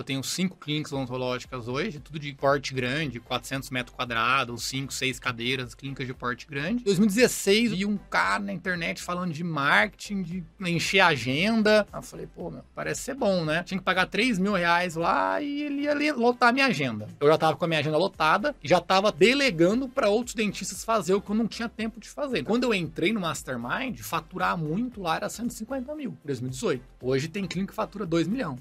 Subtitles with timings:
[0.00, 5.20] Eu tenho cinco clínicas odontológicas hoje, tudo de porte grande, 400 metros quadrados, cinco, seis
[5.20, 6.80] cadeiras, clínicas de porte grande.
[6.80, 11.86] Em 2016, vi um cara na internet falando de marketing, de encher a agenda.
[11.92, 13.62] Aí eu falei, pô, meu, parece ser bom, né?
[13.62, 17.06] Tinha que pagar 3 mil reais lá e ele ia lotar a minha agenda.
[17.20, 20.82] Eu já tava com a minha agenda lotada e já tava delegando para outros dentistas
[20.82, 22.42] fazer o que eu não tinha tempo de fazer.
[22.42, 26.82] Quando eu entrei no Mastermind, faturar muito lá era 150 mil, 2018.
[27.02, 28.58] Hoje tem clínica que fatura 2 milhões.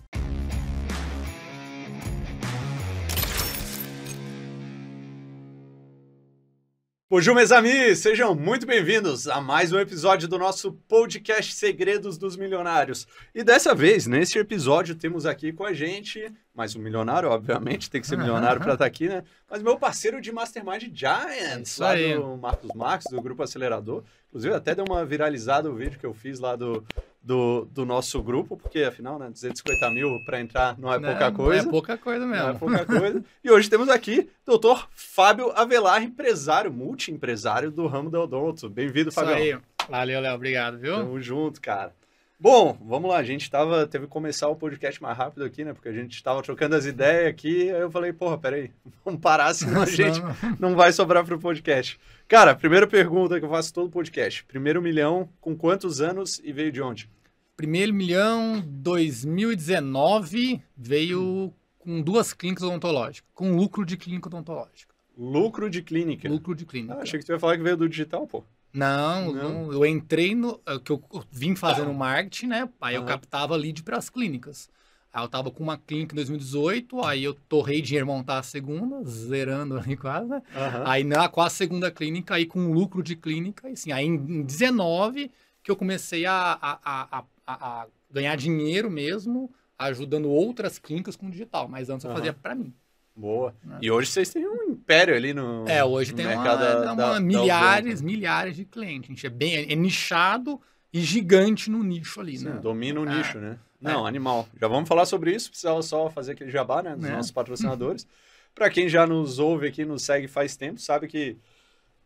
[7.12, 7.98] Bonjour, meus amigos!
[7.98, 13.08] Sejam muito bem-vindos a mais um episódio do nosso podcast Segredos dos Milionários.
[13.34, 18.00] E dessa vez, nesse episódio, temos aqui com a gente, mais um milionário, obviamente, tem
[18.00, 19.24] que ser milionário para estar tá aqui, né?
[19.50, 24.04] Mas meu parceiro de Mastermind Giants, lá do Marcos Marques, do Grupo Acelerador.
[24.28, 26.86] Inclusive, até deu uma viralizada o vídeo que eu fiz lá do,
[27.22, 31.32] do, do nosso grupo, porque afinal, né, 250 mil para entrar não é não, pouca
[31.32, 31.64] coisa.
[31.64, 32.44] Não é pouca coisa mesmo.
[32.44, 33.24] Não é pouca coisa.
[33.44, 38.70] e hoje temos aqui doutor Fábio Avelar, empresário, multi-empresário do ramo da Odonto.
[38.70, 39.62] Bem-vindo, Fábio.
[39.90, 40.36] Valeu, Léo.
[40.36, 40.96] Obrigado, viu?
[40.96, 41.94] Tamo junto, cara.
[42.42, 45.74] Bom, vamos lá, a gente tava, teve que começar o podcast mais rápido aqui, né?
[45.74, 48.72] Porque a gente estava trocando as ideias aqui, aí eu falei, porra, peraí,
[49.04, 50.22] vamos parar, senão a gente
[50.58, 52.00] não vai sobrar pro podcast.
[52.30, 54.46] Cara, primeira pergunta que eu faço todo podcast.
[54.46, 57.10] Primeiro milhão, com quantos anos e veio de onde?
[57.58, 64.96] Primeiro milhão, 2019, veio com duas clínicas odontológicas, com lucro de clínica odontológica.
[65.18, 66.30] Lucro de clínica?
[66.30, 66.94] Lucro de clínica.
[66.94, 68.46] Ah, achei que tu ia falar que veio do digital, pô.
[68.74, 69.74] Não, não.
[69.74, 70.60] eu entrei no.
[70.66, 72.70] É, que eu vim fazendo marketing, né?
[72.80, 74.70] Aí eu captava lead para as clínicas.
[75.12, 79.04] Aí eu tava com uma clínica em 2018, aí eu torrei dinheiro montar a segunda,
[79.04, 80.42] zerando ali quase, né?
[80.54, 80.84] Uhum.
[80.86, 85.32] Aí na quase segunda clínica, aí com lucro de clínica, e assim, aí em 19
[85.64, 86.80] que eu comecei a, a,
[87.18, 92.18] a, a, ganhar dinheiro mesmo, ajudando outras clínicas com digital, mas antes eu uhum.
[92.18, 92.74] fazia para mim.
[93.16, 93.54] Boa.
[93.72, 93.78] É.
[93.82, 97.14] E hoje vocês têm um império ali no É, hoje no tem uma, da, uma
[97.14, 99.10] da, milhares, da milhares de clientes.
[99.10, 100.60] A gente é bem é nichado
[100.92, 102.60] e gigante no nicho ali, Sim, né?
[102.62, 103.18] Domina o é.
[103.18, 103.60] nicho, né?
[103.80, 104.10] Não, é.
[104.10, 104.48] animal.
[104.60, 107.12] Já vamos falar sobre isso, precisava só fazer aquele jabá, né, dos é.
[107.12, 108.08] nossos patrocinadores.
[108.56, 111.38] Para quem já nos ouve aqui, nos segue faz tempo, sabe que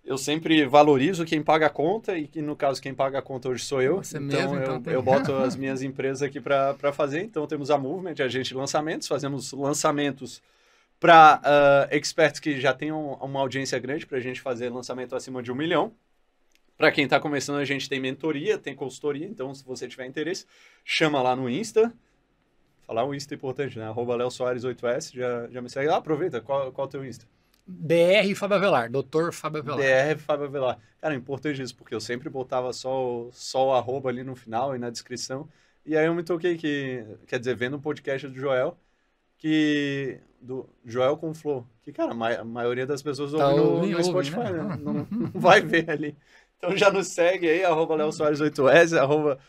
[0.04, 3.48] eu sempre valorizo quem paga a conta e que no caso quem paga a conta
[3.48, 4.04] hoje sou eu.
[4.04, 4.94] Você então, mesmo, eu, então tem...
[4.94, 7.24] eu boto as minhas empresas aqui para fazer.
[7.24, 10.42] Então temos a Movement, a gente lançamentos, fazemos lançamentos
[11.04, 15.44] para uh, experts que já tenham uma audiência grande para a gente fazer lançamento acima
[15.44, 15.92] de um milhão.
[16.78, 20.46] Para quem está começando, a gente tem mentoria, tem consultoria, então se você tiver interesse,
[20.86, 21.94] chama lá no Insta.
[22.88, 23.86] Falar o Insta é importante, né?
[23.86, 25.98] Arroba Léo Soares 8S, já, já me segue lá.
[25.98, 27.26] Aproveita, qual, qual é o teu Insta?
[27.68, 29.80] DR Fábio Avelar, doutor Fábio Avelar.
[29.80, 30.80] DR Fábio Avelar.
[31.02, 34.38] Cara, é importante isso, porque eu sempre botava só o, só o arroba ali no
[34.38, 35.50] final e na descrição.
[35.86, 38.78] E aí eu me toquei que, quer dizer, vendo um podcast do Joel,
[39.38, 44.04] que do Joel com Flor, que, cara, a maioria das pessoas tá ouve no, no
[44.04, 44.64] Spotify, ouve, né?
[44.64, 44.80] né?
[44.84, 46.18] Não, não, vai ver ali.
[46.58, 49.40] Então já nos segue aí, arroba Léo Soares 8S, arroba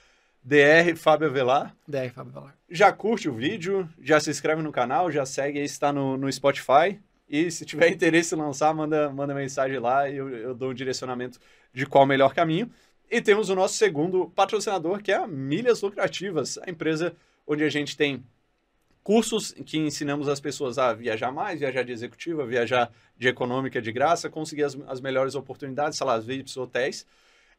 [0.43, 1.75] DR Fábio Avelar.
[1.87, 2.57] DR Fábio Avelar.
[2.71, 6.33] Já curte o vídeo, já se inscreve no canal, já segue aí, está no, no
[6.33, 6.99] Spotify.
[7.29, 10.75] E se tiver interesse em lançar, manda, manda mensagem lá e eu, eu dou um
[10.75, 11.39] direcionamento
[11.73, 12.71] de qual o melhor caminho.
[13.11, 17.15] E temos o nosso segundo patrocinador, que é a Milhas Lucrativas, a empresa
[17.47, 18.25] onde a gente tem
[19.05, 23.93] cursos que ensinamos as pessoas a viajar mais, viajar de executiva, viajar de econômica de
[23.93, 27.07] graça, conseguir as, as melhores oportunidades, salários VIPs, hotéis.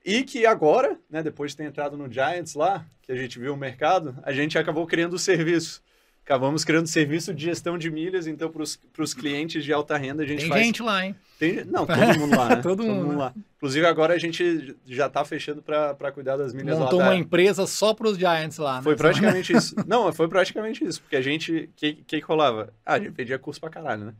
[0.04, 3.54] E que agora, né, depois de ter entrado no Giants lá, que a gente viu
[3.54, 5.84] o mercado, a gente acabou criando o serviço
[6.26, 10.26] acabamos criando serviço de gestão de milhas, então para os clientes de alta renda a
[10.26, 10.66] gente Tem faz...
[10.66, 11.16] gente lá, hein?
[11.38, 11.64] Tem...
[11.66, 12.56] Não, todo mundo lá, né?
[12.56, 13.34] todo, todo, mundo, mundo lá.
[13.58, 17.06] Inclusive agora a gente já está fechando para cuidar das milhas Montou lá.
[17.06, 17.18] uma da...
[17.18, 18.82] empresa só para os Giants lá, né?
[18.82, 19.76] Foi praticamente isso.
[19.86, 21.52] Não, foi praticamente isso, porque a gente...
[21.52, 22.74] O que, que, que rolava?
[22.84, 24.14] Ah, a gente vendia curso para caralho, né?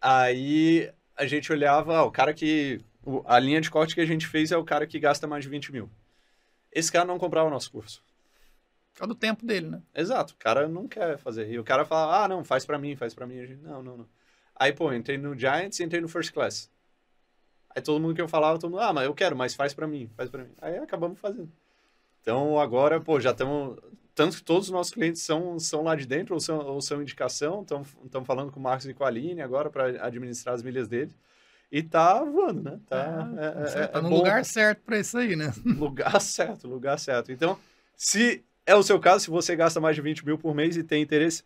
[0.00, 2.80] Aí a gente olhava, ah, o cara que...
[3.26, 5.50] A linha de corte que a gente fez é o cara que gasta mais de
[5.50, 5.90] 20 mil.
[6.72, 8.00] Esse cara não comprava o nosso curso.
[9.00, 9.82] É do tempo dele, né?
[9.94, 11.50] Exato, o cara não quer fazer.
[11.50, 13.46] E o cara fala, ah, não, faz para mim, faz para mim.
[13.46, 14.08] Gente, não, não, não.
[14.54, 16.70] Aí, pô, entrei no Giants e entrei no First Class.
[17.74, 19.86] Aí todo mundo que eu falava, todo mundo, ah, mas eu quero, mas faz para
[19.86, 20.50] mim, faz para mim.
[20.60, 21.50] Aí acabamos fazendo.
[22.20, 23.78] Então agora, pô, já estamos.
[24.14, 27.00] Tanto que todos os nossos clientes são, são lá de dentro ou são, ou são
[27.00, 30.88] indicação, estão falando com o Marcos e com a Aline agora para administrar as milhas
[30.88, 31.14] dele.
[31.72, 32.80] E tá voando, né?
[32.88, 34.16] Tá, ah, é, é, tá no bom.
[34.16, 35.54] lugar certo para isso aí, né?
[35.64, 37.30] Lugar certo, lugar certo.
[37.30, 37.56] Então,
[37.96, 40.84] se é o seu caso, se você gasta mais de 20 mil por mês e
[40.84, 41.42] tem interesse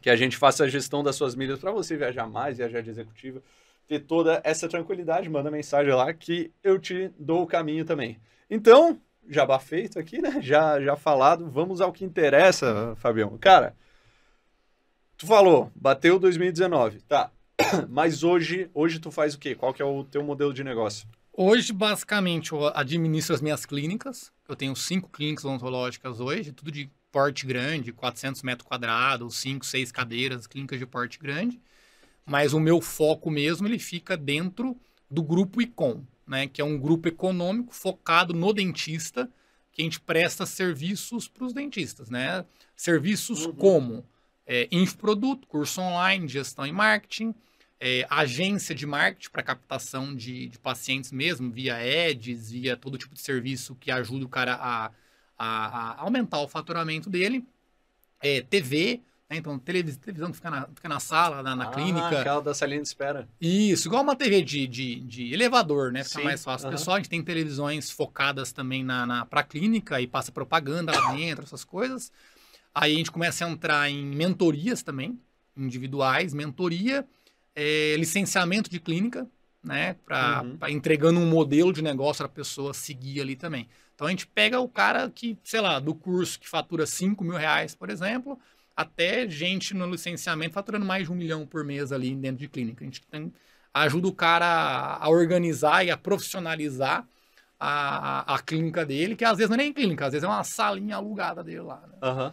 [0.00, 2.90] que a gente faça a gestão das suas milhas para você viajar mais, viajar de
[2.90, 3.40] executiva,
[3.86, 8.18] ter toda essa tranquilidade, manda mensagem lá que eu te dou o caminho também.
[8.50, 10.40] Então, jabá feito aqui, né?
[10.42, 13.38] Já, já falado, vamos ao que interessa, Fabião.
[13.38, 13.76] Cara,
[15.16, 17.30] falou, bateu 2019, tá.
[17.88, 19.54] Mas hoje, hoje tu faz o quê?
[19.54, 21.06] Qual que é o teu modelo de negócio?
[21.32, 24.32] Hoje, basicamente, eu administro as minhas clínicas.
[24.48, 29.92] Eu tenho cinco clínicas odontológicas hoje, tudo de porte grande, 400 metros quadrados, cinco, seis
[29.92, 31.60] cadeiras, clínicas de porte grande.
[32.24, 34.74] Mas o meu foco mesmo, ele fica dentro
[35.10, 36.46] do grupo ICOM, né?
[36.46, 39.30] Que é um grupo econômico focado no dentista,
[39.70, 42.44] que a gente presta serviços para os dentistas, né?
[42.74, 43.52] Serviços uhum.
[43.52, 44.06] como
[44.46, 47.34] é, infoproduto, curso online, gestão e marketing,
[47.80, 53.14] é, agência de marketing para captação de, de, pacientes mesmo, via ads, via todo tipo
[53.14, 54.90] de serviço que ajuda o cara a,
[55.38, 57.46] a, a aumentar o faturamento dele,
[58.20, 59.36] é, TV, né?
[59.36, 62.20] então televisão, que fica na, fica na sala, na, na ah, clínica.
[62.20, 63.28] aquela da salinha de espera.
[63.40, 66.02] Isso, igual uma TV de, de, de elevador, né?
[66.02, 66.66] Fica Sim, mais fácil.
[66.66, 66.72] Uhum.
[66.72, 71.12] Pessoal, a gente tem televisões focadas também na, na, para clínica e passa propaganda lá
[71.12, 72.10] dentro, essas coisas.
[72.74, 75.20] Aí a gente começa a entrar em mentorias também,
[75.56, 77.06] individuais, mentoria,
[77.60, 79.26] é, licenciamento de clínica,
[79.64, 79.96] né?
[80.06, 80.68] Para uhum.
[80.68, 83.68] entregando um modelo de negócio para a pessoa seguir ali também.
[83.96, 87.36] Então a gente pega o cara que, sei lá, do curso que fatura 5 mil
[87.36, 88.38] reais, por exemplo,
[88.76, 92.84] até gente no licenciamento faturando mais de um milhão por mês ali dentro de clínica.
[92.84, 93.32] A gente tem,
[93.74, 97.04] ajuda o cara a organizar e a profissionalizar
[97.58, 100.44] a, a, clínica dele, que às vezes não é nem clínica, às vezes é uma
[100.44, 101.82] salinha alugada dele lá.
[101.88, 102.08] Né?
[102.08, 102.32] Uhum.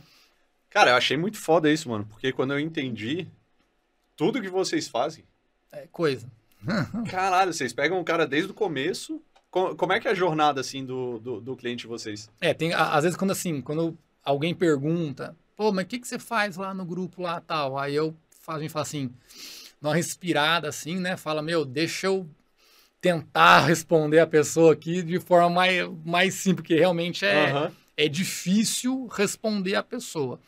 [0.69, 3.27] Cara, eu achei muito foda isso, mano, porque quando eu entendi
[4.15, 5.23] tudo que vocês fazem.
[5.71, 6.27] É coisa.
[7.09, 9.21] Caralho, vocês pegam o cara desde o começo.
[9.49, 12.29] Como é que é a jornada, assim, do, do, do cliente de vocês?
[12.41, 16.19] É, tem, às vezes, quando assim, quando alguém pergunta, pô, mas o que, que você
[16.19, 17.77] faz lá no grupo lá tal?
[17.77, 18.13] Aí eu
[18.47, 19.11] a gente fala assim,
[19.81, 21.17] dá uma respirada assim, né?
[21.17, 22.27] Fala, meu, deixa eu
[23.01, 27.71] tentar responder a pessoa aqui de forma mais, mais simples, porque realmente é, uhum.
[27.95, 30.39] é difícil responder a pessoa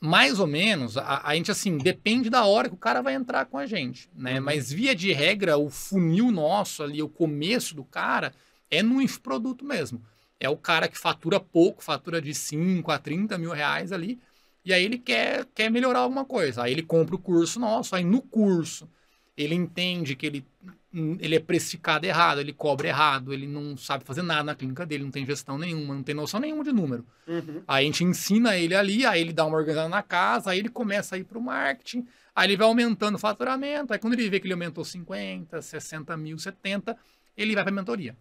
[0.00, 3.44] mais ou menos, a, a, gente, assim, depende da hora que o cara vai entrar
[3.44, 4.38] com a gente, né?
[4.38, 4.44] Uhum.
[4.44, 8.32] Mas, via de regra, o funil nosso ali, o começo do cara,
[8.70, 10.02] é no infoproduto mesmo.
[10.38, 14.18] É o cara que fatura pouco, fatura de 5 a 30 mil reais ali,
[14.64, 16.62] e aí ele quer, quer melhorar alguma coisa.
[16.62, 18.88] Aí ele compra o curso nosso, aí no curso
[19.36, 20.46] ele entende que ele
[20.92, 25.04] ele é precificado errado, ele cobra errado, ele não sabe fazer nada na clínica dele,
[25.04, 27.06] não tem gestão nenhuma, não tem noção nenhuma de número.
[27.28, 27.62] Uhum.
[27.66, 30.68] Aí a gente ensina ele ali, aí ele dá uma organizada na casa, aí ele
[30.68, 32.04] começa a ir para o marketing,
[32.34, 36.16] aí ele vai aumentando o faturamento, aí quando ele vê que ele aumentou 50, 60
[36.16, 36.96] mil, 70,
[37.36, 38.16] ele vai para a mentoria.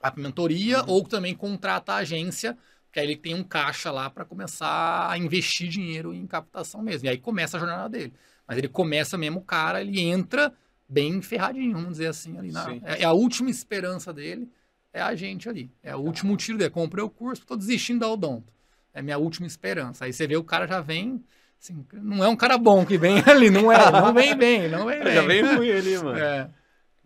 [0.00, 0.90] Vai para mentoria uhum.
[0.90, 2.58] ou também contrata a agência,
[2.92, 7.06] que aí ele tem um caixa lá para começar a investir dinheiro em captação mesmo.
[7.06, 8.12] E aí começa a jornada dele.
[8.46, 10.52] Mas ele começa mesmo, o cara, ele entra
[10.88, 12.52] bem ferradinho, vamos dizer assim, ali.
[12.52, 14.50] Na, é, é, a última esperança dele,
[14.92, 15.70] é a gente ali.
[15.82, 16.70] É o último tiro dele.
[16.70, 18.52] Comprei o curso, estou desistindo da odonto.
[18.92, 20.04] É minha última esperança.
[20.04, 21.24] Aí você vê o cara já vem.
[21.58, 24.86] Assim, não é um cara bom que vem ali, não é, não vem bem, não
[24.86, 25.14] vem bem.
[25.14, 26.18] Já vem ruim ali, mano.
[26.18, 26.50] É.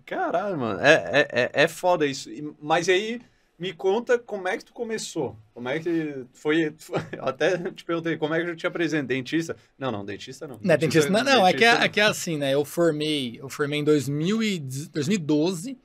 [0.04, 0.80] Caralho, mano.
[0.80, 2.28] É, é, é, é foda isso.
[2.60, 3.20] Mas aí
[3.58, 5.36] me conta como é que tu começou.
[5.54, 6.74] Como é que foi.
[7.20, 9.08] Até te perguntei, como é que eu te apresento?
[9.08, 9.56] Dentista?
[9.78, 10.58] Não, não, dentista não.
[10.62, 12.52] Não, é dentista, não, não, é, que é, é, que é assim, né?
[12.52, 15.78] Eu formei, eu formei em 2000 e, 2012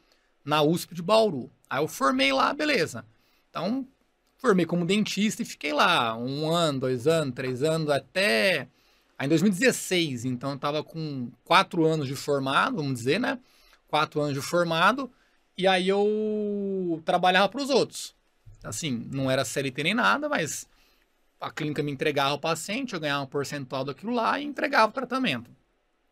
[0.44, 1.50] na USP de Bauru.
[1.70, 3.06] Aí eu formei lá, beleza.
[3.50, 3.88] Então,
[4.38, 8.68] formei como dentista e fiquei lá um ano, dois anos, três anos, até.
[9.18, 13.40] Aí em 2016, então eu tava com quatro anos de formado, vamos dizer, né?
[13.88, 15.12] Quatro anos de formado.
[15.62, 18.16] E aí eu trabalhava para os outros.
[18.64, 20.68] Assim, não era CLT nem nada, mas
[21.40, 24.92] a clínica me entregava o paciente, eu ganhava um percentual daquilo lá e entregava o
[24.94, 25.52] tratamento.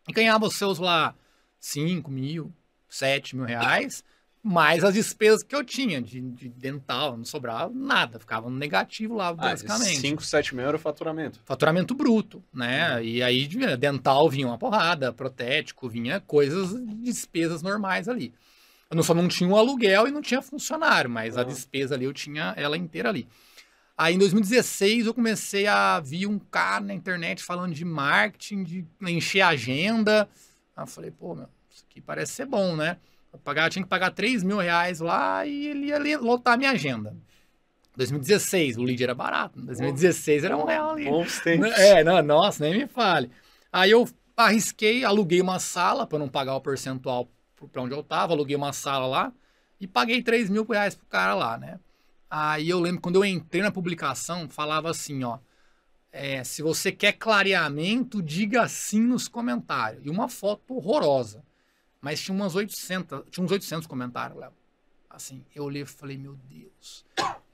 [0.06, 1.16] E ganhava os seus lá
[1.58, 2.52] 5 mil,
[2.88, 4.04] 7 mil reais,
[4.40, 9.16] mais as despesas que eu tinha de, de dental, não sobrava nada, ficava no negativo
[9.16, 9.98] lá, ah, basicamente.
[9.98, 11.40] 5, 7 mil era o faturamento.
[11.44, 12.98] Faturamento bruto, né?
[12.98, 13.02] Uhum.
[13.02, 18.32] E aí dental vinha uma porrada, protético, vinha coisas, despesas normais ali.
[18.90, 22.12] Eu só não tinha o aluguel e não tinha funcionário, mas a despesa ali eu
[22.12, 23.28] tinha ela inteira ali.
[23.96, 28.86] Aí em 2016 eu comecei a vir um cara na internet falando de marketing, de
[29.02, 30.28] encher a agenda.
[30.76, 32.96] Aí eu falei, pô, meu, isso aqui parece ser bom, né?
[33.32, 36.70] Eu, pagar, tinha que pagar 3 mil reais lá e ele ia lotar a minha
[36.70, 37.14] agenda.
[37.96, 39.60] 2016, o lead era barato.
[39.60, 41.04] 2016 era um real ali.
[41.04, 41.70] Bons tempos.
[41.78, 43.30] É, não, nossa, nem me fale.
[43.72, 47.28] Aí eu arrisquei, aluguei uma sala para não pagar o percentual
[47.68, 49.32] para onde eu tava, aluguei uma sala lá
[49.80, 51.80] e paguei 3 mil reais pro cara lá, né?
[52.28, 55.38] Aí eu lembro quando eu entrei na publicação, falava assim, ó.
[56.12, 60.04] É, se você quer clareamento, diga sim nos comentários.
[60.04, 61.42] E uma foto horrorosa.
[62.00, 64.52] Mas tinha umas 800, tinha uns 800 comentários, Léo.
[65.08, 67.04] Assim, eu olhei e falei, meu Deus,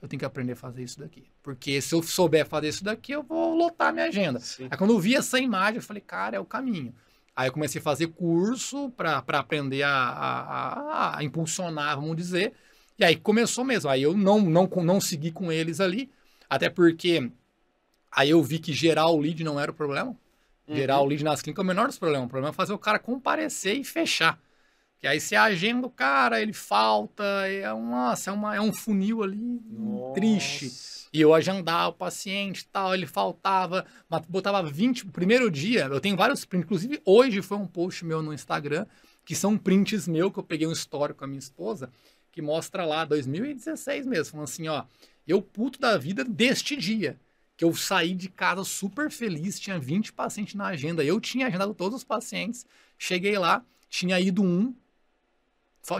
[0.01, 1.27] eu tenho que aprender a fazer isso daqui.
[1.41, 4.39] Porque se eu souber fazer isso daqui, eu vou lotar minha agenda.
[4.39, 4.67] Sim.
[4.69, 6.93] Aí quando eu vi essa imagem, eu falei, cara, é o caminho.
[7.37, 12.53] Aí eu comecei a fazer curso para aprender a, a, a, a impulsionar, vamos dizer.
[12.97, 13.91] E aí começou mesmo.
[13.91, 16.09] Aí eu não, não, não segui com eles ali,
[16.49, 17.31] até porque
[18.11, 20.17] aí eu vi que gerar o lead não era o problema.
[20.67, 21.05] Gerar Uhum.
[21.05, 22.25] o lead nas clínicas é o menor dos problemas.
[22.27, 24.39] O problema é fazer o cara comparecer e fechar.
[24.99, 28.73] Que aí você agenda o cara, ele falta, é, uma, nossa, é, uma, é um
[28.73, 29.61] funil ali
[30.13, 30.65] triste.
[31.13, 33.85] E eu agendava o paciente tal, ele faltava,
[34.27, 35.05] botava 20.
[35.07, 38.85] O primeiro dia, eu tenho vários prints, inclusive hoje foi um post meu no Instagram,
[39.23, 41.91] que são prints meu, que eu peguei um histórico com a minha esposa,
[42.31, 44.83] que mostra lá, 2016 mesmo, falando assim, ó,
[45.27, 47.19] eu puto da vida deste dia,
[47.57, 51.73] que eu saí de casa super feliz, tinha 20 pacientes na agenda, eu tinha agendado
[51.73, 52.65] todos os pacientes,
[52.97, 54.73] cheguei lá, tinha ido um,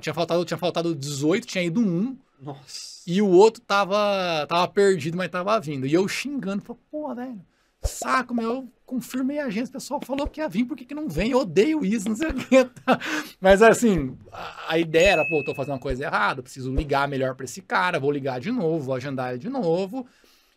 [0.01, 3.01] tinha faltado, tinha faltado 18, tinha ido um, Nossa.
[3.07, 5.87] e o outro tava, tava perdido, mas tava vindo.
[5.87, 7.41] E eu xingando, falei, pô, velho,
[7.83, 10.95] saco, meu, eu confirmei a agência, o pessoal falou que ia vir, por que, que
[10.95, 11.31] não vem?
[11.31, 12.69] Eu odeio isso, não sei o que.
[13.41, 17.35] Mas assim, a, a ideia era, pô, tô fazendo uma coisa errada, preciso ligar melhor
[17.35, 20.07] pra esse cara, vou ligar de novo, vou agendar ele de novo.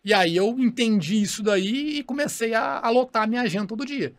[0.05, 4.15] E aí eu entendi isso daí e comecei a, a lotar minha agenda todo dia.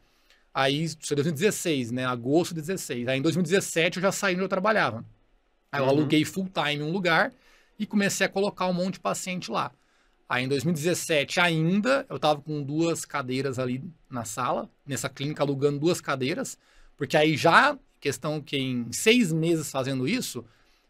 [0.53, 2.05] Aí, isso é 2016, né?
[2.05, 3.07] Agosto de 16.
[3.07, 5.05] Aí em 2017 eu já saí onde eu trabalhava.
[5.71, 5.89] Aí eu Uhum.
[5.89, 7.33] aluguei full time um lugar
[7.79, 9.71] e comecei a colocar um monte de paciente lá.
[10.29, 15.79] Aí em 2017 ainda, eu tava com duas cadeiras ali na sala, nessa clínica alugando
[15.79, 16.57] duas cadeiras,
[16.97, 20.45] porque aí já, questão que em seis meses fazendo isso,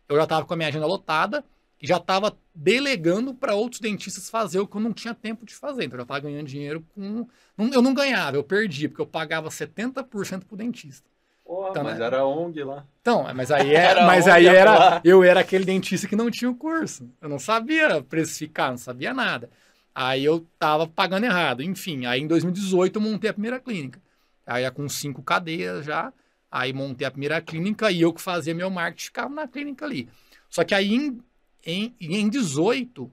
[0.09, 1.43] eu já tava com a minha agenda lotada
[1.81, 5.55] e já tava delegando para outros dentistas fazer o que eu não tinha tempo de
[5.55, 5.85] fazer.
[5.85, 7.27] Então eu já tava ganhando dinheiro com.
[7.57, 11.10] Eu não ganhava, eu perdi, porque eu pagava 70% pro dentista.
[11.51, 12.05] Porra, Então, mas né?
[12.05, 12.85] era ONG lá.
[13.01, 16.31] Então, mas aí, é, Era mas onde aí era, eu era aquele dentista que não
[16.31, 17.09] tinha o curso.
[17.19, 19.49] Eu não sabia precificar, não sabia nada.
[19.93, 21.61] Aí eu tava pagando errado.
[21.61, 24.01] Enfim, aí em 2018 eu montei a primeira clínica.
[24.47, 26.13] Aí com cinco cadeiras já.
[26.49, 30.07] Aí montei a primeira clínica e eu que fazia meu marketing ficava na clínica ali.
[30.49, 31.21] Só que aí em,
[31.65, 33.11] em, em 18,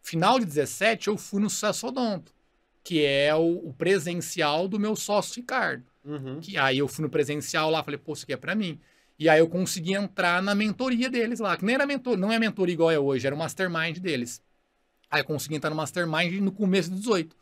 [0.00, 2.32] final de 17, eu fui no Sucesso Odonto,
[2.88, 5.84] que é o, o presencial do meu sócio Ricardo.
[6.02, 6.40] Uhum.
[6.40, 8.80] Que aí eu fui no presencial lá, falei, pô, isso aqui é pra mim.
[9.18, 12.38] E aí eu consegui entrar na mentoria deles lá, que nem era mentor, não é
[12.38, 14.42] mentoria igual é hoje, era o mastermind deles.
[15.10, 17.36] Aí eu consegui entrar no mastermind no começo de 18.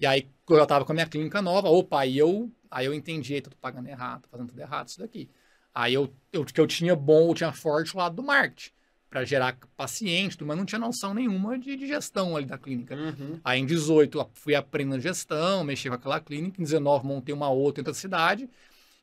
[0.00, 3.42] E aí eu tava com a minha clínica nova, opa, aí eu, aí eu entendi,
[3.42, 5.28] tô pagando errado, tô fazendo tudo errado isso daqui.
[5.74, 8.70] Aí eu, eu que eu tinha bom, eu tinha forte o lado do marketing,
[9.10, 12.94] pra gerar paciente, mas não tinha noção nenhuma de, de gestão ali da clínica.
[12.94, 13.40] Uhum.
[13.44, 16.60] Aí em 18 eu fui aprendendo gestão, mexi com aquela clínica.
[16.60, 18.48] Em 19 montei uma outra em outra cidade.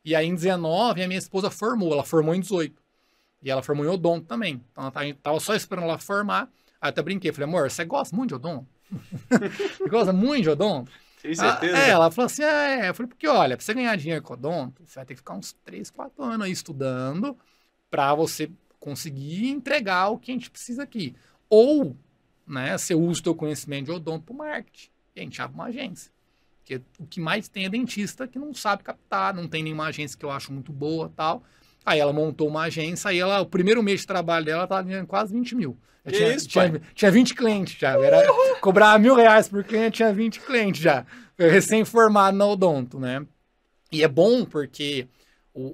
[0.04, 2.80] E aí em 19 a minha esposa formou, ela formou em 18.
[3.42, 4.62] E ela formou em odonto também.
[4.72, 6.48] Então ela tava, tava só esperando ela formar.
[6.80, 8.66] Aí até brinquei, falei, amor, você gosta muito de odonto?
[9.30, 10.90] você gosta muito de odonto?
[11.22, 11.76] Tem Ah, certeza?
[11.78, 14.82] é, ela falou assim, é, eu falei, porque olha, pra você ganhar dinheiro com odonto,
[14.86, 17.36] você vai ter que ficar uns 3, 4 anos aí estudando
[17.90, 18.50] pra você
[18.86, 21.12] conseguir entregar o que a gente precisa aqui.
[21.50, 21.96] Ou,
[22.46, 24.90] né, você usa o teu conhecimento de odonto pro marketing.
[25.16, 26.12] E a gente abre uma agência.
[26.60, 30.16] Porque o que mais tem é dentista que não sabe captar, não tem nenhuma agência
[30.16, 31.42] que eu acho muito boa tal.
[31.84, 34.82] Aí ela montou uma agência, aí ela, o primeiro mês de trabalho dela, ela tava
[34.84, 35.76] ganhando quase 20 mil.
[36.08, 37.90] Tinha, isso, tinha, tinha 20 clientes já.
[38.00, 38.22] Era,
[38.60, 41.04] cobrava mil reais por cliente, tinha 20 clientes já.
[41.36, 43.26] Recém-formado na odonto, né?
[43.90, 45.08] E é bom porque o-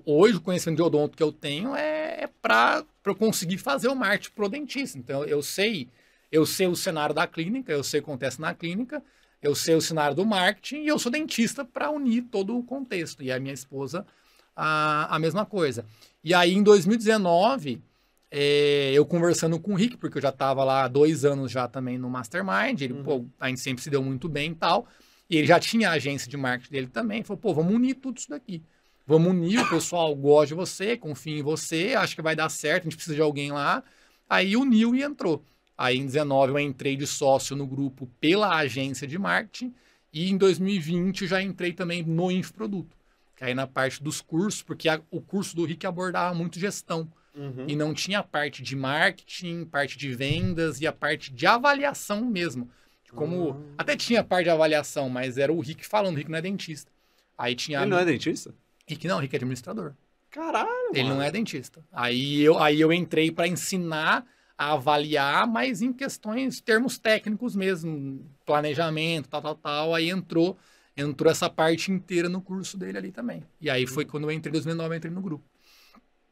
[0.07, 3.95] hoje o conhecimento de odonto que eu tenho é, é para eu conseguir fazer o
[3.97, 4.99] marketing pro dentista.
[4.99, 5.89] Então eu sei,
[6.31, 9.03] eu sei o cenário da clínica, eu sei o que acontece na clínica,
[9.43, 13.23] eu sei o cenário do marketing e eu sou dentista para unir todo o contexto.
[13.23, 14.07] E a minha esposa
[14.55, 15.85] a, a mesma coisa.
[16.23, 17.83] E aí em 2019
[18.31, 21.69] é, eu conversando com o Rick, porque eu já estava lá há dois anos já
[21.69, 23.03] também no Mastermind, ele, Uhum.
[23.03, 24.87] pô, a gente sempre se deu muito bem e tal,
[25.29, 28.17] e ele já tinha a agência de marketing dele também, falou, pô, vamos unir tudo
[28.19, 28.63] isso daqui.
[29.07, 32.83] Vamos unir, o pessoal gosta de você, confia em você, acho que vai dar certo,
[32.83, 33.83] a gente precisa de alguém lá.
[34.29, 35.45] Aí uniu e entrou.
[35.77, 39.75] Aí em 19 eu entrei de sócio no grupo pela agência de marketing,
[40.13, 42.97] e em 2020 eu já entrei também no infoproduto,
[43.37, 47.11] que aí na parte dos cursos, porque a- o curso do Rick abordava muito gestão.
[47.35, 47.65] Uhum.
[47.67, 52.25] E não tinha a parte de marketing, parte de vendas e a parte de avaliação
[52.27, 52.71] mesmo.
[53.15, 53.53] Como.
[53.53, 53.75] Hum.
[53.77, 56.43] Até tinha a parte de avaliação, mas era o Rick falando, o Rick não é
[56.43, 56.91] dentista.
[57.37, 57.81] Aí tinha.
[57.81, 58.55] Ele não é dentista?
[58.93, 59.95] Rick não, Rick é administrador.
[60.31, 61.17] Caralho, Ele mano.
[61.17, 61.85] não é dentista.
[61.93, 64.25] Aí eu, aí eu entrei para ensinar
[64.57, 69.95] a avaliar, mas em questões, termos técnicos mesmo, planejamento, tal, tal, tal.
[69.95, 70.57] Aí entrou,
[70.97, 73.43] entrou essa parte inteira no curso dele ali também.
[73.61, 75.45] E aí foi quando eu entrei em 2009, eu entrei no grupo.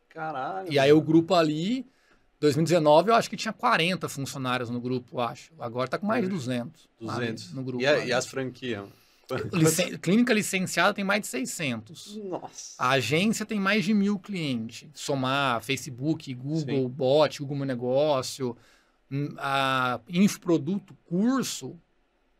[0.09, 0.73] Caralho.
[0.73, 1.07] E aí o mano.
[1.07, 1.87] grupo ali
[2.41, 5.53] 2019 eu acho que tinha 40 funcionários no grupo, eu acho.
[5.59, 6.89] Agora tá com mais de 200.
[7.01, 7.53] lá 200.
[7.53, 7.83] No grupo.
[7.83, 8.89] E, a- e as franquias?
[9.53, 12.17] Licen- Clínica licenciada tem mais de 600.
[12.25, 12.75] Nossa.
[12.83, 14.89] A agência tem mais de mil clientes.
[14.95, 16.89] Somar Facebook, Google, Sim.
[16.89, 18.57] Bot, Google Meu Negócio,
[19.11, 21.77] hum, a infoproduto, curso,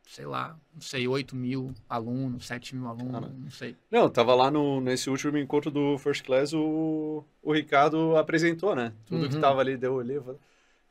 [0.09, 3.35] sei lá, não sei, 8 mil alunos, 7 mil alunos, Caramba.
[3.39, 3.77] não sei.
[3.91, 8.93] Não, tava lá no, nesse último encontro do First Class, o, o Ricardo apresentou, né?
[9.07, 9.41] Tudo que Uhum.
[9.41, 10.39] tava ali, deu olhei e falei,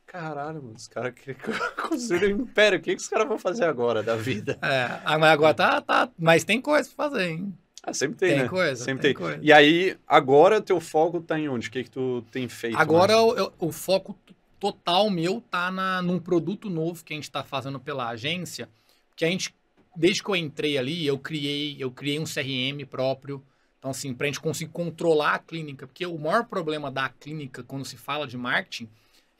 [0.09, 1.13] caralho, mano, os caras
[1.87, 4.57] construíram um império, o que, que os caras vão fazer agora da vida?
[4.61, 7.53] É, ah, mas agora tá, tá, mas tem coisa pra fazer, hein?
[7.83, 8.49] Ah, sempre tem, Tem né?
[8.49, 9.23] coisa, Sempre tem tem.
[9.23, 9.39] coisa.
[9.41, 11.67] E aí, agora teu foco tá em onde?
[11.69, 12.77] O que que tu tem feito?
[12.77, 14.17] Agora o, eu- o foco
[14.59, 18.67] total meu tá na, num produto novo que a gente tá fazendo pela agência,
[19.15, 19.55] que a gente,
[19.95, 23.41] desde que eu entrei ali, eu criei, eu criei um CRM próprio.
[23.77, 27.85] Então, assim, pra gente conseguir controlar a clínica, porque o maior problema da clínica quando
[27.85, 28.89] se fala de marketing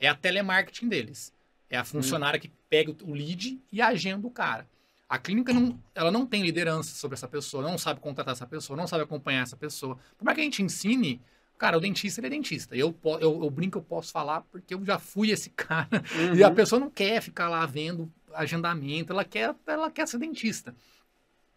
[0.00, 1.32] é a telemarketing deles.
[1.68, 4.66] É a funcionária que pega o lead e agenda o cara.
[5.08, 8.76] A clínica não, ela não tem liderança sobre essa pessoa, não sabe contratar essa pessoa,
[8.76, 9.96] não sabe acompanhar essa pessoa.
[10.16, 11.20] Por mais que a gente ensine,
[11.58, 12.74] cara, o dentista ele é dentista.
[12.76, 16.02] Eu, eu, eu brinco, eu posso falar porque eu já fui esse cara.
[16.36, 16.54] E a Uhum.
[16.54, 20.74] pessoa não quer ficar lá vendo agendamento, ela quer, ela quer ser dentista.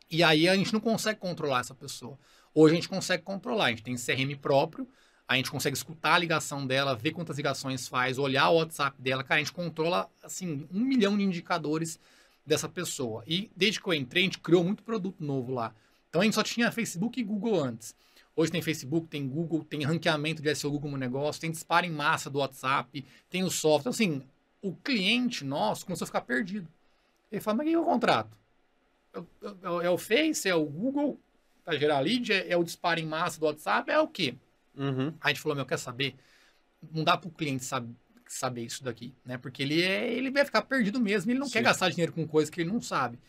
[0.09, 2.17] E aí a gente não consegue controlar essa pessoa.
[2.53, 4.87] Hoje a gente consegue controlar, a gente tem CRM próprio,
[5.27, 9.23] a gente consegue escutar a ligação dela, ver quantas ligações faz, olhar o WhatsApp dela,
[9.23, 11.99] cara, a gente controla, assim, um milhão de indicadores
[12.45, 13.23] dessa pessoa.
[13.25, 15.73] E desde que eu entrei, a gente criou muito produto novo lá.
[16.09, 17.95] Então a gente só tinha Facebook e Google antes.
[18.35, 22.29] Hoje tem Facebook, tem Google, tem ranqueamento de SEO no negócio, tem disparo em massa
[22.29, 23.79] do WhatsApp, tem o software.
[23.81, 24.21] Então, assim,
[24.61, 26.67] o cliente nosso começou a ficar perdido.
[27.31, 28.37] Ele fala, mas o que é o contrato?
[29.13, 29.19] É
[29.69, 31.19] o- É o Face, é o Google
[31.63, 34.35] para gerar lead, é, é o disparo em massa do WhatsApp, é o quê?
[34.77, 35.13] Uhum.
[35.21, 36.15] A gente falou, meu, quer saber?
[36.91, 37.93] Não dá para o cliente saber,
[38.27, 39.37] saber isso daqui, né?
[39.37, 41.53] Porque ele, é, ele vai ficar perdido mesmo, ele não Sim.
[41.53, 43.19] quer gastar dinheiro com coisa que ele não sabe.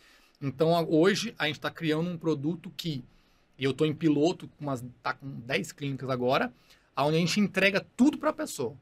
[0.40, 3.04] Então, hoje, a gente está criando um produto que,
[3.58, 6.52] eu estou em piloto, com umas, tá com 10 clínicas agora,
[6.96, 8.76] onde a gente entrega tudo para a pessoa.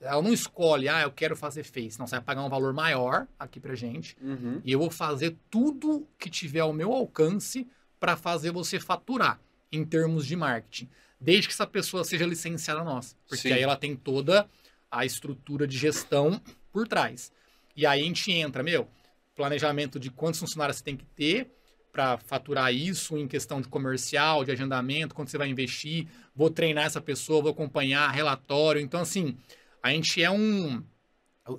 [0.00, 1.98] Ela não escolhe, ah, eu quero fazer Face.
[1.98, 4.16] Não, você vai pagar um valor maior aqui pra gente.
[4.20, 4.60] Uhum.
[4.64, 7.66] E eu vou fazer tudo que tiver ao meu alcance
[7.98, 9.38] para fazer você faturar
[9.70, 10.88] em termos de marketing.
[11.20, 13.14] Desde que essa pessoa seja licenciada nossa.
[13.28, 13.52] Porque Sim.
[13.52, 14.48] aí ela tem toda
[14.90, 16.40] a estrutura de gestão
[16.72, 17.30] por trás.
[17.76, 18.88] E aí a gente entra, meu,
[19.36, 21.50] planejamento de quantos funcionários você tem que ter
[21.92, 26.84] para faturar isso em questão de comercial, de agendamento, quanto você vai investir, vou treinar
[26.84, 28.80] essa pessoa, vou acompanhar relatório.
[28.80, 29.36] Então, assim,
[29.82, 30.82] a gente é um,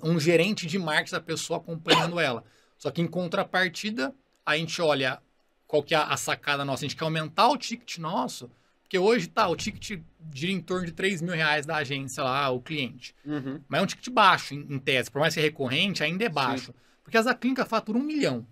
[0.02, 2.44] um gerente de marketing da pessoa acompanhando ela.
[2.78, 5.20] Só que em contrapartida, a gente olha
[5.66, 6.84] qual que é a sacada nossa.
[6.84, 8.50] A gente quer aumentar o ticket nosso,
[8.92, 10.02] porque hoje tá, o ticket
[10.34, 13.14] gira em torno de 3 mil reais da agência lá, o cliente.
[13.24, 13.58] Uhum.
[13.66, 15.10] Mas é um ticket baixo, em, em tese.
[15.10, 16.74] Por mais ser recorrente, ainda é baixo.
[17.02, 18.46] Porque as da clínica fatura um milhão.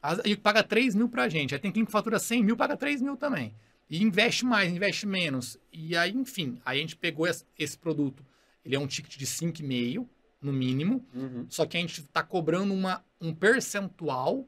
[0.00, 1.52] As- e paga 3 mil pra gente.
[1.52, 3.52] Aí tem clínica que fatura 100 mil, paga 3 mil também.
[3.90, 5.58] E investe mais, investe menos.
[5.72, 8.24] E aí, enfim, aí a gente pegou esse, esse produto.
[8.64, 10.06] Ele é um ticket de 5,5,
[10.40, 11.04] no mínimo.
[11.12, 11.44] Uhum.
[11.48, 14.46] Só que a gente está cobrando uma, um percentual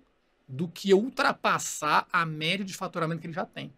[0.48, 3.72] do que ultrapassar a média de faturamento que ele já tem.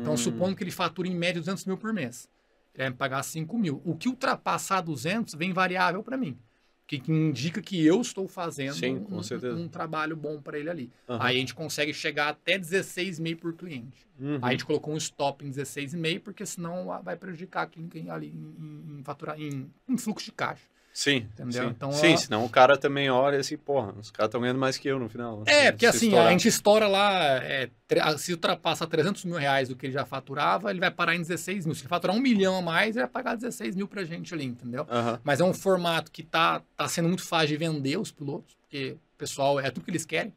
[0.00, 0.16] Então, Hum.
[0.16, 2.28] supondo que ele fatura em média 200 mil por mês.
[2.74, 3.80] Ele vai me pagar 5 mil.
[3.84, 6.38] O que ultrapassar 200 vem variável para mim.
[6.86, 10.92] Que, que indica que eu estou fazendo Sim, um, um trabalho bom para ele ali.
[11.08, 11.24] Aham.
[11.24, 14.06] Aí a gente consegue chegar até 16,5 por cliente.
[14.20, 14.34] Uhum.
[14.42, 18.10] Aí a gente colocou um stop em 16,5, porque senão vai prejudicar a clínica em,
[18.10, 20.64] ali em, em, faturar, em, em fluxo de caixa.
[20.92, 21.62] Sim, Entendeu?
[21.64, 21.68] sim.
[21.70, 24.76] Então, sim, ó- senão o cara também olha assim, porra, os caras estão ganhando mais
[24.76, 25.42] que eu no final.
[25.46, 26.26] É, Se- porque assim, estourar.
[26.26, 27.70] a gente estoura lá, é,
[28.18, 31.64] se ultrapassa 300 mil reais do que ele já faturava, ele vai parar em 16
[31.64, 31.74] mil.
[31.74, 34.44] Se ele faturar um milhão a mais, ele vai pagar 16 mil pra gente ali,
[34.44, 34.86] entendeu?
[35.24, 38.92] Mas é um formato que tá, tá sendo muito fácil de vender os pilotos, porque
[39.14, 40.34] o pessoal, é tudo que eles querem.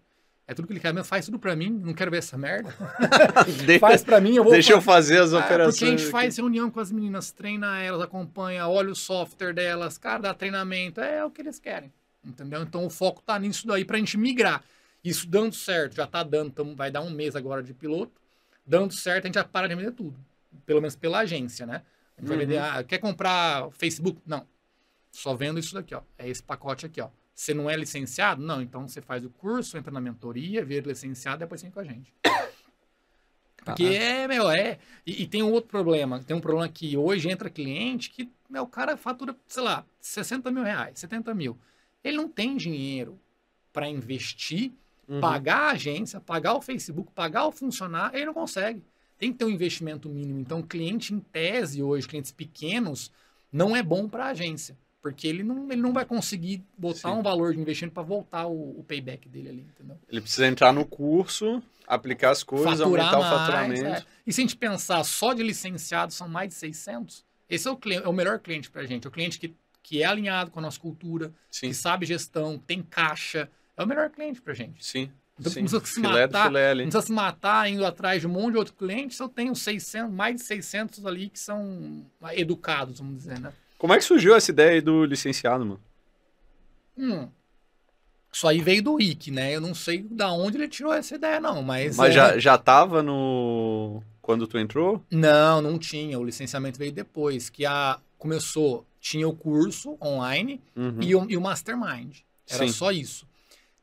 [0.47, 2.69] É tudo que eles querem, faz tudo pra mim, não quero ver essa merda.
[3.79, 5.19] Faz pra mim, eu vou Deixa eu fazer.
[5.19, 5.73] as operações.
[5.75, 6.11] porque a gente aqui.
[6.11, 11.01] faz reunião com as meninas, treina elas, acompanha, olha o software delas, cara, dá treinamento,
[11.01, 11.91] é o que eles querem,
[12.23, 12.61] entendeu?
[12.61, 14.63] Então o foco tá nisso daí pra gente migrar.
[15.03, 18.13] Isso dando certo, já tá dando, tamo- vai dar um mês agora de piloto,
[18.65, 20.15] dando certo, a gente já para de vender tudo,
[20.65, 21.81] pelo menos pela agência, né?
[22.17, 22.43] A gente vai Uhum.
[22.43, 24.21] vender, ah, quer comprar Facebook?
[24.27, 24.45] Não,
[25.11, 27.09] só vendo isso daqui, ó, é esse pacote aqui, ó.
[27.35, 28.41] Você não é licenciado?
[28.41, 31.83] Não, então você faz o curso, entra na mentoria, vira licenciado, depois vem com a
[31.83, 32.13] gente.
[33.63, 34.79] Porque é, meu, é.
[35.05, 36.23] E, e tem um outro problema.
[36.23, 40.49] Tem um problema que hoje entra cliente que, meu, o cara fatura, sei lá, 60
[40.51, 41.57] mil reais, 70 mil.
[42.03, 43.19] Ele não tem dinheiro
[43.73, 44.71] para investir,
[45.07, 45.19] Uhum.
[45.19, 48.81] pagar a agência, pagar o Facebook, pagar o funcionário, ele não consegue.
[49.19, 50.39] Tem que ter um investimento mínimo.
[50.39, 53.11] Então, cliente em tese hoje, clientes pequenos,
[53.51, 54.75] não é bom para a agência.
[55.05, 57.19] Porque ele não, ele não vai conseguir botar Sim.
[57.19, 59.99] um valor de investimento para voltar o, o payback dele ali, entendeu?
[60.09, 63.85] Ele precisa entrar no curso, aplicar as coisas, aumentar o faturamento.
[63.85, 64.03] é.
[64.25, 67.23] E se a gente pensar só de licenciados, são mais de 600.
[67.47, 69.05] Esse é o, é o melhor cliente pra gente.
[69.05, 72.57] É o cliente que, que é alinhado com a nossa cultura, Sim, que sabe gestão,
[72.57, 73.47] tem caixa.
[73.77, 74.83] É o melhor cliente pra gente.
[74.83, 75.11] sim.
[75.39, 75.59] Então, sim.
[75.59, 76.83] não precisa se Filé matar, filé ali.
[76.83, 79.13] Precisa se matar indo atrás de um monte de outro cliente.
[79.13, 83.53] Se eu tenho 600, mais de 600 ali que são educados, vamos dizer, né?
[83.85, 85.79] Como é que surgiu essa ideia aí do licenciado, mano?
[86.97, 87.29] Hum.
[88.33, 89.55] Isso aí veio do Rick, né?
[89.55, 91.95] Eu não sei da onde ele tirou essa ideia, não, mas.
[91.95, 94.01] Mas é- já, já tava no.
[94.23, 95.05] Quando tu entrou?
[95.11, 96.17] Não, não tinha.
[96.19, 97.47] O licenciamento veio depois.
[97.47, 100.97] Que a começou, tinha o curso online Uhum.
[101.03, 102.21] e, o, e o Mastermind.
[102.49, 102.73] Era Sim.
[102.73, 103.27] só isso.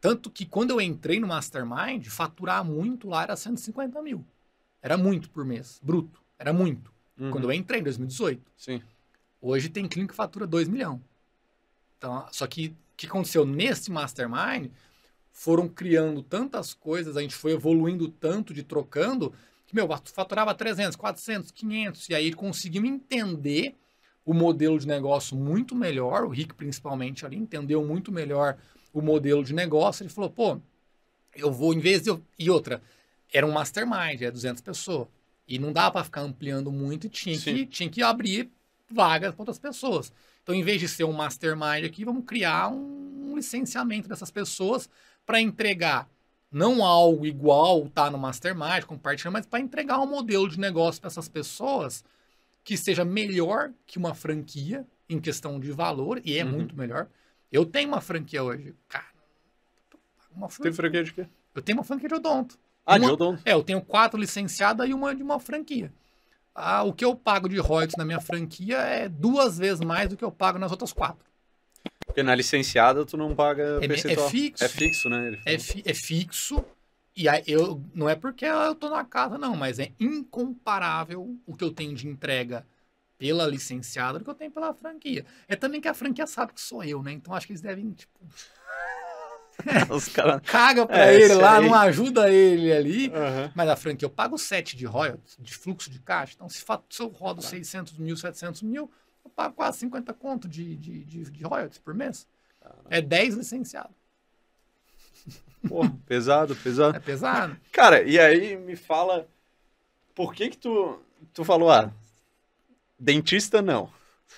[0.00, 4.26] Tanto que quando eu entrei no Mastermind, faturar muito lá era 150 mil.
[4.82, 6.20] Era muito por mês, bruto.
[6.36, 6.92] Era muito.
[7.16, 7.30] Uhum.
[7.30, 8.42] Quando eu entrei em 2018.
[8.56, 8.82] Sim.
[9.44, 11.00] Hoje tem clínica que fatura 2 milhões.
[11.98, 14.70] Então, só que o que aconteceu nesse mastermind
[15.32, 19.34] foram criando tantas coisas, a gente foi evoluindo tanto de trocando,
[19.66, 23.74] que, meu, faturava 300, 400, 500, e aí conseguimos entender
[24.24, 28.56] o modelo de negócio muito melhor, o Rick principalmente ali entendeu muito melhor
[28.92, 30.60] o modelo de negócio, ele falou, pô,
[31.34, 32.22] eu vou, em vez de eu...
[32.38, 32.80] E outra,
[33.32, 35.08] era um mastermind, era 200 pessoas,
[35.48, 37.54] e não dá para ficar ampliando muito, e tinha Sim.
[37.54, 38.52] que, tinha que abrir
[38.92, 40.12] vagas para outras pessoas.
[40.42, 44.88] Então, em vez de ser um mastermind aqui, vamos criar um licenciamento dessas pessoas
[45.24, 46.08] para entregar
[46.50, 51.08] não algo igual tá no mastermind, compartilhando, mas para entregar um modelo de negócio para
[51.08, 52.04] essas pessoas
[52.62, 56.52] que seja melhor que uma franquia em questão de valor, e é Uhum.
[56.52, 57.08] muito melhor.
[57.50, 59.04] Eu tenho uma franquia hoje, cara.
[60.34, 60.72] Uma Tem franquia.
[60.74, 61.26] franquia de quê?
[61.54, 62.58] Eu tenho uma franquia de odonto.
[62.84, 63.42] Ah, de Uma- odonto.
[63.44, 65.92] É, eu tenho quatro licenciadas e uma de uma franquia.
[66.54, 70.16] Ah, o que eu pago de royalties na minha franquia é duas vezes mais do
[70.16, 71.24] que eu pago nas outras quatro.
[72.06, 74.28] Porque na licenciada tu não paga É, é percentual.
[74.28, 74.64] fixo.
[74.64, 75.38] É fixo, né?
[75.46, 76.62] É, fi- é fixo.
[77.16, 81.56] E aí eu não é porque eu tô na casa, não, mas é incomparável o
[81.56, 82.66] que eu tenho de entrega
[83.18, 85.24] pela licenciada do que eu tenho pela franquia.
[85.46, 87.12] É também que a franquia sabe que sou eu, né?
[87.12, 88.18] Então acho que eles devem, tipo,
[89.90, 90.40] Os caras.
[90.44, 91.66] caga pra É, ele lá, aí.
[91.66, 93.12] não ajuda ele ali.
[93.14, 93.52] Aham.
[93.54, 96.32] Mas a franquia, eu pago 7 de royalties, de fluxo de caixa.
[96.36, 96.58] Então, se,
[96.90, 98.90] se eu rodo 600 mil, 700 mil,
[99.24, 102.26] eu pago quase 50 conto de, de, de, de royalties por mês.
[102.90, 103.90] É 10 licenciado.
[105.68, 106.96] Porra, pesado, pesado.
[106.96, 107.56] É pesado.
[107.70, 109.28] Cara, e aí me fala,
[110.14, 111.00] por que que tu,
[111.32, 111.92] tu falou, ah,
[112.98, 113.88] dentista não.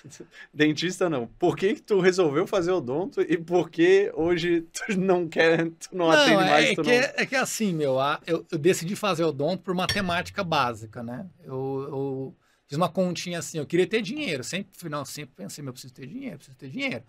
[0.53, 1.27] dentista não.
[1.27, 5.95] Por que que tu resolveu fazer odonto e por que hoje tu não quer, tu
[5.95, 6.91] não, atende é, mais, é que, não...
[6.91, 11.27] é que assim, meu, eu, eu decidi fazer odonto por matemática básica, né?
[11.43, 12.35] Eu, eu
[12.67, 14.43] fiz uma continha assim, eu queria ter dinheiro.
[14.43, 17.03] Sempre, não, sempre pensei, meu, eu preciso ter dinheiro, preciso ter dinheiro.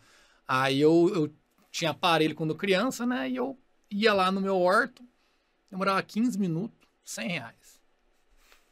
[0.46, 1.34] Aí eu, eu
[1.70, 3.28] tinha aparelho quando criança, né?
[3.28, 3.58] E eu
[3.90, 5.02] ia lá no meu orto,
[5.70, 7.80] demorava 15 minutos, 100 reais.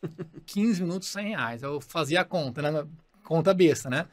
[0.47, 1.63] 15 minutos, 100 reais.
[1.63, 2.87] Eu fazia a conta, né?
[3.25, 4.07] Conta besta, né?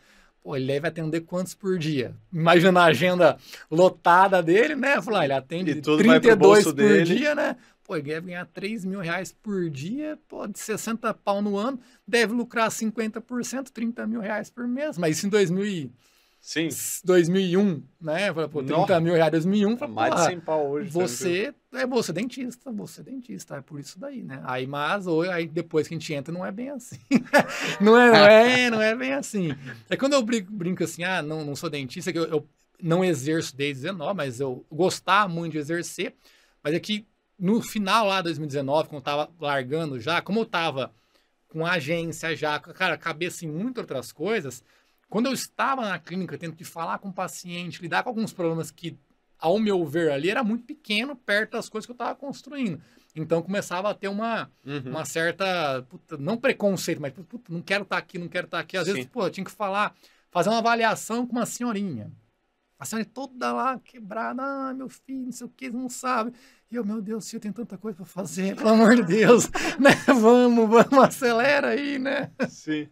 [0.44, 2.16] Pô, ele deve atender quantos por dia?
[2.34, 3.38] Imagina a agenda
[3.70, 4.96] lotada dele, né?
[5.14, 7.16] Ah, ele atende E tudo vai pro 32 bolso por dele.
[7.16, 7.56] dia, né?
[7.84, 11.80] Pô, ele deve ganhar 3 mil reais por dia, pô, de 60 pau no ano,
[12.08, 14.98] deve lucrar 50%, 30 mil reais por mês.
[14.98, 15.92] Mas isso em 2000 e-
[16.42, 16.70] Sim,
[17.04, 18.34] 2001, né?
[18.34, 19.00] Falei, pô, 30 Nossa.
[19.00, 20.90] mil reais em 2001, eu falei, mais de porra, 100 pau hoje.
[20.92, 21.08] tranquilo.
[21.08, 24.42] você é você dentista, você dentista, é por isso daí, né?
[24.44, 26.98] Aí, mas ou- aí depois que a gente entra, não é bem assim.
[27.80, 29.52] não, é, não, é, não é bem assim.
[29.88, 32.50] É quando eu brinco, brinco assim, ah, não, não sou dentista, que eu, eu
[32.82, 36.16] não exerço desde 19, mas eu gostava muito de exercer.
[36.64, 37.06] Mas é que
[37.38, 40.92] no final lá, 2019, quando eu tava largando já, como eu tava
[41.48, 44.64] com a agência já, cara, cabeça em muitas outras coisas,
[45.12, 48.72] quando eu estava na clínica tendo que falar com o paciente, lidar com alguns problemas
[48.72, 48.98] que,
[49.38, 52.82] ao meu ver ali, era muito pequeno perto das coisas que eu estava construindo.
[53.14, 54.84] Então começava a ter uma, Uhum.
[54.92, 58.78] uma certa, puta, não preconceito, mas puta, não quero estar aqui, não quero estar aqui.
[58.78, 59.10] Às vezes, Sim.
[59.10, 59.94] pô, eu tinha que falar,
[60.32, 62.10] fazer uma avaliação com uma senhorinha.
[62.80, 66.32] A senhora toda lá quebrada, ah, meu filho, não sei o que, não sabe.
[66.72, 69.92] E eu, meu Deus, eu tenho tanta coisa para fazer, pelo amor de Deus, né?
[70.08, 72.32] Vamos, vamos, acelera aí, né?
[72.48, 72.90] Sim.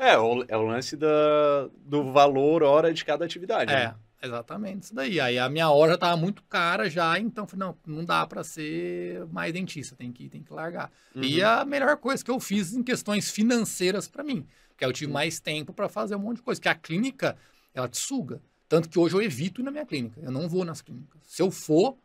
[0.00, 3.70] É, o, é o lance da, do valor hora de cada atividade.
[3.70, 3.94] É, né?
[4.22, 5.20] exatamente isso daí.
[5.20, 8.42] Aí a minha hora já tava muito cara já, então falei, não, não dá para
[8.42, 10.90] ser mais dentista, tem que, tem que largar.
[11.14, 11.22] Uhum.
[11.22, 14.94] E a melhor coisa que eu fiz em questões financeiras para mim, porque aí eu
[14.94, 17.36] tive mais tempo para fazer um monte de coisa, que a clínica,
[17.74, 18.40] ela te suga.
[18.70, 21.20] Tanto que hoje eu evito ir na minha clínica, eu não vou nas clínicas.
[21.26, 21.98] Se eu for,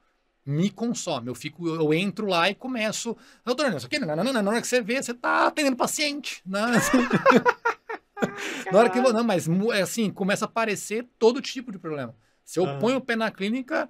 [0.46, 1.28] me consome.
[1.28, 4.62] Eu fico, eu entro lá e começo, doutor, isso aqui, não, não, não, na hora
[4.62, 6.62] que você vê, você tá atendendo paciente, né?
[8.72, 11.72] Na hora que eu vou, não, mas mu- é assim, começa a aparecer todo tipo
[11.72, 12.16] de problema.
[12.44, 12.78] Se eu Ah.
[12.78, 13.90] ponho o pé na clínica,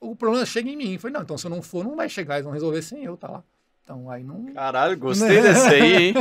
[0.00, 0.92] o problema chega em mim.
[0.94, 3.02] Eu falei, não, então se eu não for, não vai chegar, eles vão resolver sem
[3.04, 3.44] eu, tá lá.
[3.82, 4.46] Então aí não.
[4.52, 6.14] Caralho, gostei desse aí, hein?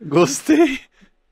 [0.00, 0.80] Gostei.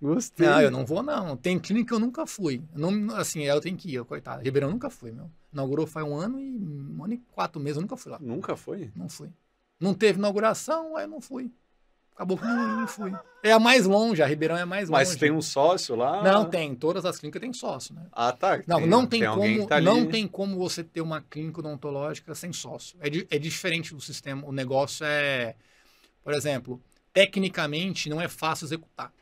[0.01, 0.47] Gostei.
[0.47, 1.37] Não, eu não vou, não.
[1.37, 2.63] Tem clínica que eu nunca fui.
[2.75, 4.43] Não, assim, eu tenho que ir, eu, coitado.
[4.43, 5.31] Ribeirão nunca fui, meu.
[5.53, 8.19] Inaugurou faz um ano e um ano e quatro meses, eu nunca fui lá.
[8.21, 8.91] Nunca foi?
[8.97, 9.29] Não fui.
[9.79, 11.53] Não teve inauguração, aí eu não fui.
[12.15, 13.13] Acabou que não, não fui.
[13.43, 15.05] É a mais longe, a Ribeirão é a mais longe.
[15.05, 16.23] Mas tem um sócio lá?
[16.23, 16.75] Não, tem.
[16.75, 18.07] Todas as clínicas têm sócio, né?
[18.13, 18.63] Ah, tá.
[18.67, 22.53] Não, não tem, alguém como, tá não tem como você ter uma clínica odontológica sem
[22.53, 22.99] sócio.
[23.01, 24.47] É, é diferente do sistema.
[24.47, 25.57] O negócio é,
[26.23, 26.81] por exemplo,
[27.13, 29.13] tecnicamente não é fácil executar.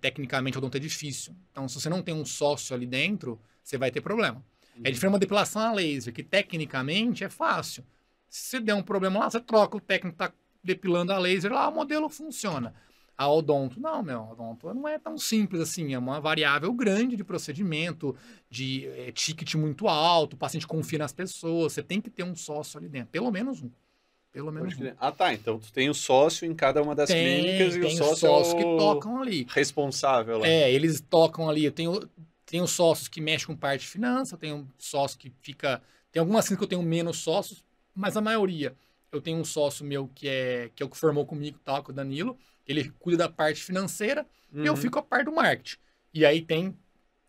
[0.00, 1.34] Tecnicamente o odonto é difícil.
[1.50, 4.44] Então, se você não tem um sócio ali dentro, você vai ter problema.
[4.76, 7.84] É diferente de uma depilação a laser, que tecnicamente é fácil.
[8.28, 11.52] Se você der um problema lá, você troca o técnico que está depilando a laser
[11.52, 12.74] lá, o modelo funciona.
[13.16, 17.22] A odonto, não, meu, odonto não é tão simples assim, é uma variável grande de
[17.22, 18.16] procedimento,
[18.50, 22.34] de é, ticket muito alto, o paciente confia nas pessoas, você tem que ter um
[22.34, 23.70] sócio ali dentro, pelo menos um.
[24.32, 24.92] Pelo menos um.
[24.98, 25.34] Ah, tá.
[25.34, 28.18] Então tu tem o sócio em cada uma das Tem, clínicas e o sócio os
[28.18, 29.46] sócios é o que tocam ali.
[29.50, 30.48] responsável lá.
[30.48, 31.66] É, eles tocam ali.
[31.66, 32.08] Eu tenho,
[32.46, 35.82] tenho sócios que mexem com parte de finança, tenho sócio que fica.
[36.10, 37.62] Tem algumas clínicas que eu tenho menos sócios,
[37.94, 38.74] mas a maioria.
[39.12, 41.90] Eu tenho um sócio meu que é, que é o que formou comigo, tal, que
[41.90, 42.36] é o Danilo.
[42.66, 44.76] Ele cuida da parte financeira e eu Uhum.
[44.76, 45.76] fico a parte do marketing.
[46.14, 46.74] E aí tem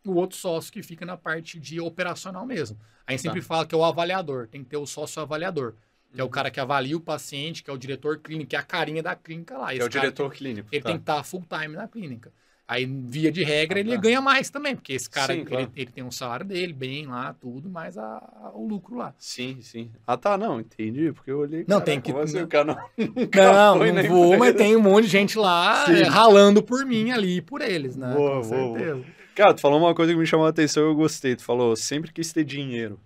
[0.05, 2.79] o outro sócio que fica na parte de operacional mesmo.
[3.05, 3.47] A gente sempre Tá.
[3.47, 5.75] fala que é o avaliador, tem que ter o sócio avaliador.
[6.13, 6.31] Que é o Uhum.
[6.31, 9.15] cara que avalia o paciente, que é o diretor clínico, que é a carinha da
[9.15, 9.73] clínica lá.
[9.73, 10.69] Esse é o diretor clínico.
[10.71, 10.89] ele tá.
[10.89, 12.31] tem que estar full time na clínica.
[12.65, 14.01] Aí, via de regra, Ah, ele tá.
[14.01, 15.71] ganha mais também, porque esse cara, Sim, ele, claro.
[15.75, 18.03] ele tem um salário dele, bem lá, tudo, mais a-
[18.41, 19.13] a- o lucro lá.
[19.19, 19.91] Sim, sim.
[20.07, 21.59] Ah, tá, não, entendi, porque eu olhei.
[21.67, 22.45] Não, caraca, tem que- como assim, não.
[22.45, 25.85] o cara não, nunca Não, foi não vou, mas tem um monte de gente lá
[25.87, 25.91] Sim.
[25.93, 28.13] é, ralando por mim ali, por eles, né?
[28.15, 29.05] Boa, Com boa, certeza.
[29.35, 31.35] Cara, tu falou uma coisa que me chamou a atenção e eu gostei.
[31.35, 32.99] Tu falou, sempre quis ter dinheiro.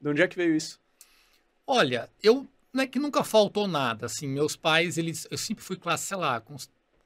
[0.00, 0.80] De onde é que veio isso?
[1.66, 5.76] Olha, eu não é que nunca faltou nada, assim, meus pais, eles, eu sempre fui
[5.76, 6.56] classe, sei lá, com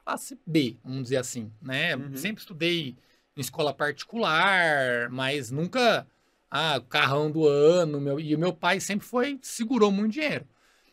[0.07, 1.97] classe B, vamos dizer assim, né?
[1.97, 2.17] Uhum.
[2.17, 2.97] Sempre estudei
[3.37, 6.07] em escola particular, mas nunca,
[6.49, 10.47] ah, carrão do ano, meu, e o meu pai sempre foi, segurou muito dinheiro.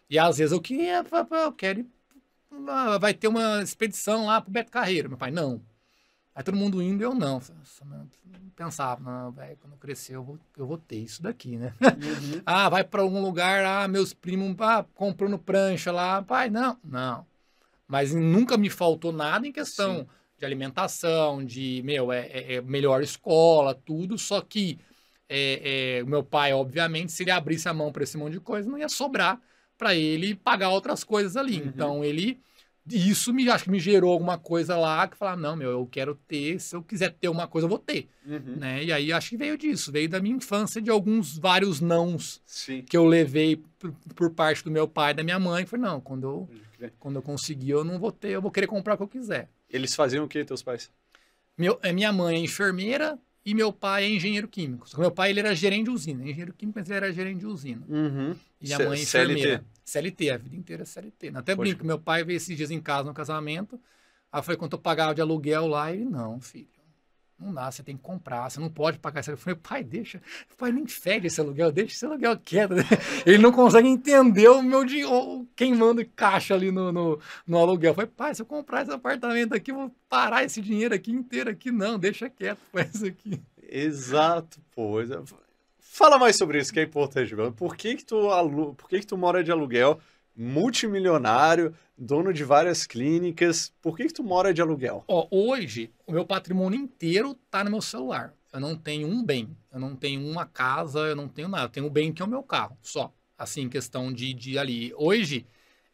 [0.10, 1.06] E às vezes eu queria,
[1.46, 1.88] eu quero ir,
[2.68, 5.62] ah, vai ter uma expedição lá pro Beto Carreiro, meu pai, não.
[6.34, 7.40] Aí todo mundo indo, eu não.
[7.86, 8.10] Mano,
[8.56, 11.74] Pensava, não, velho, quando eu crescer eu vou, eu vou ter isso daqui, né?
[12.46, 16.22] Ah, vai para algum lugar, ah, meus primos, ah, comprando prancha lá.
[16.22, 17.26] Pai, não, não.
[17.88, 20.08] Mas nunca me faltou nada em questão Sim.
[20.40, 24.18] de alimentação, de, meu, é, é- é melhor escola, tudo.
[24.18, 24.80] Só que
[25.30, 28.40] é, é, o meu pai, obviamente, se ele abrisse a mão para esse monte de
[28.40, 29.40] coisa, não ia sobrar
[29.78, 31.60] para ele pagar outras coisas ali.
[31.62, 31.68] Uhum.
[31.68, 32.40] Então, ele.
[32.92, 36.16] Isso me acho que me gerou alguma coisa lá que falar, não, meu, eu quero
[36.16, 38.58] ter, se eu quiser ter uma coisa, eu vou ter Uhum.
[38.58, 38.84] né?
[38.84, 42.82] E aí acho que veio disso, veio da minha infância de alguns vários nãos Sim.
[42.82, 45.66] que eu levei por, por parte do meu pai e da minha mãe.
[45.66, 46.94] Falei, não, quando eu, Pode crer.
[47.00, 49.50] quando eu conseguir, eu não vou ter, eu vou querer comprar o que eu quiser.
[49.70, 50.92] Eles faziam o que, teus pais?
[51.58, 54.88] Meu, é, minha mãe é enfermeira e meu pai é engenheiro químico.
[54.98, 57.86] Meu pai ele era gerente de usina, engenheiro químico, mas ele era gerente de usina.
[57.88, 58.36] Uhum.
[58.62, 59.34] E minha C- mãe é CLT?
[59.40, 59.66] enfermeira.
[59.86, 61.32] CLT, a vida inteira é CLT.
[61.36, 63.80] Até brinco, meu pai veio esses dias em casa no casamento.
[64.32, 65.92] Aí eu falei, quanto eu pagava de aluguel lá?
[65.92, 66.68] Ele, não, filho.
[67.40, 69.42] Não dá, você tem que comprar, você não pode pagar esse aluguel.
[69.42, 70.22] Eu falei, pai, deixa.
[70.58, 72.74] Pai, nem fede esse aluguel, deixa esse aluguel quieto.
[73.26, 77.92] Ele não consegue entender o meu dinheiro, quem manda caixa ali no, no, no aluguel.
[77.92, 81.12] Eu falei, pai, se eu comprar esse apartamento aqui, eu vou parar esse dinheiro aqui
[81.12, 81.72] inteiro aqui.
[81.72, 83.42] Não, deixa quieto, faz isso aqui.
[83.62, 84.98] Exato, pô.
[85.80, 87.52] Fala mais sobre isso que é importante, mano.
[87.52, 88.74] Por que que tu, alu...
[88.74, 90.00] Por que que tu mora de aluguel,
[90.36, 93.74] multimilionário, dono de várias clínicas?
[93.82, 95.04] Por que que tu mora de aluguel?
[95.08, 98.34] Ó, hoje, o meu patrimônio inteiro tá no meu celular.
[98.52, 101.66] Eu não tenho um bem, eu não tenho uma casa, eu não tenho nada.
[101.66, 103.12] Eu tenho um bem que é o meu carro, só.
[103.38, 104.94] Assim, questão de, de ali.
[104.96, 105.48] Hoje,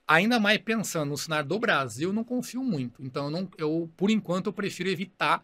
[0.06, 3.02] ainda mais pensando no cenário do Brasil, eu não confio muito.
[3.02, 5.42] Então, eu, não, eu por enquanto, eu prefiro evitar.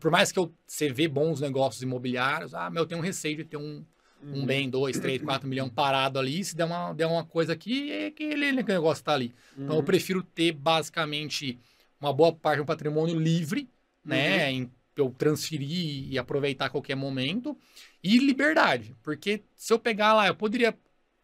[0.00, 3.36] Por mais que eu, você vê bons negócios imobiliários, ah, mas eu tenho um receio
[3.36, 3.84] de ter um,
[4.22, 4.46] um Uhum.
[4.46, 6.44] bem, dois, três, quatro milhões parado ali.
[6.44, 9.34] Se der uma, der uma coisa aqui, é que ele, negócio tá ali.
[9.52, 9.84] Então, eu Uhum.
[9.84, 11.58] prefiro ter basicamente
[12.00, 13.68] uma boa parte do patrimônio livre,
[14.04, 14.50] né?
[14.50, 17.56] Em eu transferir e aproveitar a qualquer momento.
[18.02, 20.74] E liberdade, porque se eu pegar lá, eu poderia,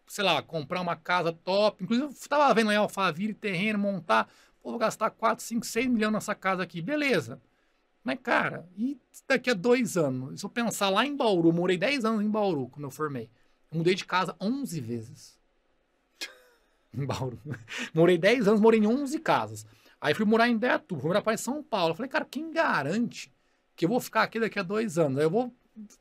[0.07, 1.83] sei lá, comprar uma casa top.
[1.83, 4.28] Inclusive, eu tava vendo aí Alphaville, terreno, montar.
[4.62, 6.83] Pô, vou gastar 4, 5, 6 milhões nessa casa aqui.
[6.83, 7.40] Beleza.
[8.04, 10.40] Mas, cara, e daqui a dois anos?
[10.40, 13.28] Se eu pensar lá em Bauru, eu morei 10 anos em Bauru quando eu formei.
[13.70, 15.38] Eu mudei de casa 11 vezes.
[16.92, 17.38] em Bauru.
[17.94, 19.64] morei 10 anos, morei em 11 casas.
[20.00, 21.92] Aí fui morar em Beto, fui morar para São Paulo.
[21.92, 23.32] Eu falei, cara, quem garante
[23.76, 25.18] que eu vou ficar aqui daqui a dois anos?
[25.18, 25.54] Aí eu vou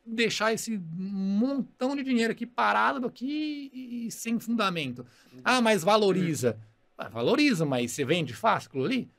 [0.05, 5.05] deixar esse montão de dinheiro aqui parado aqui e, e sem fundamento.
[5.43, 6.57] Ah, mas valoriza.
[6.97, 9.09] Ah, valoriza, mas você vende fácil aquilo ali?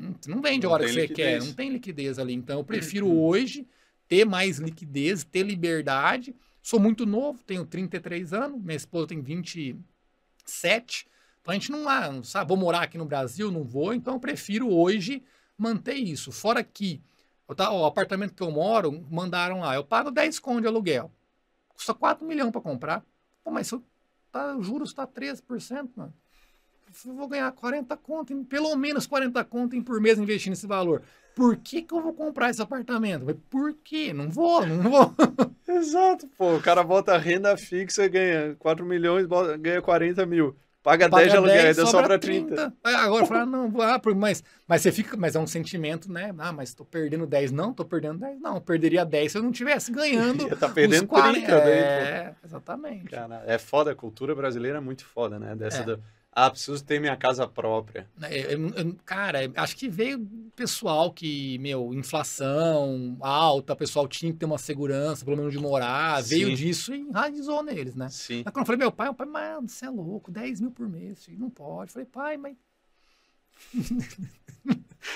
[0.00, 1.42] Hum, não vende a hora que você liquidez.
[1.42, 2.34] quer, não tem liquidez ali.
[2.34, 3.66] Então eu prefiro hoje
[4.08, 6.34] ter mais liquidez, ter liberdade.
[6.62, 11.06] Sou muito novo, tenho 33 anos, minha esposa tem 27.
[11.40, 14.14] Então a gente não, ah, não sabe, vou morar aqui no Brasil, não vou, então
[14.14, 15.22] eu prefiro hoje
[15.56, 16.32] manter isso.
[16.32, 17.00] Fora que
[17.56, 21.10] tá, ó, o apartamento que eu moro, mandaram lá, eu pago 10 conto de aluguel.
[21.68, 23.04] Custa 4 milhões para comprar.
[23.42, 23.82] Pô, mas eu,
[24.30, 26.14] tá, os juros está 13%, mano.
[27.04, 31.02] Vou ganhar 40 conto, pelo menos 40 conto por mês investindo esse valor.
[31.34, 33.24] Por que, que eu vou comprar esse apartamento?
[33.24, 34.12] Mas Por quê?
[34.12, 35.14] Não vou, não vou.
[35.68, 36.56] Exato, pô.
[36.56, 40.56] O cara bota renda fixa, ganha 4 milhões, bota- ganha 40 mil.
[40.82, 42.74] Paga, Paga 10 de aluguel, 10, ainda sobra sobra 30.
[42.82, 46.34] Aí Agora fala, não, vou- ah, mas, mas você fica, mas é um sentimento, né?
[46.38, 47.52] Ah, mas tô perdendo 10.
[47.52, 48.40] Não, tô perdendo 10.
[48.40, 50.44] Não, eu perderia 10 se eu não tivesse ganhando.
[50.48, 51.46] Ia tá perdendo 40.
[51.46, 51.86] 30 daí, pô.
[51.88, 53.04] É, exatamente.
[53.10, 55.54] Cara, é foda, a cultura brasileira é muito foda, né?
[55.54, 55.84] Dessa É.
[55.84, 58.08] do, ah, preciso ter minha casa própria.
[58.22, 58.58] É, é, é,
[59.04, 65.24] cara, acho que veio pessoal que, meu, inflação alta, pessoal tinha que ter uma segurança,
[65.24, 66.54] pelo menos de morar, veio Sim.
[66.54, 68.08] disso e enraizou neles, né?
[68.10, 68.44] Sim.
[68.46, 70.88] Aí quando eu falei, meu pai, o pai, mano, você é louco, 10 mil por
[70.88, 71.90] mês, filho, não pode.
[71.90, 72.56] Eu falei, pai, mas.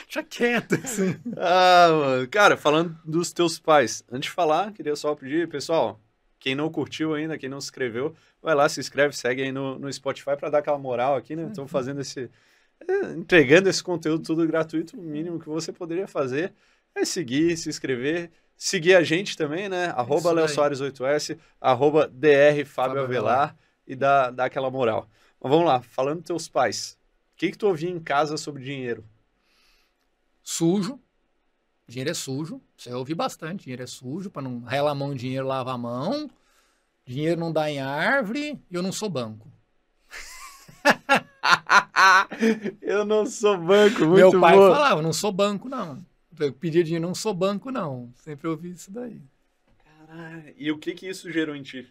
[0.05, 1.15] Deixa quieto, assim.
[1.37, 2.29] Ah, mano.
[2.29, 6.01] Cara, falando dos teus pais, antes de falar, queria só pedir, pessoal,
[6.45, 9.79] quem não curtiu ainda, quem não se inscreveu, vai lá, se inscreve, segue aí no,
[9.79, 11.47] no Spotify pra dar aquela moral aqui, né?
[11.47, 12.31] Estamos fazendo esse.
[12.87, 16.53] é, entregando esse conteúdo tudo gratuito, o mínimo que você poderia fazer
[16.95, 18.31] é seguir, se inscrever.
[18.59, 19.87] Seguir a gente também, né?
[19.97, 20.55] Arroba Léo daí.
[20.55, 25.09] Soares 8S, arroba DR Fábio Avelar e dá, dá aquela moral.
[25.41, 26.99] Mas vamos lá, falando dos teus pais.
[27.33, 29.03] O que, que tu ouvia em casa sobre dinheiro?
[30.43, 31.01] Sujo.
[31.87, 32.61] Dinheiro é sujo.
[32.77, 33.65] Isso eu ouvi bastante.
[33.65, 36.31] Dinheiro é sujo, para não rela a mão em dinheiro, lava a mão.
[37.07, 39.53] Dinheiro não dá em árvore e eu não sou banco.
[42.81, 44.71] eu não sou banco, muito Meu pai bom.
[44.71, 46.05] falava, não sou banco, não.
[46.39, 48.11] Eu pedia dinheiro, não sou banco, não.
[48.17, 49.21] Sempre ouvi isso daí.
[49.85, 51.87] Caralho, e o que que isso gerou em ti?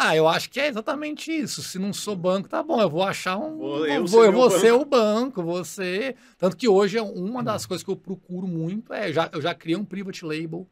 [0.00, 1.62] Ah, eu acho que é exatamente isso.
[1.62, 2.80] Se não sou banco, tá bom.
[2.80, 3.56] Eu vou achar um.
[3.56, 6.14] Vou- vou, eu eu ser meu vou ser o banco, você.
[6.36, 9.54] Tanto que hoje é uma das coisas que eu procuro muito é já, eu já
[9.54, 10.68] criei um private label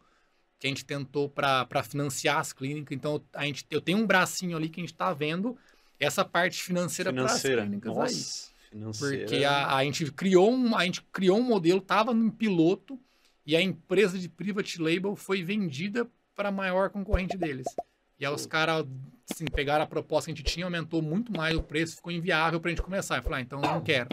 [0.59, 2.97] que a gente tentou para financiar as clínicas.
[2.97, 5.57] Então a gente, eu tenho um bracinho ali que a gente está vendo
[5.99, 7.63] essa parte financeira para as Financeira.
[7.63, 7.99] clínicas aí.
[7.99, 9.25] Nossa, financeira.
[9.27, 12.99] Porque a, a gente criou um, a gente criou um modelo, estava no piloto,
[13.45, 17.67] e a empresa de private label foi vendida para a maior concorrente deles.
[18.19, 18.85] E aí os caras
[19.31, 22.61] assim, pegaram a proposta que a gente tinha, aumentou muito mais o preço, ficou inviável
[22.61, 23.17] para a gente começar.
[23.17, 24.09] Eu falei, ah, então eu não quero.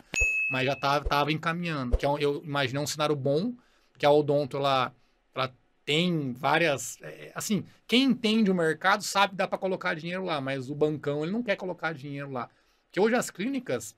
[0.50, 1.98] Mas já estava tava encaminhando.
[1.98, 3.54] Que é eu imaginei um cenário bom,
[3.98, 4.94] que a Odonto ela,
[5.34, 5.54] ela
[5.86, 6.98] tem várias.
[7.02, 10.76] é, assim, quem entende o mercado sabe que dá para colocar dinheiro lá, mas o
[10.76, 12.50] bancão ele não quer colocar dinheiro lá.
[12.86, 13.96] Porque hoje as clínicas,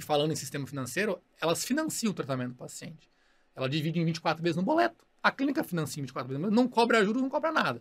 [0.00, 3.10] falando em sistema financeiro, elas financiam o tratamento do paciente.
[3.54, 5.04] Ela divide em 24 vezes no boleto.
[5.22, 7.80] A clínica financia em 24 vezes não cobra juros, não cobra nada.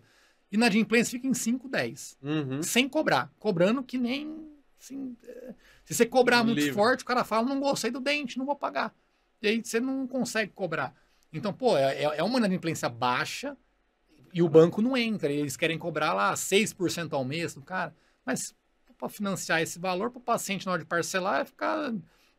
[0.53, 2.17] E na adimplência fica em 5, 10.
[2.21, 2.61] Uhum.
[2.61, 3.33] Sem cobrar.
[3.39, 4.47] Cobrando que nem.
[4.79, 6.73] assim, é, se você cobrar muito Livre.
[6.73, 8.93] forte, o cara fala, não gostei do dente, não vou pagar.
[9.41, 10.93] E aí você não consegue cobrar.
[11.33, 13.57] Então, pô, é, é uma inadimplência baixa
[14.31, 15.31] e o banco não entra.
[15.31, 17.95] Eles querem cobrar lá 6% ao mês do cara.
[18.23, 18.53] Mas
[18.95, 21.93] para financiar esse valor, para o paciente na hora de parcelar, vai ficar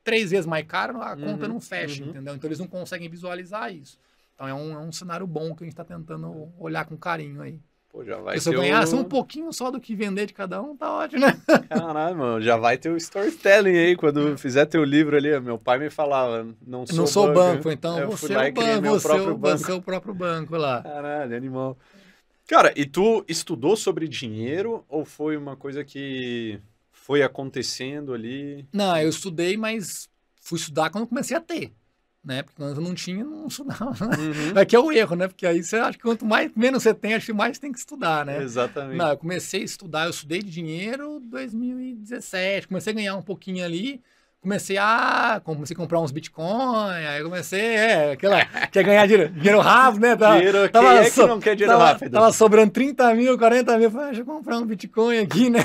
[0.05, 2.11] três vezes mais caro, a conta Uhum, não fecha, uhum.
[2.11, 2.37] entendeu?
[2.37, 3.98] Então eles não conseguem visualizar isso.
[4.35, 7.42] Então é um, é um cenário bom que a gente está tentando olhar com carinho
[7.42, 7.61] aí.
[7.94, 8.98] Pô, já vai Porque se eu ganhasse o...
[8.98, 11.40] um pouquinho só do que vender de cada um, tá ótimo, né?
[11.70, 15.38] Caralho, mano, já vai ter o storytelling aí, quando fizer teu livro ali.
[15.38, 18.52] Meu pai me falava, não sou não sou banco, banco, então Eu você é o
[18.52, 19.59] banco, você, é próprio o, banco.
[19.59, 20.83] você é o próprio banco lá.
[20.83, 21.78] Caralho, animal.
[22.48, 26.59] Cara, e tu estudou sobre dinheiro ou foi uma coisa que
[26.90, 28.66] foi acontecendo ali?
[28.72, 30.09] Não, eu estudei, mas
[30.40, 31.72] fui estudar quando comecei a ter.
[32.25, 32.43] Né?
[32.43, 34.07] Porque quando eu não tinha, não estudava.
[34.07, 34.59] Uhum.
[34.59, 35.29] É que é o erro, né?
[35.29, 37.79] Porque aí você acha que quanto mais menos você tem, acho que mais tem que
[37.79, 38.43] estudar, né?
[38.43, 38.97] Exatamente.
[38.97, 43.22] Não, eu comecei a estudar, eu estudei de dinheiro em 2017, comecei a ganhar um
[43.22, 44.01] pouquinho ali,
[44.41, 49.31] comecei a, comecei a comprar uns bitcoin, aí eu comecei, é, aquela, quer ganhar dinheiro,
[49.31, 50.16] dinheiro rápido, né?
[50.16, 52.12] Tava, dinheiro, tava quem é que não quer dinheiro tava, rápido?
[52.12, 55.61] Tava sobrando 30 mil, 40 mil, falei, ah, deixa eu comprar um bitcoin aqui, né?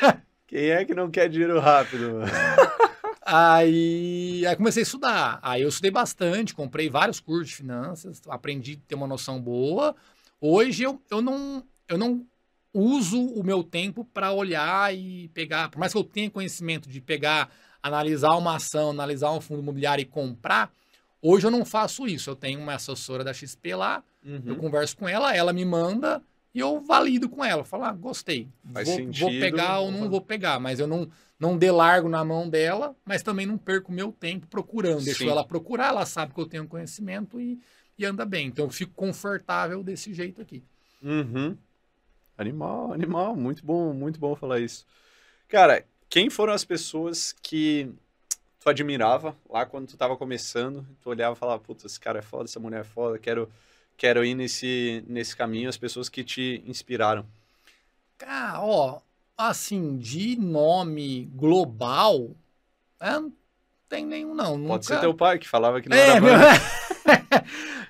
[0.48, 2.10] Quem é que não quer dinheiro rápido?
[2.10, 2.26] mano?
[3.32, 5.38] Aí, aí comecei a estudar.
[5.40, 9.94] Aí eu estudei bastante, comprei vários cursos de finanças, aprendi a ter uma noção boa.
[10.40, 12.26] Hoje eu, eu, não, eu não
[12.74, 17.00] uso o meu tempo para olhar e pegar, por mais que eu tenha conhecimento de
[17.00, 17.50] pegar
[17.80, 20.72] analisar uma ação, analisar um fundo imobiliário e comprar,
[21.22, 22.30] hoje eu não faço isso.
[22.30, 24.42] Eu tenho uma assessora da XP lá, Uhum.
[24.44, 26.20] eu converso com ela, ela me manda
[26.54, 27.64] e eu valido com ela.
[27.64, 28.48] Falo, ah, gostei.
[28.72, 30.10] Faz Vou, sentido, vou pegar ou não fazer.
[30.10, 34.12] vou pegar, mas eu não, não delargo na mão dela, mas também não perco meu
[34.12, 35.04] tempo procurando.
[35.04, 35.28] Deixo Sim.
[35.28, 37.60] ela procurar, ela sabe que eu tenho conhecimento e,
[37.98, 38.48] e anda bem.
[38.48, 40.62] Então eu fico confortável desse jeito aqui.
[41.02, 41.56] Uhum.
[42.36, 43.36] Animal, animal.
[43.36, 44.86] Muito bom, muito bom falar isso.
[45.48, 47.92] Cara, quem foram as pessoas que
[48.58, 50.86] tu admirava lá quando tu tava começando?
[51.02, 53.50] Tu olhava e falava, puta, esse cara é foda, essa mulher é foda, quero,
[54.00, 55.68] quero ir nesse, nesse caminho.
[55.68, 57.26] As pessoas que te inspiraram.
[58.16, 59.00] Cara, ó,
[59.36, 62.30] assim, de nome global,
[62.98, 63.30] é, não
[63.90, 64.52] tem nenhum não.
[64.52, 64.82] Pode nunca...
[64.82, 66.16] ser teu pai que falava que não É,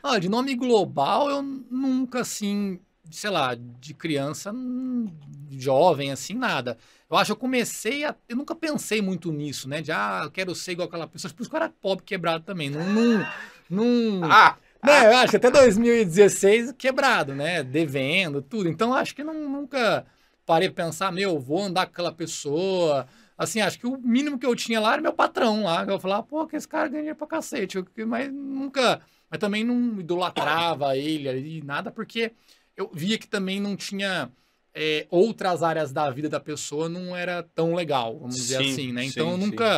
[0.02, 5.08] era de nome global, eu nunca, assim, sei lá, de criança, hum,
[5.52, 6.76] jovem, assim, nada.
[7.08, 8.16] Eu acho que eu comecei a.
[8.28, 9.80] Eu nunca pensei muito nisso, né?
[9.80, 11.32] De, ah, eu quero ser igual aquela pessoa.
[11.32, 12.70] Por isso que eu era pobre quebrado também.
[12.70, 12.84] Não.
[12.84, 13.26] não,
[13.68, 14.56] não Ah!
[14.82, 17.62] Né, eu acho que até 2016 quebrado, né?
[17.62, 18.68] Devendo, tudo.
[18.68, 20.06] Então, acho que não, nunca
[20.46, 23.06] parei pra pensar, meu, vou andar com aquela pessoa.
[23.36, 25.84] Assim, acho que o mínimo que eu tinha lá era meu patrão lá.
[25.84, 27.76] Eu falava, pô, que esse cara ganha dinheiro pra cacete.
[27.78, 29.00] Eu- mas nunca.
[29.30, 32.32] Mas também não idolatrava ele ali, nada, porque
[32.76, 34.30] eu via que também não tinha.
[34.74, 38.92] é, outras áreas da vida da pessoa não era tão legal, vamos dizer Sim, assim,
[38.92, 39.02] né?
[39.02, 39.72] sim, Então eu sim.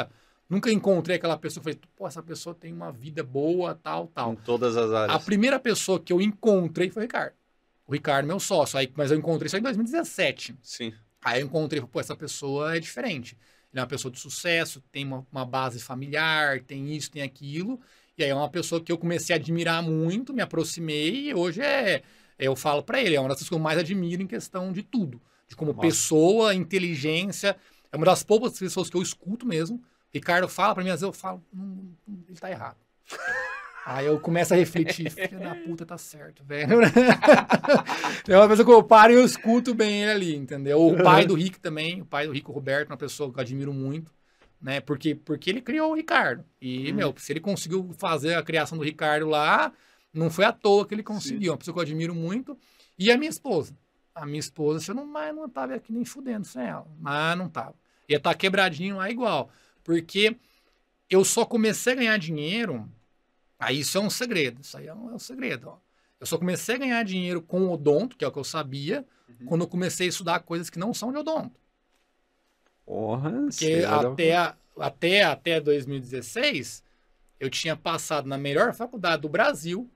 [0.53, 4.33] Nunca, encontrei aquela pessoa que falei, pô, essa pessoa tem uma vida boa, tal, tal.
[4.33, 5.25] Em todas as A áreas.
[5.25, 7.35] primeira pessoa que eu encontrei foi o Ricardo.
[7.87, 8.79] O Ricardo, meu sócio.
[8.79, 10.55] Aí, mas eu encontrei isso em 2017.
[10.63, 10.93] Sim.
[11.25, 13.37] Aí eu encontrei, pô, essa pessoa é diferente.
[13.73, 17.81] Ele é uma pessoa de sucesso, tem uma, uma base familiar, tem isso, tem aquilo.
[18.19, 21.61] E aí é uma pessoa que eu comecei a admirar muito, me aproximei e hoje
[21.63, 22.03] é.
[22.39, 24.83] Eu falo pra ele, é uma das coisas que eu mais admiro em questão de
[24.83, 25.21] tudo.
[25.49, 25.81] De como Nossa.
[25.87, 27.57] pessoa, inteligência.
[27.91, 29.83] É uma das poucas pessoas que eu escuto mesmo.
[30.13, 31.93] Ricardo fala pra mim, às vezes eu falo, "Hum,
[32.29, 32.77] ele tá errado.
[33.85, 36.79] Aí eu começo a refletir, filho da puta, tá certo, velho.
[38.29, 40.87] é uma pessoa que eu paro e eu escuto bem ele ali, entendeu?
[40.87, 43.73] O pai do Rick também, o pai do Rico Roberto, uma pessoa que eu admiro
[43.73, 44.13] muito,
[44.61, 44.81] né?
[44.81, 46.45] Porque, porque ele criou o Ricardo.
[46.61, 46.97] E, Uhum.
[46.97, 49.73] meu, se ele conseguiu fazer a criação do Ricardo lá,
[50.15, 51.51] não foi à toa que ele conseguiu.
[51.51, 52.57] É Uma pessoa que eu admiro muito.
[52.97, 53.75] E a minha esposa.
[54.15, 56.87] A minha esposa, se eu não, mas não tava aqui nem fudendo sem ela.
[57.01, 57.75] Mas não tava.
[58.09, 59.51] Ia estar quebradinho lá igual.
[59.85, 60.37] Porque
[61.11, 62.89] eu só comecei a ganhar dinheiro.
[63.59, 64.61] Aí isso é um segredo.
[64.63, 65.69] Isso aí é um, é um segredo.
[65.69, 65.77] Ó.
[66.21, 69.47] Eu só comecei a ganhar dinheiro com odonto, que é o que eu sabia, Uhum.
[69.47, 71.59] quando eu comecei a estudar coisas que não são de odonto.
[72.85, 76.83] Porra, Porque até, a- até, até 2016,
[77.39, 79.89] eu tinha passado na melhor faculdade do Brasil,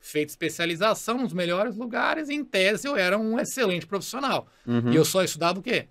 [0.00, 4.46] feito especialização nos melhores lugares, e em tese eu era um excelente profissional.
[4.66, 4.92] Uhum.
[4.92, 5.88] E eu só estudava o quê?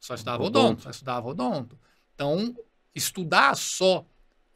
[0.00, 0.66] Só estudava Odonto.
[0.66, 1.78] odonto, só estudava odonto.
[2.18, 2.52] Então,
[2.96, 4.04] estudar só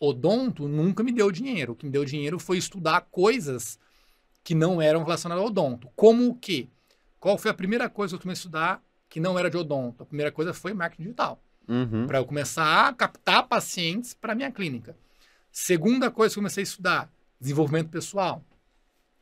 [0.01, 1.75] odonto nunca me deu dinheiro.
[1.75, 3.79] O que me deu dinheiro foi estudar coisas
[4.43, 5.89] que não eram relacionadas ao odonto.
[5.95, 6.67] Como o quê?
[7.21, 10.03] Qual foi a primeira coisa que eu comecei a estudar que não era de odonto?
[10.03, 12.09] A primeira coisa foi marketing digital Uhum.
[12.09, 14.97] para eu começar a captar pacientes para minha clínica.
[15.53, 18.45] Segunda coisa que eu comecei a estudar, desenvolvimento pessoal,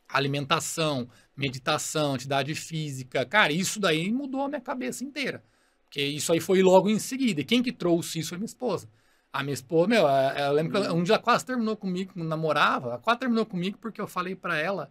[0.08, 3.26] alimentação, meditação, atividade física.
[3.26, 5.44] Cara, isso daí mudou a minha cabeça inteira.
[5.90, 7.40] Porque isso aí foi logo em seguida.
[7.40, 8.88] E quem que trouxe isso foi minha esposa.
[9.32, 12.12] A minha esposa, meu, é, eu lembro que ela- um dia ela quase terminou comigo,
[12.14, 14.88] namorava, ela quase terminou comigo porque eu falei para ela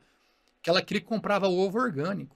[0.62, 2.36] que ela queria que comprava ovo orgânico.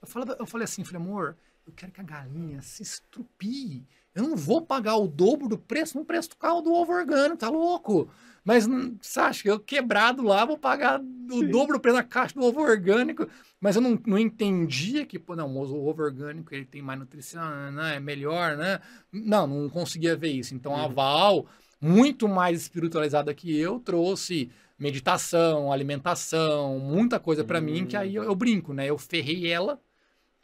[0.00, 1.36] Eu falei, eu falei assim, falei, amor,
[1.66, 3.86] eu quero que a galinha se estrupie.
[4.18, 7.36] Eu não vou pagar o dobro do preço no preço do carro do ovo orgânico,
[7.36, 8.10] tá louco?
[8.44, 11.50] Mas hum, você acha que eu quebrado lá vou pagar o Sim.
[11.52, 13.28] dobro do preço da caixa do ovo orgânico?
[13.60, 17.70] Mas eu não, não entendia que, pô, não, o ovo orgânico ele tem mais nutrição,
[17.70, 17.94] né?
[17.96, 18.80] É melhor, né?
[19.12, 20.52] Não, não conseguia ver isso.
[20.52, 20.92] Então a Uhum.
[20.92, 21.46] Val,
[21.80, 28.24] muito mais espiritualizada que eu, trouxe meditação, alimentação, muita coisa pra mim, que aí eu,
[28.24, 28.86] eu brinco, né?
[28.86, 29.80] Eu ferrei ela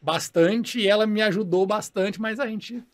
[0.01, 2.85] bastante e ela me ajudou bastante, mas a gente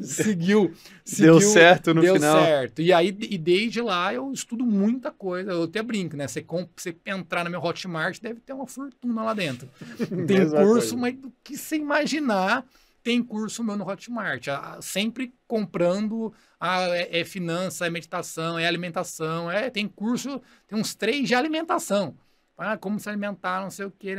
[0.00, 0.72] seguiu.
[1.18, 2.44] Deu seguiu- certo no deu final.
[2.44, 2.82] certo.
[2.82, 5.52] E aí, e desde lá, eu estudo muita coisa.
[5.52, 6.26] Eu até brinco, né?
[6.28, 6.44] Você,
[6.76, 9.68] você entrar no meu Hotmart, deve ter uma fortuna lá dentro.
[10.26, 10.96] Tem Mesma curso, coisa.
[10.96, 12.64] mas do que você imaginar,
[13.02, 14.48] tem curso meu no Hotmart.
[14.48, 20.78] Ah, Sempre comprando, ah, é, é finança, é meditação, é alimentação, é, tem curso, tem
[20.78, 22.14] uns três de alimentação.
[22.58, 24.16] Ah, como se alimentar, não sei o que,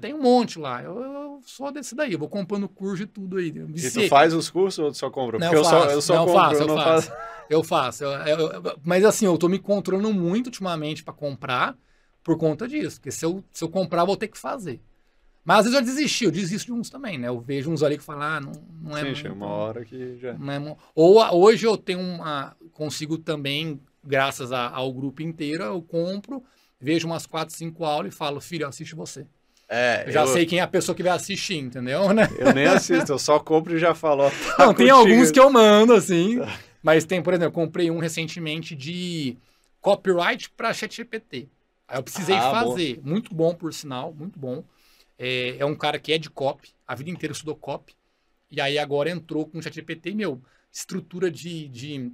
[0.00, 0.82] tem um monte lá.
[0.82, 3.48] Eu, eu sou desse daí, eu vou comprando curso de tudo aí.
[3.48, 5.38] E tu faz os cursos ou tu só compra?
[5.38, 7.10] Não, Porque eu, eu só, faço, eu só não, eu compro, faço, eu não faço.
[7.10, 7.22] faço.
[7.50, 8.04] Eu faço.
[8.04, 11.76] eu- mas assim, eu tô me controlando muito ultimamente para comprar
[12.24, 12.96] por conta disso.
[12.96, 14.80] Porque se eu, se eu comprar, eu vou ter que fazer.
[15.44, 17.28] Mas às vezes eu desisti, eu desisto de uns também, né?
[17.28, 19.84] Eu vejo uns ali que falam, ah, não, não é Sim, muito- chega uma hora
[19.84, 20.34] que já.
[20.34, 22.56] não é Ou a- hoje eu tenho uma.
[22.72, 26.42] Consigo também, graças a- ao grupo inteiro, eu compro,
[26.82, 29.24] vejo umas 4, 5 aulas e falo, filho, assiste você.
[29.68, 32.12] É, Eu já eu, sei quem é a pessoa que vai assistir, entendeu?
[32.12, 32.28] Né?
[32.38, 34.30] eu nem assisto, eu só compro e já falo.
[34.30, 36.38] Tá Não, tem alguns que eu mando, assim.
[36.82, 39.36] Mas tem, por exemplo, eu comprei um recentemente de
[39.80, 41.48] copyright para ChatGPT.
[41.86, 43.00] Aí eu precisei Ah, fazer.
[43.04, 44.64] Muito bom, por sinal, muito bom.
[45.18, 47.94] É, é um cara que é de copy, a vida inteira estudou copy.
[48.50, 52.10] E aí agora entrou com o ChatGPT, meu, estrutura de, de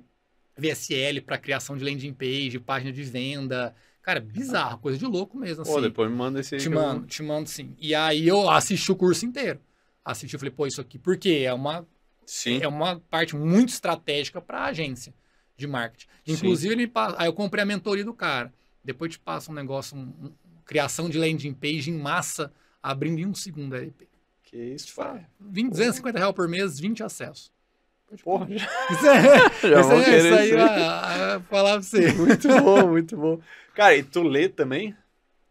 [0.57, 3.75] VSL para criação de landing page, página de venda.
[4.09, 5.71] Cara, bizarro, coisa de louco mesmo, assim.
[5.71, 6.61] Pô, depois me manda esse aí.
[6.63, 7.77] Te que eu- mando, te mando sim.
[7.79, 9.61] E aí eu assisti o curso inteiro.
[10.03, 11.87] Assisti, eu falei, pô, isso aqui, porque é uma
[12.25, 12.59] Sim.
[12.63, 15.13] é uma parte muito estratégica para a agência
[15.59, 16.07] de marketing.
[16.25, 16.33] Sim.
[16.33, 18.51] Inclusive, ele passa, aí eu comprei a mentoria do cara.
[18.83, 20.33] Depois te passa um negócio, um- um-
[20.65, 22.51] criação de landing page em massa,
[22.83, 24.09] abrindo em um segundo a LP.
[24.43, 25.27] Que isso, Fala, pai.
[25.39, 27.53] 20, 250 reais por mês, 20 acessos.
[28.23, 30.69] Porra, já, Isso, é, já isso, vou é, querer isso aí, isso aí.
[30.69, 32.13] vai- vai falar pra você.
[32.15, 33.41] Muito bom, muito bom.
[33.75, 34.95] Cara, e tu lê também?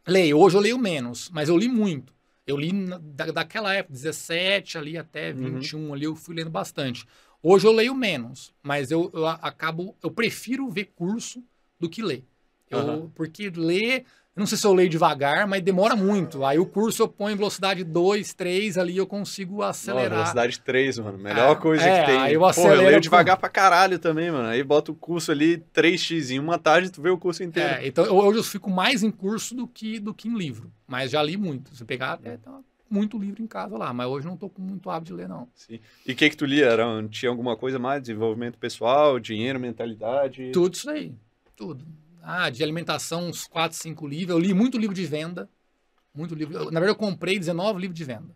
[0.07, 2.13] Leio, hoje eu leio menos, mas eu li muito.
[2.45, 5.59] Eu li da, daquela época, 17 ali até Uhum.
[5.59, 7.05] 21 ali, eu fui lendo bastante.
[7.43, 11.43] Hoje eu leio menos, mas eu, eu a- acabo, eu prefiro ver curso
[11.79, 12.23] do que ler.
[12.69, 13.11] Eu- Aham.
[13.13, 14.05] Porque ler,
[14.38, 16.45] eu não sei se eu leio devagar, mas demora muito.
[16.45, 20.11] Aí o curso eu ponho em velocidade 2, 3 ali, eu consigo acelerar.
[20.11, 21.17] velocidade 3, mano.
[21.17, 22.17] Melhor É, coisa é, que tem.
[22.19, 24.47] aí eu Pô, eu acelero leio com- devagar pra caralho também, mano.
[24.47, 27.67] Aí bota o curso ali 3x em uma tarde tu vê o curso inteiro.
[27.67, 30.71] É, então eu- hoje eu fico mais em curso do que, do que em livro.
[30.88, 31.75] Mas já li muito.
[31.75, 32.59] Se pegar, até tá
[32.89, 33.91] muito livro em casa lá.
[33.91, 35.47] Mas hoje não tô com muito hábito de ler, não.
[35.55, 35.79] Sim.
[36.05, 36.67] E o que que tu lia?
[36.67, 38.01] Era, tinha alguma coisa mais?
[38.01, 40.51] Desenvolvimento pessoal, dinheiro, mentalidade?
[40.53, 41.11] Tudo isso aí.
[41.55, 41.83] Tudo.
[42.30, 44.36] Ah, de alimentação, uns 4, 5 livros.
[44.36, 45.49] Eu li muito livro de venda.
[46.13, 46.53] Muito livro.
[46.53, 48.36] Eu- na verdade, eu comprei 19 livros de venda.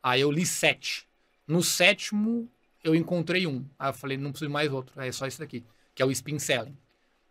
[0.00, 1.08] Aí eu li 7.
[1.44, 2.48] No sétimo,
[2.84, 3.64] eu encontrei um.
[3.76, 5.00] Aí eu falei, não preciso de mais outro.
[5.00, 6.76] É só esse daqui, que é o Spin Selling.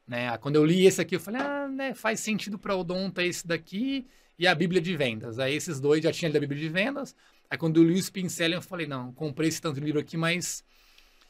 [0.06, 0.30] Né?
[0.30, 3.48] Aí Quando eu li esse aqui, eu falei, ah, né, faz sentido para odonto esse
[3.48, 4.06] daqui
[4.38, 5.40] e a Bíblia de Vendas.
[5.40, 7.16] Aí esses dois já tinha da Bíblia de Vendas.
[7.50, 10.02] Aí quando eu li o Spin Selling, eu falei, não, comprei esse tanto de livro
[10.02, 10.62] aqui, mas...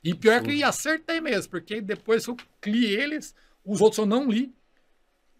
[0.04, 2.36] E pior que acertei mesmo, porque depois eu
[2.66, 3.36] li eles,
[3.72, 4.54] os outros eu não li.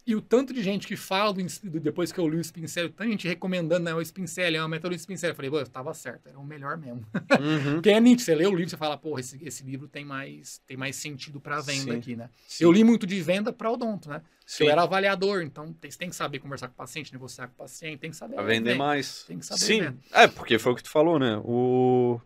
[0.08, 2.66] E o tanto de gente que fala do, do- depois que eu li o Spin
[2.66, 5.32] Selling, tanta gente recomendando, né, o Spin Selling, é uma metodologia do Spin Selling.
[5.34, 7.06] Eu falei, pô, eu tava certo, era o melhor mesmo.
[7.40, 7.74] Uhum.
[7.78, 10.60] Porque é nítido, você lê o livro, você fala, porra, esse, esse livro tem mais,
[10.66, 11.98] tem mais sentido para venda Sim.
[12.00, 12.30] aqui, né?
[12.48, 12.64] Sim.
[12.64, 14.24] Eu li muito de venda para odonto, né?
[14.48, 14.64] Sim.
[14.64, 17.54] Eu era avaliador, então tem- você tem que saber conversar com o paciente, negociar com
[17.54, 18.34] o paciente, tem que saber.
[18.34, 19.26] Pra vender mais.
[19.26, 20.00] Tem que saber Sim.
[20.12, 21.40] É, porque foi o que tu falou, né?
[21.46, 22.20] O...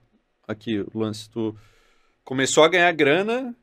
[0.48, 1.54] Aqui, o lance, tu
[2.24, 3.54] começou a ganhar grana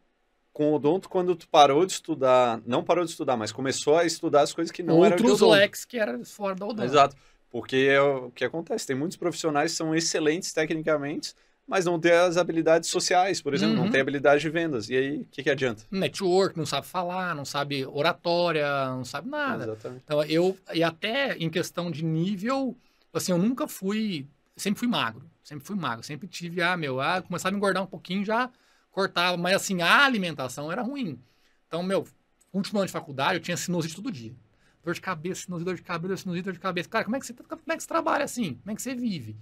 [0.53, 4.05] com o odonto quando tu parou de estudar, não parou de estudar, mas começou a
[4.05, 5.59] estudar as coisas que não eram de Outros odonto.
[5.59, 6.85] leques que eram fora da odonto.
[6.85, 7.17] Exato.
[7.51, 8.87] Porque é o que acontece.
[8.87, 11.35] Tem muitos profissionais que são excelentes tecnicamente,
[11.67, 13.91] mas não têm as habilidades sociais, por exemplo, não Uhum.
[13.91, 14.89] tem habilidade de vendas.
[14.91, 15.85] E aí, o que, que adianta?
[15.91, 19.65] Network, não sabe falar, não sabe oratória, não sabe nada.
[19.65, 20.03] Exatamente.
[20.05, 22.77] Então, eu, e até em questão de nível,
[23.15, 24.27] assim, eu nunca fui,
[24.57, 27.87] sempre fui magro, sempre fui magro, sempre tive, ah, meu, ah, começava a engordar um
[27.87, 28.51] pouquinho, já
[28.91, 31.19] cortava, mas assim, a alimentação era ruim.
[31.67, 32.07] Então, meu,
[32.53, 34.35] último ano de faculdade, eu tinha sinusite todo dia.
[34.83, 36.89] Dor de cabeça, sinusite, dor de cabeça, sinusite, dor de cabeça.
[36.89, 38.55] Cara, como é que você, como é que você trabalha assim?
[38.55, 39.37] Como é que você vive?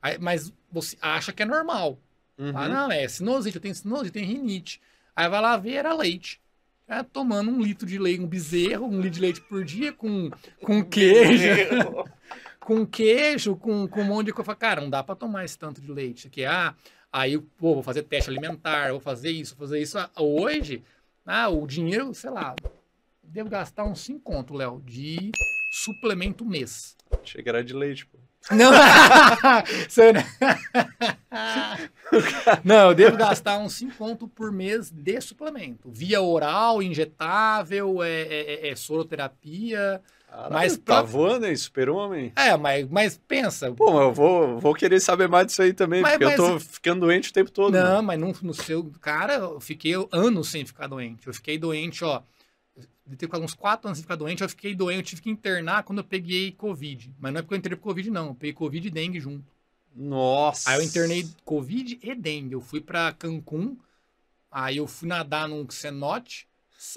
[0.00, 1.98] Aí, mas você acha que é normal.
[2.38, 2.52] Uhum.
[2.54, 4.80] Ah, não, é sinusite, eu tenho sinusite, eu tenho rinite.
[5.14, 6.40] Aí vai lá ver, era leite.
[6.86, 10.30] É, tomando um litro de leite, um bezerro, um litro de leite por dia, com,
[10.62, 11.44] com queijo,
[12.60, 14.54] com queijo, com, com um monte de coisa.
[14.54, 16.28] Cara, não dá pra tomar esse tanto de leite.
[16.28, 16.74] Aqui, ah,
[17.12, 19.98] aí, pô, vou fazer teste alimentar, vou fazer isso, vou fazer isso.
[19.98, 20.82] Ah, Hoje,
[21.26, 22.54] ah, o dinheiro, sei lá,
[23.22, 25.30] devo gastar uns 5 conto, Léo, de
[25.72, 26.96] suplemento mês.
[27.22, 28.18] Achei que era de leite, pô.
[28.50, 28.70] Não,
[32.64, 35.90] não, eu devo gastar uns 5 conto por mês de suplemento.
[35.90, 40.00] Via oral, injetável, é, é- é- é soroterapia.
[40.30, 41.56] Caralho, Mas tá pra- voando, hein?
[41.56, 42.32] Super-homem.
[42.36, 43.72] É, mas, mas pensa.
[43.72, 46.54] Pô, mas eu vou, vou querer saber mais disso aí também, Mas- porque eu tô
[46.54, 47.72] mas- ficando doente o tempo todo.
[47.72, 48.84] não, mas no, no seu.
[49.00, 51.26] Cara, eu fiquei anos sem ficar doente.
[51.26, 52.22] Eu fiquei doente, ó.
[53.10, 55.82] Eu ter uns 4 anos sem ficar doente, eu fiquei doente, eu tive que internar
[55.82, 57.10] quando eu peguei Covid.
[57.18, 58.28] Mas não é porque eu entrei por Covid, não.
[58.28, 59.44] Eu peguei Covid e dengue junto.
[59.96, 60.70] Nossa.
[60.70, 62.52] Aí eu internei Covid e dengue.
[62.54, 63.76] Eu fui pra Cancún,
[64.52, 66.46] aí eu fui nadar num cenote,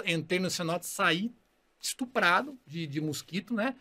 [0.06, 1.32] entrei no cenote, saí
[1.82, 3.76] estuprado de, de mosquito, né?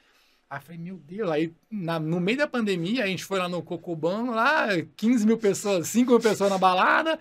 [0.49, 3.63] Aí falei, meu Deus, aí na- no meio da pandemia, a gente foi lá no
[3.63, 7.19] Cocobano, lá, 15 mil pessoas, 5 mil pessoas na balada,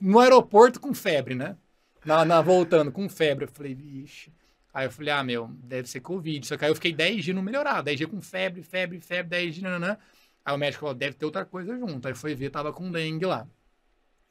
[0.00, 1.56] no aeroporto com febre, né?
[2.04, 3.44] Na, na- voltando, com febre.
[3.46, 4.32] Eu falei, vixe.
[4.74, 6.46] Aí eu falei, ah, meu, deve ser Covid.
[6.46, 7.82] Só que aí eu fiquei 10 dias não melhorar.
[7.82, 9.96] 10 dias com febre, febre, febre, 10 dias, nananã.
[10.44, 12.06] Aí o médico falou, deve ter outra coisa junto.
[12.06, 13.46] Aí foi ver, tava com dengue lá.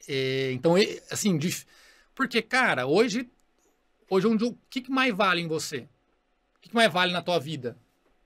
[0.08, 1.66] É, então, e- assim, dif-
[2.14, 3.30] porque, cara, hoje,
[4.10, 5.88] hoje onde, o que, que mais vale em você?
[6.58, 7.78] O que, que mais vale na tua vida?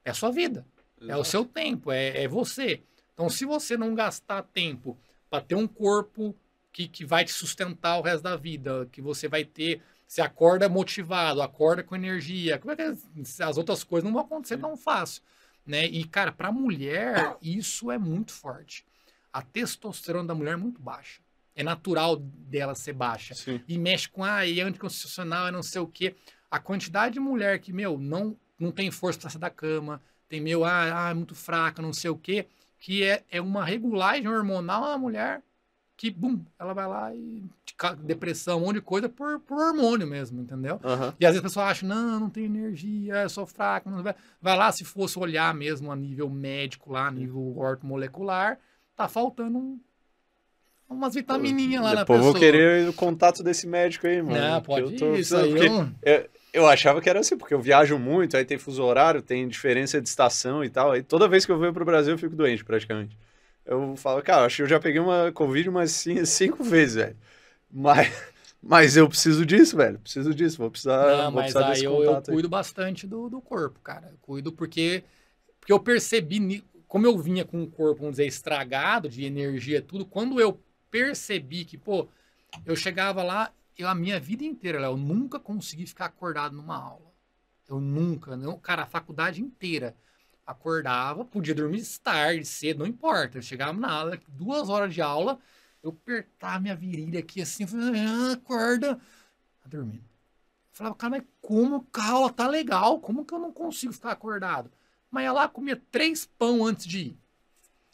[0.04, 0.66] É a sua vida.
[1.08, 2.84] É o seu tempo, é, é você.
[3.14, 4.98] Então, se você não gastar tempo
[5.30, 6.36] para ter um corpo
[6.72, 10.68] que, que vai te sustentar o resto da vida, que você vai ter, você acorda
[10.68, 14.76] motivado, acorda com energia, como é que as as outras coisas não vão acontecer tão
[14.76, 15.22] fácil,
[15.66, 15.86] né?
[15.86, 18.86] E cara, para mulher isso é muito forte.
[19.32, 21.22] A testosterona da mulher é muito baixa.
[21.60, 23.60] É natural dela ser baixa Sim.
[23.68, 26.16] e mexe com ah, e é anticonstitucional, é não sei o quê.
[26.50, 30.40] A quantidade de mulher que, meu, não, não tem força para sair da cama, tem,
[30.40, 32.48] meu, ah, ah, é muito fraca, não sei o quê,
[32.80, 35.44] que é, é uma regulagem hormonal na mulher
[35.98, 37.44] que, bum, ela vai lá e
[38.06, 40.80] depressão, um monte de coisa por, por hormônio mesmo, entendeu?
[40.82, 41.14] Aham.
[41.20, 43.90] E às vezes a pessoa acha, não, não tenho energia, eu sou fraca.
[43.90, 44.16] Não vai.
[44.42, 48.58] vai lá, se fosse olhar mesmo a nível médico, lá, a nível ortomolecular,
[48.96, 49.80] tá faltando um-
[50.90, 52.34] umas vitamininhas lá na Depois eu pessoa.
[52.34, 54.36] vou querer o contato desse médico aí, mano.
[54.36, 55.52] Não, porque pode eu tô isso aí.
[55.52, 55.72] porque
[56.04, 59.48] eu- Eu achava que era assim, porque eu viajo muito, aí tem fuso horário, tem
[59.48, 60.92] diferença de estação e tal.
[60.92, 63.16] Aí toda vez que eu venho pro Brasil eu fico doente, praticamente.
[63.64, 67.18] Eu falo, cara, acho que eu já peguei uma Covid umas cin- cinco vezes, velho.
[67.72, 68.12] Mas,
[68.64, 70.00] mas eu preciso disso, velho.
[70.00, 70.58] Preciso disso.
[70.58, 72.38] Vou precisar, Não, vou mas precisar aí desse eu, eu contato aí.
[72.38, 74.10] cuido bastante do, do corpo, cara.
[74.12, 75.04] Eu cuido porque,
[75.60, 80.06] porque eu percebi, como eu vinha com o corpo, vamos dizer, estragado de energia tudo,
[80.06, 80.60] quando eu
[80.90, 82.08] percebi que, pô,
[82.66, 87.10] eu chegava lá, eu, a minha vida inteira, eu nunca consegui ficar acordado numa aula.
[87.68, 89.96] Eu nunca, não, cara, a faculdade inteira.
[90.46, 93.38] Acordava, podia dormir tarde, cedo, não importa.
[93.38, 95.40] Eu chegava na aula, duas horas de aula,
[95.84, 98.96] eu apertava minha virilha aqui assim, ah, acorda.
[98.96, 100.04] Tá dormindo.
[100.04, 103.00] Eu falava, cara, mas como a aula tá legal?
[103.00, 104.72] Como que eu não consigo ficar acordado?
[105.12, 107.20] Mas ia lá, comia três pão antes de ir.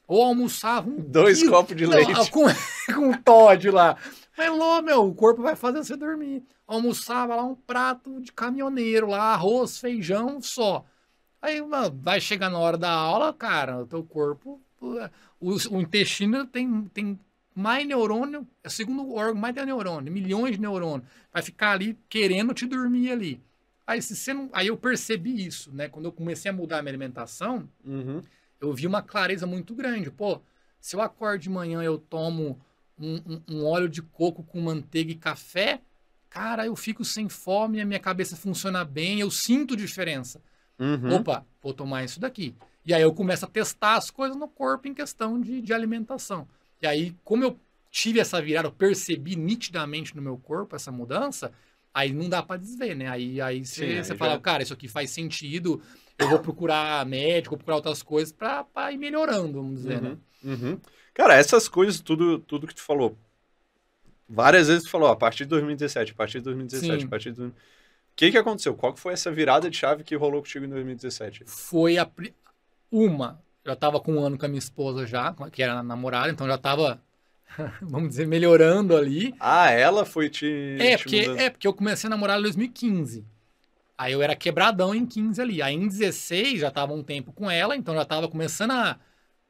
[0.08, 2.14] Ou almoçava um Dois quilo- copos de Não, leite.
[2.32, 2.46] Com,
[2.94, 3.98] com um Todd lá.
[4.38, 6.44] Mas, lô, meu, o corpo vai fazer você dormir.
[6.68, 10.84] Almoçava lá um prato de caminhoneiro lá, arroz, feijão, só.
[11.42, 14.98] Aí, mano, vai chegar na hora da aula, cara, o teu corpo, o,
[15.72, 17.20] o intestino tem, tem
[17.56, 21.08] mais neurônio, é o segundo órgão mais de neurônio, milhões de neurônios.
[21.32, 23.42] Vai ficar ali querendo te dormir ali.
[23.88, 25.88] Aí, se você não, aí eu percebi isso, né?
[25.88, 28.22] Quando eu comecei a mudar a minha alimentação, Uhum.
[28.60, 30.12] Eu vi uma clareza muito grande.
[30.12, 30.42] Pô,
[30.80, 32.60] se eu acordo de manhã eu tomo
[32.98, 35.82] um, um- um óleo de coco com manteiga e café,
[36.30, 40.42] cara, eu fico sem fome, a minha cabeça funciona bem, eu sinto diferença.
[40.80, 41.14] Uhum.
[41.16, 42.56] Opa, vou tomar isso daqui.
[42.86, 46.48] E aí eu começo a testar as coisas no corpo em questão de, de alimentação.
[46.82, 51.52] E aí, como eu tive essa virada, eu percebi nitidamente no meu corpo essa mudança,
[51.94, 53.08] aí não dá pra desver, né?
[53.08, 55.82] Aí, aí Sim, você aí você fala, já- cara, isso aqui faz sentido,
[56.18, 60.18] eu vou procurar médico, vou procurar outras coisas pra, pra ir melhorando, vamos dizer, né?
[60.44, 60.80] Uhum, uhum.
[61.14, 63.18] Cara, essas coisas, tudo, tudo que tu falou.
[64.28, 67.06] Várias vezes tu falou, ó, a partir de 2017, a partir de 2017, Sim.
[67.06, 67.42] a partir de.
[67.42, 67.54] O
[68.16, 68.74] que que aconteceu?
[68.74, 71.44] Qual que foi essa virada de chave que rolou contigo em 2017?
[71.46, 72.10] Foi a
[72.92, 73.42] uma.
[73.64, 76.58] Eu tava com um ano com a minha esposa já, que era namorada, então já
[76.58, 77.02] tava,
[77.82, 79.34] vamos dizer, melhorando ali.
[79.40, 80.78] Ah, ela foi te.
[80.80, 81.40] É te porque, mudando.
[81.40, 83.26] é, porque eu comecei a namorar em 2015.
[83.98, 85.62] Aí eu era quebradão em 15 ali.
[85.62, 89.00] Aí em 16 já tava um tempo com ela, então já tava começando a,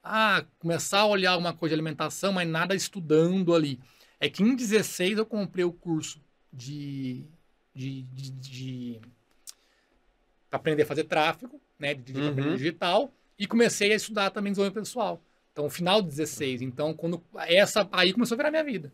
[0.03, 3.79] a começar a olhar alguma coisa de alimentação, mas nada estudando ali.
[4.19, 6.21] É que em 16 eu comprei o curso
[6.53, 7.25] de.
[7.73, 9.01] de, de, de
[10.51, 11.93] aprender a fazer tráfego, né?
[11.93, 12.29] De, Uhum.
[12.29, 13.11] aprender digital.
[13.37, 15.21] E comecei a estudar também desenvolvimento pessoal.
[15.51, 16.61] Então, final de 16.
[16.61, 17.21] Então, quando.
[17.47, 18.91] Essa aí começou a virar minha vida.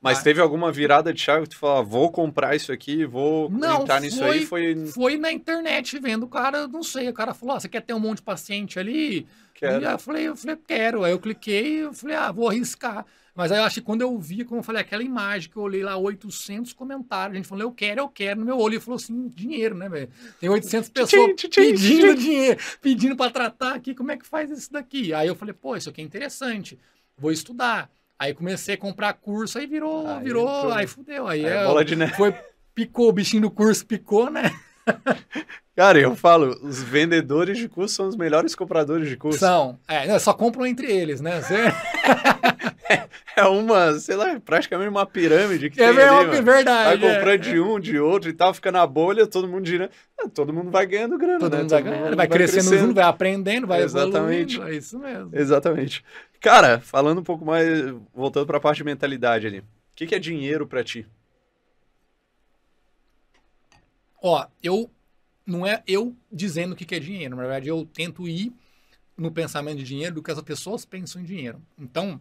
[0.00, 0.22] Mas Ah.
[0.22, 3.82] teve alguma virada de chave que tu falou, ah, vou comprar isso aqui, vou Não,
[3.82, 4.46] entrar nisso aí?
[4.46, 4.86] Foi.
[4.86, 7.92] Foi na internet vendo o cara, não sei, o cara falou, ah, você quer ter
[7.92, 9.26] um monte de paciente ali?
[9.54, 9.82] Quero.
[9.82, 11.04] E eu falei, eu falei, quero.
[11.04, 13.04] Aí eu cliquei, eu falei, ah, vou arriscar.
[13.34, 15.62] Mas aí eu acho que quando eu vi, como eu falei, aquela imagem que eu
[15.62, 18.80] olhei lá, 800 comentários, a gente falou, eu quero, eu quero, no meu olho, ele
[18.80, 20.08] falou assim, dinheiro, né, velho?
[20.40, 25.12] Tem 800 pessoas pedindo dinheiro, pedindo para tratar aqui, como é que faz isso daqui?
[25.12, 26.78] Aí eu falei, pô, isso aqui é interessante,
[27.16, 27.90] vou estudar.
[28.20, 30.72] Aí comecei a comprar curso, aí virou, Aí virou, entrou.
[30.74, 31.26] aí fudeu.
[31.26, 32.12] Aí, É, é, bola de neve.
[32.12, 32.34] foi,
[32.74, 34.52] picou, o bichinho do curso picou, né?
[35.74, 39.38] Cara, eu falo, os vendedores de curso são os melhores compradores de curso.
[39.38, 39.78] São.
[39.88, 41.40] É, não, só compram entre eles, né?
[41.40, 41.56] Você-
[43.36, 47.00] É uma, sei lá, praticamente uma pirâmide que É tem ver- ali, é verdade.
[47.00, 47.14] Vai é.
[47.14, 49.90] comprando de um, de outro e tal, fica na bolha, todo mundo girando.
[50.20, 51.60] Ah, Todo mundo vai ganhando grana, Todo né?
[51.60, 54.56] mundo vai ganhando, vai, crescendo, junto, vai aprendendo, vai Exatamente.
[54.56, 54.74] evoluindo.
[54.74, 55.30] É isso mesmo.
[55.32, 56.04] Exatamente.
[56.40, 57.68] Cara, falando um pouco mais,
[58.14, 59.58] voltando pra parte de mentalidade ali.
[59.58, 59.64] O
[59.94, 61.06] que, que é dinheiro pra ti?
[64.22, 64.90] Ó, eu
[65.44, 67.36] não é eu dizendo o que que é dinheiro.
[67.36, 68.52] Na verdade, eu tento ir
[69.16, 71.60] no pensamento de dinheiro do que as pessoas pensam em dinheiro.
[71.78, 72.18] Então,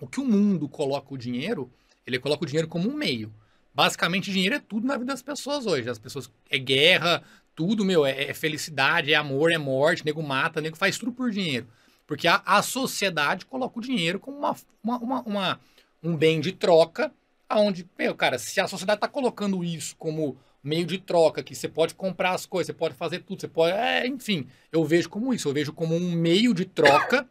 [0.00, 1.68] o que o mundo coloca o dinheiro,
[2.06, 3.34] ele coloca o dinheiro como um meio.
[3.74, 5.90] Basicamente, dinheiro é tudo na vida das pessoas hoje.
[5.90, 6.30] As pessoas.
[6.48, 7.22] É guerra,
[7.56, 8.06] tudo, meu.
[8.06, 10.04] É, é felicidade, é amor, é morte.
[10.04, 11.66] Nego mata, nego faz tudo por dinheiro.
[12.10, 15.60] Porque a, a sociedade coloca o dinheiro como uma, uma, uma, uma
[16.02, 17.12] um bem de troca,
[17.48, 21.68] aonde, meu, cara, se a sociedade está colocando isso como meio de troca, que você
[21.68, 23.74] pode comprar as coisas, você pode fazer tudo, você pode.
[23.76, 27.28] É, enfim, eu vejo como isso, eu vejo como um meio de troca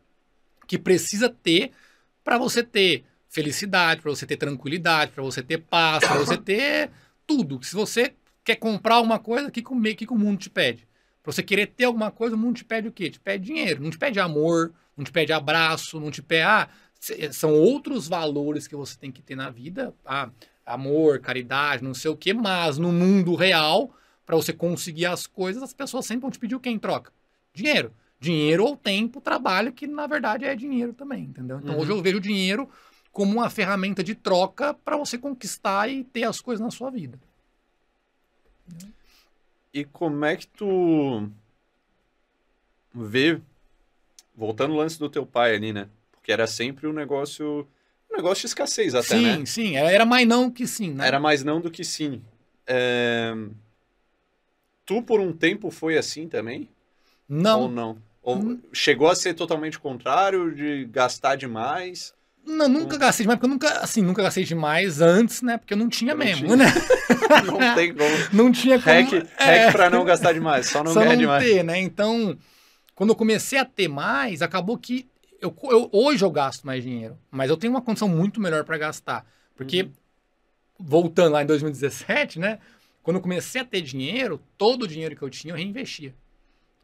[0.65, 1.73] que precisa ter
[2.23, 6.89] para você ter felicidade, para você ter tranquilidade, para você ter paz, para você ter
[7.27, 7.61] tudo.
[7.65, 8.13] Se você
[8.45, 10.87] quer comprar uma coisa, o que, que, que o mundo te pede?
[11.21, 13.09] Pra você querer ter alguma coisa, o mundo te pede o quê?
[13.09, 13.83] Te pede dinheiro.
[13.83, 16.43] Não te pede amor, não te pede abraço, não te pede.
[16.43, 16.69] Ah,
[17.31, 19.93] são outros valores que você tem que ter na vida.
[20.05, 20.29] Ah,
[20.65, 23.93] amor, caridade, não sei o quê, mas no mundo real,
[24.25, 27.11] para você conseguir as coisas, as pessoas sempre vão te pedir o quê em troca?
[27.53, 27.93] Dinheiro.
[28.19, 31.59] Dinheiro ou tempo, trabalho, que na verdade é dinheiro também, entendeu?
[31.59, 31.81] Então uhum.
[31.81, 32.69] hoje eu vejo o dinheiro
[33.11, 37.19] como uma ferramenta de troca para você conquistar e ter as coisas na sua vida.
[39.73, 41.29] E como é que tu
[42.93, 43.39] vê,
[44.35, 45.87] voltando ao lance do teu pai ali, né?
[46.11, 47.67] Porque era sempre um negócio,
[48.11, 49.35] um negócio de escassez até, sim, né?
[49.37, 49.75] Sim, sim.
[49.75, 51.07] Era mais não que sim, né?
[51.07, 52.21] Era mais não do que sim.
[52.65, 53.33] É...
[54.85, 56.67] Tu, por um tempo, foi assim também?
[57.27, 57.61] Não.
[57.61, 58.01] Ou não?
[58.23, 58.59] Ou hum.
[58.73, 62.13] chegou a ser totalmente contrário, de gastar demais?
[62.45, 62.99] Não, nunca hum.
[62.99, 65.57] gastei demais, porque eu nunca, assim, nunca gastei demais antes, né?
[65.57, 66.57] Porque eu não tinha eu não mesmo, tinha.
[66.57, 66.65] né?
[67.45, 68.09] não tem como.
[68.33, 68.95] Não tinha como.
[68.95, 69.65] Hack, é.
[69.65, 71.43] hack pra não gastar demais, só não só ganhar não demais.
[71.43, 71.79] ter, né?
[71.79, 72.37] Então,
[72.95, 75.07] quando eu comecei a ter mais, acabou que
[75.41, 78.77] eu, eu, hoje eu gasto mais dinheiro, mas eu tenho uma condição muito melhor para
[78.77, 79.25] gastar.
[79.55, 79.91] Porque, uhum.
[80.79, 82.59] voltando lá em 2017, né?
[83.03, 86.13] Quando eu comecei a ter dinheiro, todo o dinheiro que eu tinha eu reinvestia.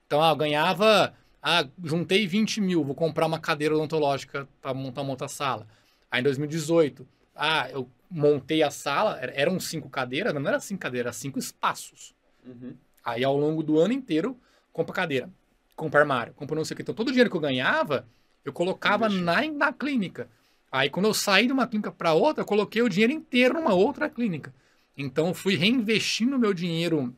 [0.06, 1.14] Então, ah, eu ganhava
[1.48, 5.68] ah, juntei 20 mil, vou comprar uma cadeira odontológica para montar uma outra sala.
[6.10, 11.06] Aí em 2018, ah, eu montei a sala, eram cinco cadeiras, não era cinco cadeiras,
[11.06, 12.16] eram cinco espaços.
[12.44, 12.74] Uhum.
[13.04, 14.36] Aí ao longo do ano inteiro,
[14.74, 15.30] compra cadeira,
[15.76, 16.82] compra armário, compra não sei o que.
[16.82, 18.08] Então todo o dinheiro que eu ganhava,
[18.44, 20.28] eu colocava na, na clínica.
[20.72, 23.76] Aí quando eu saí de uma clínica para outra, eu coloquei o dinheiro inteiro numa
[23.76, 24.52] outra clínica.
[24.98, 27.16] Então fui reinvestindo meu dinheiro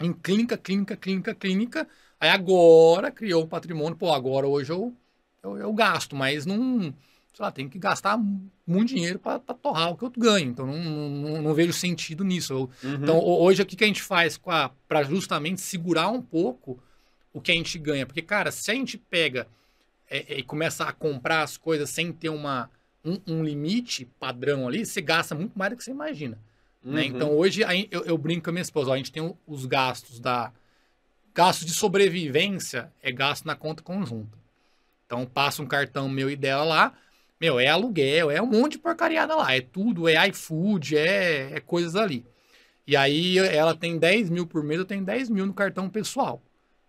[0.00, 1.88] em clínica, clínica, clínica, clínica,
[2.22, 4.94] Aí agora criou o patrimônio, pô, agora hoje eu,
[5.42, 6.94] eu, eu gasto, mas não,
[7.34, 8.16] sei lá, tem que gastar
[8.64, 10.50] muito dinheiro para torrar o que eu ganho.
[10.50, 12.70] Então não, não, não vejo sentido nisso.
[12.80, 12.94] uhum.
[12.94, 16.78] Então hoje o que, a gente faz para justamente segurar um pouco
[17.32, 18.06] o que a gente ganha?
[18.06, 19.48] Porque, cara, se a gente pega
[20.08, 22.70] é, é, e começa a comprar as coisas sem ter uma,
[23.04, 26.38] um, um, limite padrão ali, você gasta muito mais do que você imagina.
[26.84, 26.88] Né?
[26.88, 26.92] Uhum.
[26.92, 27.04] Né?
[27.04, 30.20] Então hoje eu, eu, brinco com a minha esposa, ó, a gente tem os gastos
[30.20, 30.52] da
[31.34, 34.38] Gasto de sobrevivência é gasto na conta conjunta.
[35.06, 36.94] Então passa um cartão meu e dela lá,
[37.40, 41.60] meu, é aluguel, é um monte de porcariada lá, é tudo, é iFood, é, é
[41.60, 42.24] coisas ali.
[42.86, 46.42] E aí ela tem 10 mil por mês, eu tenho 10 mil no cartão pessoal.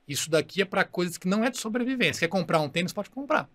[0.08, 2.20] Isso daqui é para coisas que não é de sobrevivência.
[2.20, 3.50] Quer comprar um tênis, pode comprar.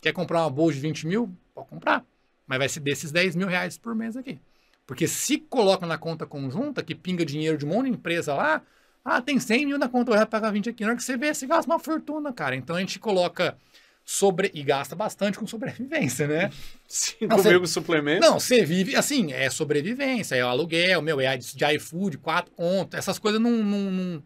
[0.00, 2.04] Quer comprar uma bolsa de 20 mil, pode comprar.
[2.46, 4.38] Mas vai ser desses 10 mil reais por mês aqui.
[4.86, 8.62] Porque se coloca na conta conjunta, que pinga dinheiro de um monte de empresa lá,
[9.04, 10.82] ah, tem 100 mil na conta, vai pagar 20 aqui.
[10.82, 12.54] Na hora que você vê, você gasta uma fortuna, cara.
[12.54, 13.56] Então a gente coloca
[14.04, 14.50] sobre.
[14.52, 16.50] E gasta bastante com sobrevivência, né?
[16.86, 17.66] 5 mil você...
[17.66, 18.20] suplemento.
[18.20, 22.98] Não, você vive assim, é sobrevivência, é o aluguel, meu, é de iFood, 4 contas,
[22.98, 23.50] essas coisas não.
[23.50, 24.22] não, não...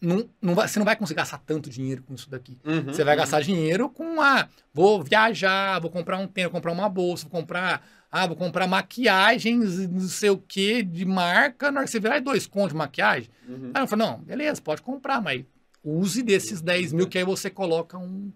[0.00, 2.58] Não, não vai, você não vai conseguir gastar tanto dinheiro com isso daqui.
[2.62, 3.20] Uhum, você vai uhum.
[3.20, 4.40] gastar dinheiro com a.
[4.40, 7.82] Ah, vou viajar, vou comprar um tênis, vou comprar uma bolsa, vou comprar
[8.16, 11.72] ah, vou comprar maquiagens, não sei o que, de marca.
[11.72, 13.28] Na hora que você virar dois contos de maquiagem.
[13.48, 13.72] Uhum.
[13.74, 15.44] Aí eu falei, não, beleza, pode comprar, mas
[15.82, 18.32] use desses 10 mil que aí você coloca um,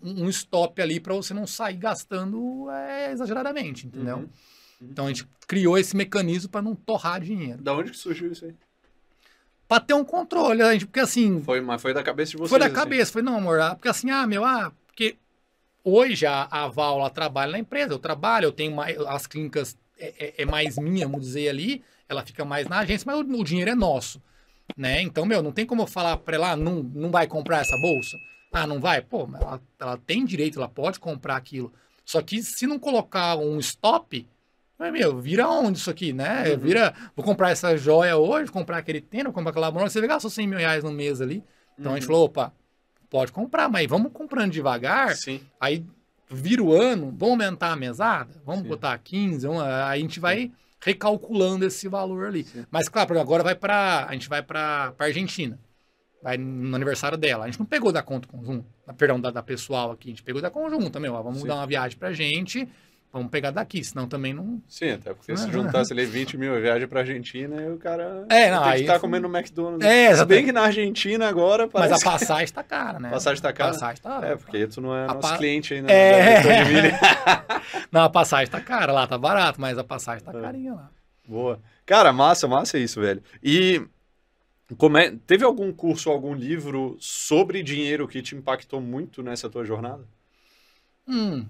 [0.00, 4.18] um, um stop ali para você não sair gastando é, exageradamente, entendeu?
[4.18, 4.22] Uhum.
[4.80, 4.88] Uhum.
[4.92, 7.60] Então a gente criou esse mecanismo para não torrar dinheiro.
[7.60, 8.54] Da onde que surgiu isso aí?
[9.66, 11.42] Pra ter um controle, a gente, porque assim.
[11.42, 12.50] Foi, mas foi da cabeça de vocês.
[12.50, 12.74] Foi da assim.
[12.76, 13.58] cabeça, foi não, amor.
[13.60, 15.16] Ah, porque assim, ah, meu, ah, porque
[15.82, 20.14] Hoje a, a Val trabalha na empresa, eu trabalho, eu tenho mais, as clínicas é,
[20.18, 23.44] é, é, mais minha, vamos dizer ali, ela fica mais na agência, mas o, o
[23.44, 24.22] dinheiro é nosso,
[24.76, 25.00] né?
[25.02, 27.76] Então, meu, não tem como eu falar para ela, ah, não, não vai comprar essa
[27.78, 28.16] bolsa?
[28.52, 29.00] Ah, não vai?
[29.00, 31.72] Pô, ela, ela tem direito, ela pode comprar aquilo.
[32.04, 34.26] Só que se não colocar um stop,
[34.78, 36.50] meu, vira onde isso aqui, né?
[36.50, 36.58] Uhum.
[36.58, 40.46] Vira, vou comprar essa joia hoje, comprar aquele tênis, comprar aquela bolsa, você gastou 100
[40.46, 41.44] mil reais no mês ali.
[41.78, 41.96] Então uhum.
[41.96, 42.14] a gente uhum.
[42.14, 42.52] falou, opa,
[43.10, 45.14] Pode comprar, mas vamos comprando devagar.
[45.16, 45.40] Sim.
[45.60, 45.84] Aí
[46.30, 48.40] vira o ano, vamos aumentar a mesada?
[48.46, 48.68] Vamos Sim.
[48.68, 52.44] botar 15, vamos, aí a gente vai recalculando esse valor ali.
[52.44, 52.64] Sim.
[52.70, 55.58] Mas claro, agora vai para a gente vai para a Argentina.
[56.22, 57.44] vai no aniversário dela.
[57.44, 58.64] A gente não pegou da conta conjunto,
[58.96, 61.48] perdão, da, da pessoal aqui, a gente pegou da conjunto também, ó, vamos Sim.
[61.48, 62.68] dar uma viagem pra gente,
[63.12, 64.62] vamos pegar daqui, senão também não...
[64.68, 67.76] Sim, até porque se Ah, juntasse ali 20 mil e viagem pra Argentina, aí o
[67.76, 69.84] cara É, não, tem que estar foi- comendo no McDonald's.
[69.86, 73.08] É, Se bem que na Argentina agora Mas a passagem tá cara, né?
[73.08, 73.70] A passagem tá cara?
[73.70, 74.20] A passagem tá...
[74.24, 75.90] É, porque tu não é A nosso pa- cliente ainda.
[75.92, 76.42] É.
[76.44, 76.98] né.
[77.90, 80.40] Não, a passagem tá cara, lá tá barato, mas a passagem tá É.
[80.40, 80.90] carinha lá.
[81.26, 81.60] Boa.
[81.86, 83.22] Cara, massa, massa isso, velho.
[83.42, 83.82] E
[84.78, 89.64] como é- teve algum curso, algum livro sobre dinheiro que te impactou muito nessa tua
[89.64, 90.04] jornada?
[91.08, 91.44] Hum.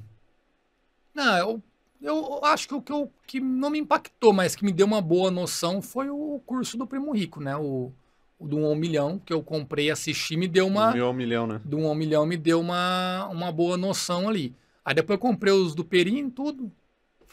[1.21, 1.63] Não, eu,
[2.01, 5.03] eu acho que o que, eu- que não me impactou, mas que me deu uma
[5.03, 7.55] boa noção foi o curso do Primo Rico, né?
[7.59, 7.93] O,
[8.39, 10.89] o do 1 ao milhão, que eu comprei, assisti, me deu uma.
[10.89, 11.61] Um milhão, um milhão, né?
[11.63, 14.55] Do 1 ao milhão me deu uma, uma boa noção ali.
[14.83, 16.73] Aí depois eu comprei os do Perim, tudo.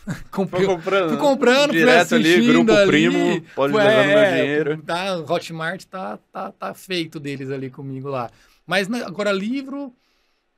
[0.31, 1.09] comprei, comprando.
[1.09, 4.83] fui comprando, fui Direto ali, assistindo grupo ali, primo, pode Foi, meu é, dinheiro.
[4.83, 8.29] Tá, Hotmart tá, tá, tá feito deles ali comigo lá.
[8.65, 9.93] Mas né, agora, livro,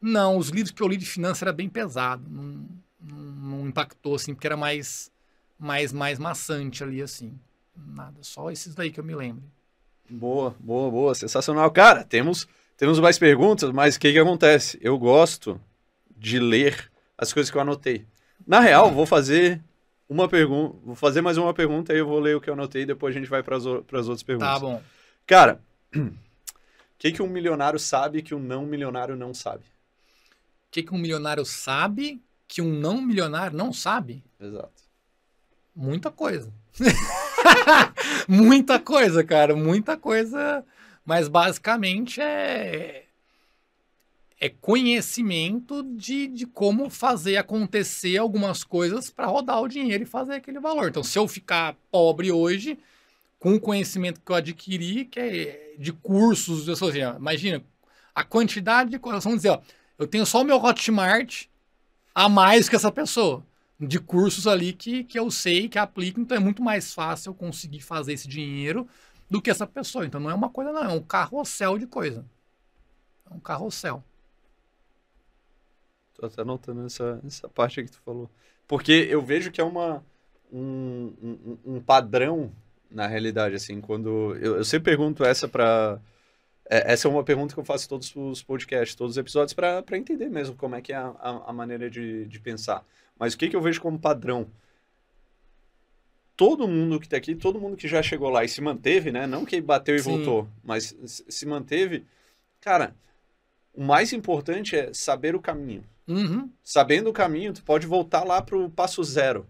[0.02, 0.36] não.
[0.36, 2.28] Os livros que eu li de finanças era bem pesado.
[2.28, 2.79] Não
[3.70, 5.12] impactou, assim, porque era mais,
[5.58, 7.40] mais, mais maçante ali, assim.
[7.76, 9.44] Nada, só esses daí que eu me lembro.
[10.10, 11.72] Boa, boa, boa, sensacional.
[11.72, 14.78] Cara, temos, temos mais perguntas, mas o que que acontece?
[14.82, 15.60] Eu gosto
[16.18, 18.06] de ler as coisas que eu anotei.
[18.46, 19.62] Na real, vou fazer
[20.10, 22.82] uma pergunta, vou fazer mais uma pergunta e eu vou ler o que eu anotei
[22.82, 24.54] e depois a gente vai para as outras perguntas.
[24.54, 24.82] Tá bom.
[25.28, 25.62] Cara,
[25.96, 26.12] o
[26.98, 29.64] que que um milionário sabe que um não milionário não sabe?
[29.64, 34.24] O que, que um milionário sabe que um não milionário não sabe?
[34.40, 34.84] Exato.
[35.76, 36.52] Muita coisa.
[38.28, 39.56] muita coisa, cara.
[39.56, 40.66] Muita coisa.
[41.06, 43.06] Mas basicamente é.
[44.42, 50.36] É conhecimento de, de como fazer acontecer algumas coisas para rodar o dinheiro e fazer
[50.36, 50.90] aquele valor.
[50.90, 52.80] Então, se eu ficar pobre hoje,
[53.38, 57.62] com o conhecimento que eu adquiri, que é de cursos, assim, ó, imagina
[58.16, 59.26] a quantidade de coisas.
[59.26, 59.62] Vamos dizer, ó,
[59.98, 61.49] eu tenho só o meu Hotmart
[62.20, 63.46] a mais que essa pessoa
[63.80, 67.34] de cursos ali que, que eu sei, que aplico, então é muito mais fácil eu
[67.34, 68.86] conseguir fazer esse dinheiro
[69.30, 70.06] do que essa pessoa.
[70.06, 72.26] Então não é uma coisa, não, é um carrossel de coisa.
[73.32, 74.04] É um carrossel.
[76.14, 78.30] Tô até anotando essa, essa parte que tu falou.
[78.68, 80.04] Porque eu vejo que é uma,
[80.52, 82.52] um, um, um padrão
[82.92, 84.36] na realidade, assim, quando...
[84.42, 86.02] Eu, eu sempre pergunto essa pra...
[86.70, 89.84] é, essa é uma pergunta que eu faço todos os podcasts, todos os episódios, pra
[89.94, 92.86] entender mesmo como é que é a, a, a maneira de, de pensar.
[93.18, 94.48] Mas o que, que eu vejo como padrão?
[96.38, 99.28] Todo mundo que tá aqui, todo mundo que já chegou lá e se manteve, né?
[99.28, 100.12] Não que bateu e Sim.
[100.12, 102.06] voltou, mas se manteve.
[102.62, 102.96] Cara,
[103.74, 105.84] o mais importante é saber o caminho.
[106.08, 106.50] Uhum.
[106.64, 109.46] Sabendo o caminho, tu pode voltar lá pro passo zero.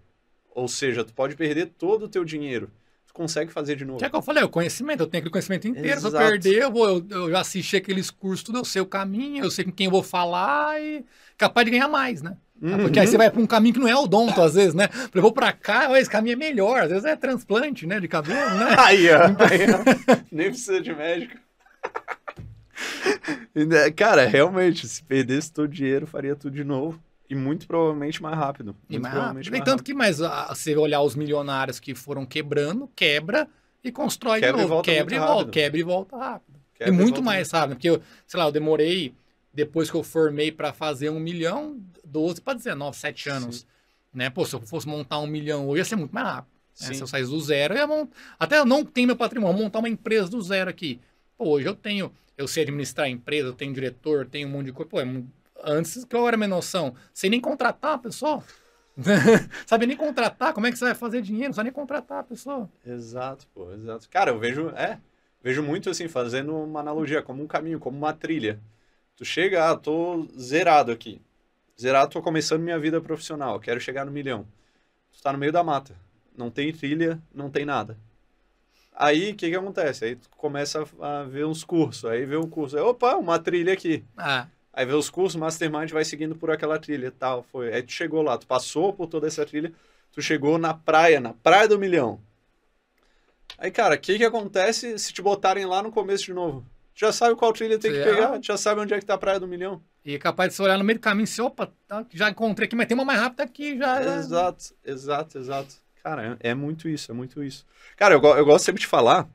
[0.50, 2.72] Ou seja, tu pode perder todo o teu dinheiro.
[3.14, 4.00] Consegue fazer de novo.
[4.00, 6.00] Que é que eu falei, o conhecimento, eu tenho aquele conhecimento inteiro.
[6.00, 6.26] Se eu Exato.
[6.26, 9.52] perder, eu, vou, eu, eu já assisti aqueles cursos, tudo, eu sei o caminho, eu
[9.52, 11.04] sei com quem eu vou falar e
[11.38, 12.38] capaz de ganhar mais, né?
[12.62, 12.80] Uhum.
[12.80, 14.90] Porque aí você vai para um caminho que não é odonto, às vezes, né?
[15.14, 18.56] Eu vou para cá, esse caminho é melhor, às vezes é transplante, né, de cabelo,
[18.56, 18.76] né?
[18.80, 19.24] Aí, ó.
[19.24, 20.18] Aí, ó.
[20.32, 21.36] Nem precisa de médico.
[23.54, 26.98] Né, Cara, realmente, se perdesse todo o dinheiro, faria tudo de novo.
[27.30, 28.76] E muito provavelmente mais rápido.
[28.90, 29.56] E Muito mais provavelmente rápido.
[29.56, 33.48] E mais tanto que mais, você olhar os milionários que foram quebrando, quebra
[33.84, 34.70] e constrói Quebra e de novo.
[34.70, 35.54] volta Quebra e muito volta, rápido.
[35.54, 36.60] quebra e volta rápido.
[36.74, 39.14] Quebra e e muito mais rápido, porque eu, sei lá, eu demorei,
[39.54, 43.66] depois que eu formei para fazer um milhão, 12 para 19, 7 anos.
[44.14, 44.30] Né?
[44.30, 46.52] Pô, se eu fosse montar um milhão hoje, ia ser muito mais rápido.
[46.80, 46.94] né?
[46.94, 48.16] Se eu saísse do zero, eu ia montar.
[48.40, 51.00] Até eu não tenho meu patrimônio, vou montar uma empresa do zero aqui.
[51.38, 54.52] Pô, hoje eu tenho, eu sei administrar a empresa, eu tenho diretor, eu tenho um
[54.52, 54.90] monte de coisa.
[54.90, 55.30] Pô, é mu-
[55.64, 58.44] antes eu era minha noção, sem nem contratar a pessoa.
[59.66, 61.48] Sabe nem contratar, como é que você vai fazer dinheiro?
[61.50, 62.70] Não sabe nem contratar a pessoa.
[62.86, 64.10] Exato, pô, exato.
[64.10, 65.00] Cara, eu vejo, é,
[65.42, 68.60] vejo muito assim, fazendo uma analogia, como um caminho, como uma trilha.
[69.16, 71.22] Tu chega, ah, tô zerado aqui.
[71.80, 74.46] Zerado, tô começando minha vida profissional, quero chegar no milhão.
[75.12, 75.96] Tu tá no meio da mata,
[76.38, 77.98] não tem trilha, não tem nada.
[78.94, 80.04] Aí, o que que acontece?
[80.04, 83.40] Aí tu começa a a ver uns cursos, aí vê um curso, aí, opa, uma
[83.40, 84.04] trilha aqui.
[84.18, 87.44] Ah, Aí vê os cursos, Mastermind vai seguindo por aquela trilha e tal.
[87.44, 87.74] Foi.
[87.74, 89.74] Aí tu chegou lá, tu passou por toda essa trilha,
[90.12, 92.20] tu chegou na praia, na praia do milhão.
[93.58, 96.62] Aí, cara, o que que acontece se te botarem lá no começo de novo?
[96.96, 98.04] Tu já sabe qual trilha tem que É.
[98.04, 99.82] pegar, tu já sabe onde é que tá a praia do milhão.
[100.06, 102.30] e é capaz de você olhar no meio do caminho e se, opa, tá, já
[102.30, 104.02] encontrei aqui, mas tem uma mais rápida aqui já.
[104.02, 105.76] já- Exato, exato, exato.
[106.02, 107.66] Cara, é, é muito isso, é muito isso.
[107.98, 109.28] Cara, eu, eu gosto sempre de falar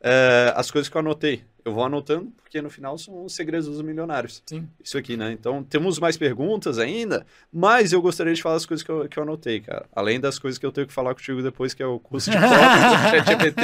[0.00, 1.44] é, as coisas que eu anotei.
[1.64, 4.42] Eu vou anotando, porque no final são os segredos dos milionários.
[4.44, 4.68] Sim.
[4.82, 5.32] Isso aqui, né?
[5.32, 9.18] Então, temos mais perguntas ainda, mas eu gostaria de falar as coisas que eu, que
[9.18, 9.86] eu anotei, cara.
[9.94, 12.36] Além das coisas que eu tenho que falar contigo depois, que é o curso de
[12.36, 12.58] cópia
[13.16, 13.62] do ChatGPT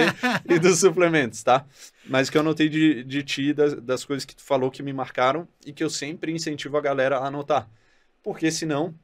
[0.48, 1.66] e dos suplementos, tá?
[2.06, 4.92] Mas que eu anotei de, de ti, das, das coisas que tu falou que me
[4.92, 7.68] marcaram e que eu sempre incentivo a galera a anotar.
[8.22, 8.94] Porque senão,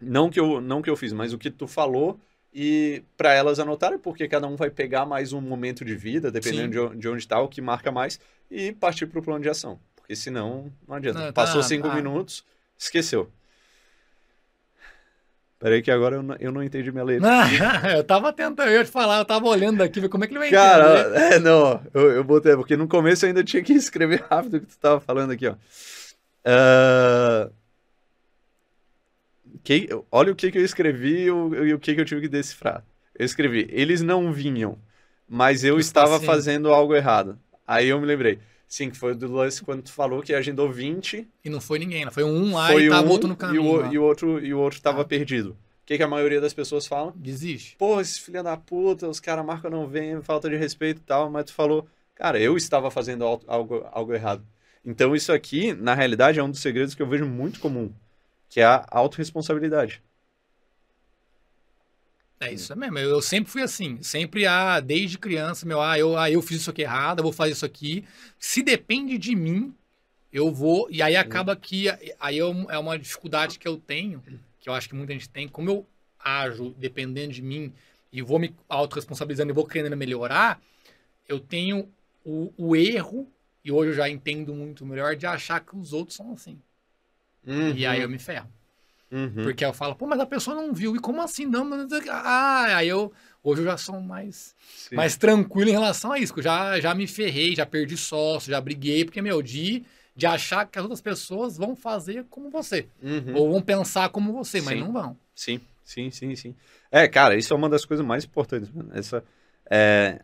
[0.00, 2.18] não que eu, não que eu fiz, mas o que tu falou
[2.54, 6.90] e para elas anotarem, porque cada um vai pegar mais um momento de vida, dependendo
[6.90, 9.80] de, de, onde está, o que marca mais, e partir para o plano de ação.
[9.96, 11.18] Porque senão, não adianta.
[11.18, 11.94] Não, tá, Passou cinco tá.
[11.94, 12.44] minutos,
[12.78, 13.30] esqueceu.
[15.58, 17.28] Peraí que agora eu não, eu não entendi minha letra.
[17.96, 20.40] eu tava tentando, eu te falar, eu tava olhando daqui, ver como é que ele
[20.40, 21.14] vai Cara, entender.
[21.14, 24.56] Cara, é, não, eu, eu botei, porque no começo eu ainda tinha que escrever rápido
[24.56, 25.54] o que tu tava falando aqui, ó.
[26.44, 27.52] Uh,
[29.62, 32.28] que, olha o que, que eu escrevi e o, o que, que eu tive que
[32.28, 32.84] decifrar.
[33.16, 34.78] Eu escrevi, eles não vinham,
[35.28, 36.26] mas eu estava assim.
[36.26, 37.38] fazendo algo errado.
[37.66, 38.38] Aí eu me lembrei.
[38.66, 41.28] Sim, que foi do lance quando tu falou que agendou 20.
[41.44, 43.62] E não foi ninguém, foi um lá foi e tava um, outro no caminho.
[43.62, 45.04] E o, e o outro, e o outro tava ah.
[45.04, 45.50] perdido.
[45.50, 47.12] O que, que a maioria das pessoas fala?
[47.14, 47.76] Desiste.
[47.76, 51.28] Pô, esse filho da puta, os caras marcam não vêm, falta de respeito e tal,
[51.28, 54.42] mas tu falou, cara, eu estava fazendo algo, algo errado.
[54.84, 57.92] Então isso aqui, na realidade, é um dos segredos que eu vejo muito comum
[58.52, 60.02] que é a autorresponsabilidade.
[62.38, 62.98] É isso mesmo.
[62.98, 64.02] Eu, eu, sempre fui assim.
[64.02, 67.32] Sempre, ah, desde criança, meu, ah eu, ah, eu fiz isso aqui errado, eu vou
[67.32, 68.04] fazer isso aqui.
[68.38, 69.74] Se depende de mim,
[70.30, 70.86] eu vou.
[70.90, 71.86] E aí acaba que.
[72.20, 74.22] Aí eu, é uma dificuldade que eu tenho,
[74.60, 75.48] que eu acho que muita gente tem.
[75.48, 75.86] Como eu
[76.20, 77.72] ajo dependendo de mim
[78.12, 80.60] e vou me autorresponsabilizando e vou querendo melhorar,
[81.26, 81.88] eu tenho
[82.22, 83.26] o, o erro,
[83.64, 86.60] e hoje eu já entendo muito melhor, de achar que os outros são assim.
[87.46, 87.74] Uhum.
[87.74, 88.48] E aí eu me ferro.
[89.12, 89.42] Uhum.
[89.44, 90.96] Porque eu falo, pô, mas a pessoa não viu.
[90.96, 91.44] E como assim?
[91.44, 91.86] Não, mas...
[92.08, 93.12] Ah, aí eu.
[93.44, 94.54] Hoje eu já sou mais,
[94.92, 96.32] mais tranquilo em relação a isso.
[96.36, 99.82] Eu já, já me ferrei, já perdi sócio, já briguei, porque, meu, de,
[100.14, 102.86] de achar que as outras pessoas vão fazer como você.
[103.02, 103.34] Uhum.
[103.34, 104.64] Ou vão pensar como você, sim.
[104.64, 105.16] mas não vão.
[105.34, 106.54] Sim, sim, sim, sim.
[106.90, 108.90] É, cara, isso é uma das coisas mais importantes, mano.
[108.94, 109.24] Essa.
[109.68, 110.20] É,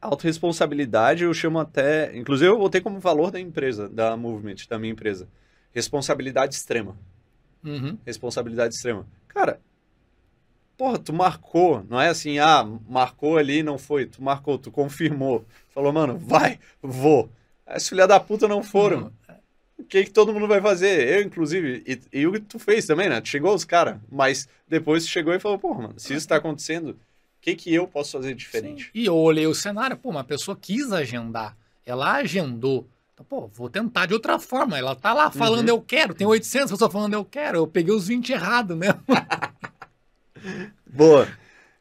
[0.00, 2.16] autorresponsabilidade eu chamo até.
[2.16, 5.28] Inclusive, eu botei como valor da empresa, da Movement, da minha empresa
[5.74, 6.96] responsabilidade extrema.
[7.64, 7.98] Uhum.
[8.06, 9.06] Responsabilidade extrema.
[9.28, 9.60] Cara,
[10.76, 15.44] porra, tu marcou, não é assim, ah, marcou ali não foi, tu marcou, tu confirmou.
[15.74, 17.30] Falou, mano, vai, vou.
[17.66, 19.04] As filha da puta não foram.
[19.04, 19.12] Uhum.
[19.78, 21.08] O que, que todo mundo vai fazer?
[21.08, 23.20] Eu, inclusive, e, e o que tu fez também, né?
[23.20, 26.36] Tu chegou os caras, mas depois tu chegou e falou, porra, mano, se isso tá
[26.36, 26.96] acontecendo, o
[27.40, 28.86] que, que eu posso fazer diferente?
[28.86, 28.90] Sim.
[28.92, 31.56] E eu olhei o cenário, pô, uma pessoa quis agendar,
[31.86, 32.88] ela agendou
[33.18, 34.78] então, pô, vou tentar de outra forma.
[34.78, 35.74] Ela tá lá falando uhum.
[35.74, 37.58] eu quero, tem 800 pessoas falando eu quero.
[37.58, 39.02] Eu peguei os 20 errado mesmo.
[40.86, 41.26] Boa.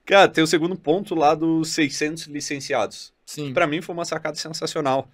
[0.03, 3.13] Cara, tem o segundo ponto lá dos 600 licenciados.
[3.23, 3.53] Sim.
[3.53, 5.09] Para mim foi uma sacada sensacional.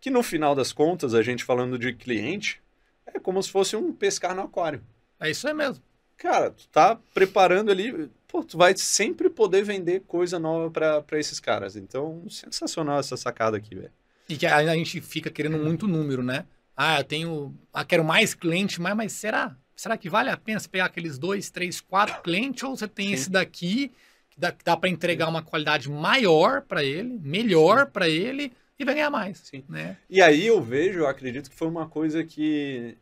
[0.00, 2.62] Que no final das contas, a gente falando de cliente,
[3.06, 4.82] é como se fosse um pescar no aquário.
[5.20, 5.82] É isso aí mesmo.
[6.16, 11.38] Cara, tu tá preparando ali, pô, tu vai sempre poder vender coisa nova para esses
[11.38, 11.76] caras.
[11.76, 13.92] Então, sensacional essa sacada aqui, velho.
[14.28, 16.44] E que a, gente fica querendo muito número, né?
[16.76, 17.54] Ah, eu tenho.
[17.72, 19.56] Ah, quero mais cliente, mas, mas será?
[19.74, 22.62] Será que vale a pena você pegar aqueles dois, três, quatro clientes?
[22.62, 23.12] Ou você tem Sim.
[23.14, 23.92] esse daqui,
[24.30, 28.94] que dá, dá para entregar uma qualidade maior para ele, melhor para ele e vai
[28.94, 29.38] ganhar mais.
[29.38, 29.64] Sim.
[29.68, 29.96] Né?
[30.08, 32.96] E aí eu vejo, eu acredito que foi uma coisa que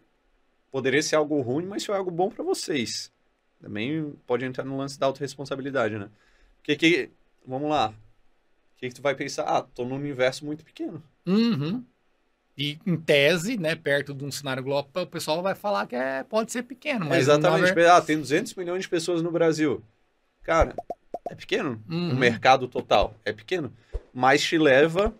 [0.70, 3.12] poderia ser algo ruim, mas foi algo bom para vocês.
[3.60, 6.10] Também pode entrar no lance da autorresponsabilidade, né?
[6.56, 7.10] Porque que,
[7.46, 9.44] vamos lá, o que, que tu vai pensar?
[9.44, 11.02] Ah, tô num universo muito pequeno.
[11.26, 11.84] Uhum.
[12.56, 16.22] E em tese, né, perto de um cenário global, o pessoal vai falar que é,
[16.22, 17.06] pode ser pequeno.
[17.06, 17.72] Mas exatamente.
[17.72, 17.88] Ver...
[17.88, 19.82] Ah, tem 200 milhões de pessoas no Brasil.
[20.42, 20.74] Cara,
[21.28, 21.82] é pequeno.
[21.88, 22.12] Uhum.
[22.12, 23.72] O mercado total é pequeno.
[24.12, 25.12] Mas te leva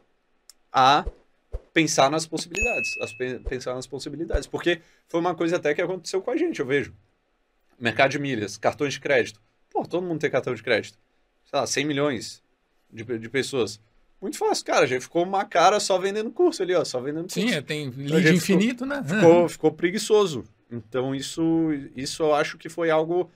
[0.72, 1.05] a
[1.72, 2.90] pensar nas possibilidades.
[3.00, 4.46] A pensar nas possibilidades.
[4.46, 6.94] Porque foi uma coisa até que aconteceu com a gente, eu vejo.
[7.78, 9.42] Mercado de milhas, cartões de crédito.
[9.70, 10.96] Pô, todo mundo tem cartão de crédito.
[11.46, 12.42] Sei lá, 100 milhões
[12.92, 13.80] de, de pessoas.
[14.24, 14.86] Muito fácil, cara.
[14.86, 16.82] Já ficou uma cara só vendendo curso ali, ó.
[16.82, 17.38] Só vendendo curso.
[17.38, 19.04] Sim, tem lead infinito, ficou, né?
[19.06, 20.44] Ficou, ficou preguiçoso.
[20.72, 21.42] Então, isso,
[21.94, 23.30] isso eu acho que foi algo.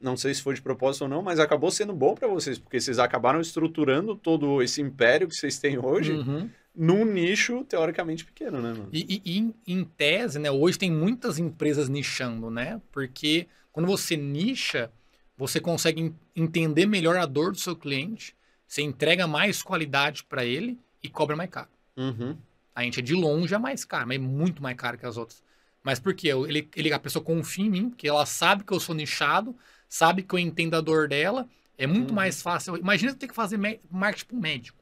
[0.00, 2.80] Não sei se foi de propósito ou não, mas acabou sendo bom para vocês, porque
[2.80, 6.48] vocês acabaram estruturando todo esse império que vocês têm hoje uhum.
[6.74, 8.88] num nicho teoricamente pequeno, né, mano?
[8.90, 12.80] E, e em, em tese, né, hoje tem muitas empresas nichando, né?
[12.90, 14.90] Porque quando você nicha,
[15.36, 18.34] você consegue entender melhor a dor do seu cliente,
[18.70, 21.68] você entrega mais qualidade para ele e cobra mais caro.
[21.96, 22.36] Uhum.
[22.72, 25.16] A gente é de longe é mais caro, mas é muito mais caro que as
[25.16, 25.42] outras.
[25.82, 26.28] Mas por quê?
[26.28, 29.56] Ele, ele, a pessoa confia em mim, porque ela sabe que eu sou nichado,
[29.88, 31.48] sabe que eu entendo a dor dela.
[31.76, 32.14] É muito uhum.
[32.14, 32.76] mais fácil.
[32.76, 33.58] Imagina você ter que fazer
[33.90, 34.78] marketing para um médico.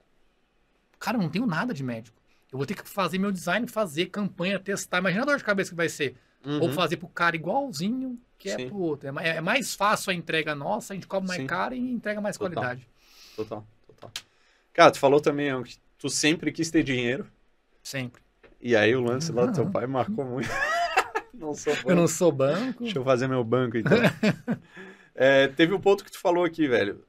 [0.98, 2.20] Cara, eu não tenho nada de médico.
[2.52, 4.98] Eu vou ter que fazer meu design, fazer campanha, testar.
[4.98, 6.14] Imagina a dor de cabeça que vai ser.
[6.44, 6.60] Uhum.
[6.60, 8.68] Ou fazer pro cara igualzinho que é Sim.
[8.68, 9.08] pro outro.
[9.18, 11.46] É É mais fácil a entrega nossa, a gente cobra mais Sim.
[11.46, 12.52] caro e entrega mais Total.
[12.52, 12.86] qualidade.
[13.34, 13.64] Total,
[13.98, 14.10] total.
[14.72, 17.26] Cara, tu falou também que tu sempre quis ter dinheiro.
[17.82, 18.22] Sempre.
[18.60, 20.48] E aí o lance lá do teu pai marcou muito.
[21.34, 22.84] não sou Eu não sou banco.
[22.84, 23.98] Deixa eu fazer meu banco, então.
[25.20, 27.04] É, teve um ponto que tu falou aqui, velho.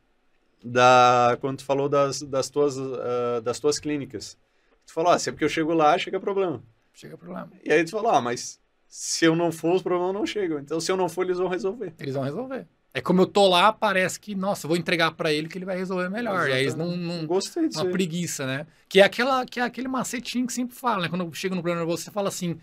[0.64, 4.36] Da, quando tu falou das, das, tuas, ah, das tuas clínicas.
[4.84, 6.64] Tu falou, ah, sempre que eu chego lá, chega problema.
[6.92, 7.52] Chega problema.
[7.64, 10.58] E aí tu falou, ah, mas se eu não for, os problemas não chegam.
[10.58, 11.94] Então, se eu não for, eles vão resolver.
[12.00, 12.66] Eles vão resolver.
[12.94, 15.78] É como eu tô lá, parece que, nossa, vou entregar pra ele que ele vai
[15.78, 16.50] resolver melhor.
[16.50, 17.92] E aí eles não, não, Gostei disso uma aí.
[17.92, 18.66] preguiça, né?
[18.88, 21.10] Que é, aquela, que é aquele macetinho que sempre fala, né?
[21.10, 22.58] Quando chega no problema nervoso, você fala assim,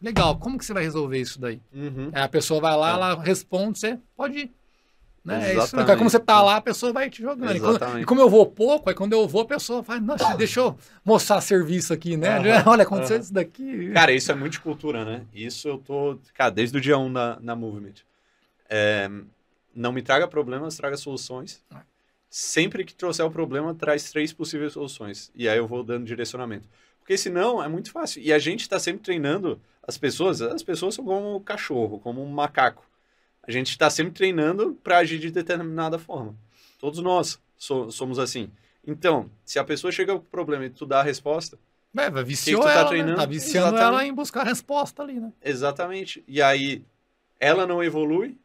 [0.00, 1.60] legal, como que você vai resolver isso daí?
[1.74, 2.10] Uhum.
[2.12, 2.92] Aí a pessoa vai lá, É.
[2.94, 4.52] ela responde, você pode ir.
[5.24, 5.36] Né?
[5.36, 5.88] É isso, Exatamente.
[5.88, 5.96] né?
[5.96, 7.56] Como você tá lá, a pessoa vai te jogando.
[7.56, 8.02] E quando- Exatamente.
[8.02, 10.78] E como eu vou pouco, aí quando eu vou, a pessoa fala, nossa, deixa eu
[11.04, 12.28] mostrar serviço aqui, né?
[12.38, 13.22] Aham, Olha, aconteceu aham.
[13.24, 13.90] isso daqui.
[13.92, 15.22] Cara, isso é muito de cultura, né?
[15.34, 17.94] Isso eu tô, cara, desde o dia 1 na, na Movement.
[18.68, 19.10] É,
[19.74, 21.62] não me traga problemas, traga soluções.
[21.74, 21.78] É.
[22.28, 25.30] Sempre que trouxer o problema, traz três possíveis soluções.
[25.34, 26.68] E aí eu vou dando direcionamento.
[26.98, 28.22] Porque senão é muito fácil.
[28.22, 30.40] E a gente tá sempre treinando as pessoas.
[30.42, 32.84] As pessoas são como um cachorro, como um macaco.
[33.42, 36.34] A gente está sempre treinando para agir de determinada forma.
[36.78, 38.50] Todos nós so- somos assim.
[38.86, 41.58] Então, se a pessoa chega com o problema e tu dá a resposta,
[41.96, 42.88] É, vai viciou tu tá ela, né?
[42.88, 43.16] treinando?
[43.16, 43.86] Tá viciando Exatamente.
[43.94, 45.32] ela em buscar a resposta ali, né?
[45.42, 46.24] Exatamente.
[46.26, 46.84] E aí,
[47.38, 48.36] ela não evolui,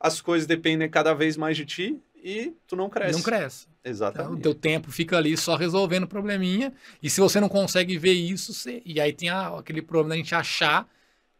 [0.00, 3.12] as coisas dependem cada vez mais de ti e tu não cresce.
[3.12, 3.66] Não cresce.
[3.68, 4.42] Então, o Exatamente.
[4.42, 6.72] teu tempo fica ali só resolvendo probleminha.
[7.02, 8.82] E se você não consegue ver isso, você...
[8.84, 10.88] e aí tem a- aquele problema da gente achar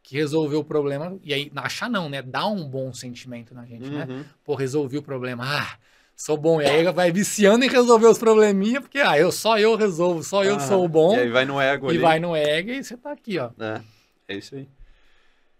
[0.02, 1.18] que resolveu o problema.
[1.24, 2.22] E aí, achar não, né?
[2.22, 4.06] Dá um bom sentimento na gente, né?
[4.08, 4.24] Uhum.
[4.44, 5.42] Pô, resolvi o problema.
[5.44, 5.76] Ah,
[6.14, 6.62] sou bom.
[6.62, 10.44] E aí vai viciando em resolver os probleminha, porque ah, eu, só eu resolvo, só
[10.44, 11.16] eu Ah, sou o bom.
[11.16, 11.98] E aí vai no ego E ali.
[11.98, 13.50] vai no EG e você tá aqui, ó.
[13.58, 13.80] É,
[14.28, 14.68] é isso aí.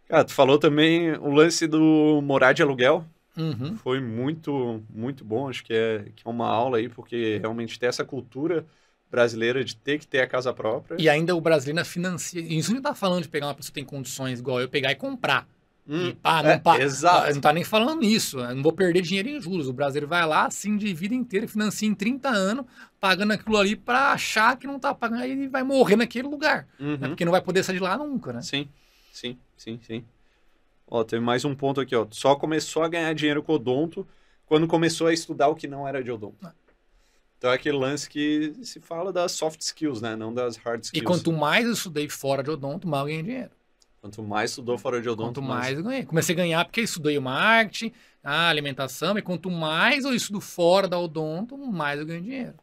[0.08, 3.04] Cara, tu falou também o lance do morar de aluguel.
[3.36, 3.76] Uhum.
[3.76, 5.48] Foi muito, muito bom.
[5.48, 8.64] Acho que é, que é uma aula aí, porque realmente tem essa cultura
[9.10, 10.96] brasileira de ter que ter a casa própria.
[10.98, 12.40] E ainda o brasileiro financia.
[12.40, 14.94] Isso não tá falando de pegar uma pessoa que tem condições igual eu pegar e
[14.96, 15.46] comprar.
[15.88, 17.34] Hum, E pá, não, é, pá, exato.
[17.34, 18.40] não tá nem falando nisso.
[18.40, 19.68] Eu não vou perder dinheiro em juros.
[19.68, 22.64] O brasileiro vai lá, assim, de vida inteira, financia em 30 anos,
[22.98, 26.66] pagando aquilo ali pra achar que não tá pagando, aí ele vai morrer naquele lugar.
[26.80, 26.96] Uhum.
[26.96, 27.08] né?
[27.08, 28.42] Porque não vai poder sair de lá nunca, né?
[28.42, 28.68] Sim,
[29.16, 30.04] sim, sim, sim.
[30.88, 32.06] Ó, tem mais um ponto aqui, ó.
[32.10, 34.06] Só começou a ganhar dinheiro com odonto
[34.46, 36.36] quando começou a estudar o que não era de odonto.
[36.44, 36.52] Ah.
[37.38, 40.16] Então é aquele lance que se fala das soft skills, né?
[40.16, 41.04] Não das hard E skills.
[41.04, 43.50] quanto mais eu estudei fora de odonto, mais eu ganhei dinheiro.
[44.00, 46.04] Quanto mais estudou fora de odonto, Quanto mais eu ganhei.
[46.06, 47.92] Comecei a ganhar porque eu estudei o marketing,
[48.22, 52.54] a alimentação, e quanto mais eu estudo fora da odonto, mais eu ganho dinheiro.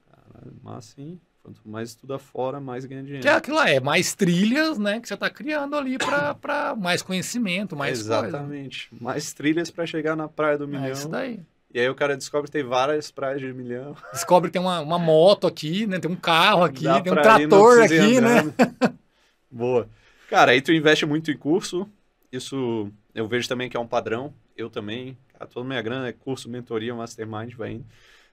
[0.64, 3.22] Mas sim, quanto mais estuda fora, mais ganha dinheiro.
[3.22, 6.76] Que é aquilo lá, é mais trilhas, né, que você tá criando ali pra, pra
[6.76, 8.28] mais conhecimento, mais coisa.
[8.28, 8.88] Exatamente.
[9.00, 10.86] Mais trilhas pra chegar na praia do milhão.
[10.86, 11.42] É isso daí.
[11.74, 13.96] E aí o cara descobre que tem várias praias de milhão.
[14.14, 16.00] Descobre que tem uma, uma moto aqui, né?
[16.00, 18.54] Tem um carro aqui, Dá tem um trator ir aqui, né?
[19.50, 19.90] Boa.
[20.30, 21.90] Cara, aí tu investe muito em curso.
[22.32, 24.32] Isso eu vejo também que é um padrão.
[24.56, 25.18] Eu também.
[25.34, 27.86] Cara, toda minha grana é curso, mentoria, mastermind, vai indo.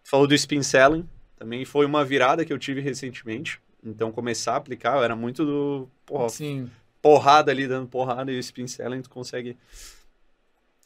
[0.04, 1.08] Tu falou do spin selling.
[1.40, 3.58] Também foi uma virada que eu tive recentemente.
[3.82, 6.70] Então, começar a aplicar, eu era muito do porra, Sim.
[7.00, 9.56] porrada ali, dando porrada, e o spin selling tu consegue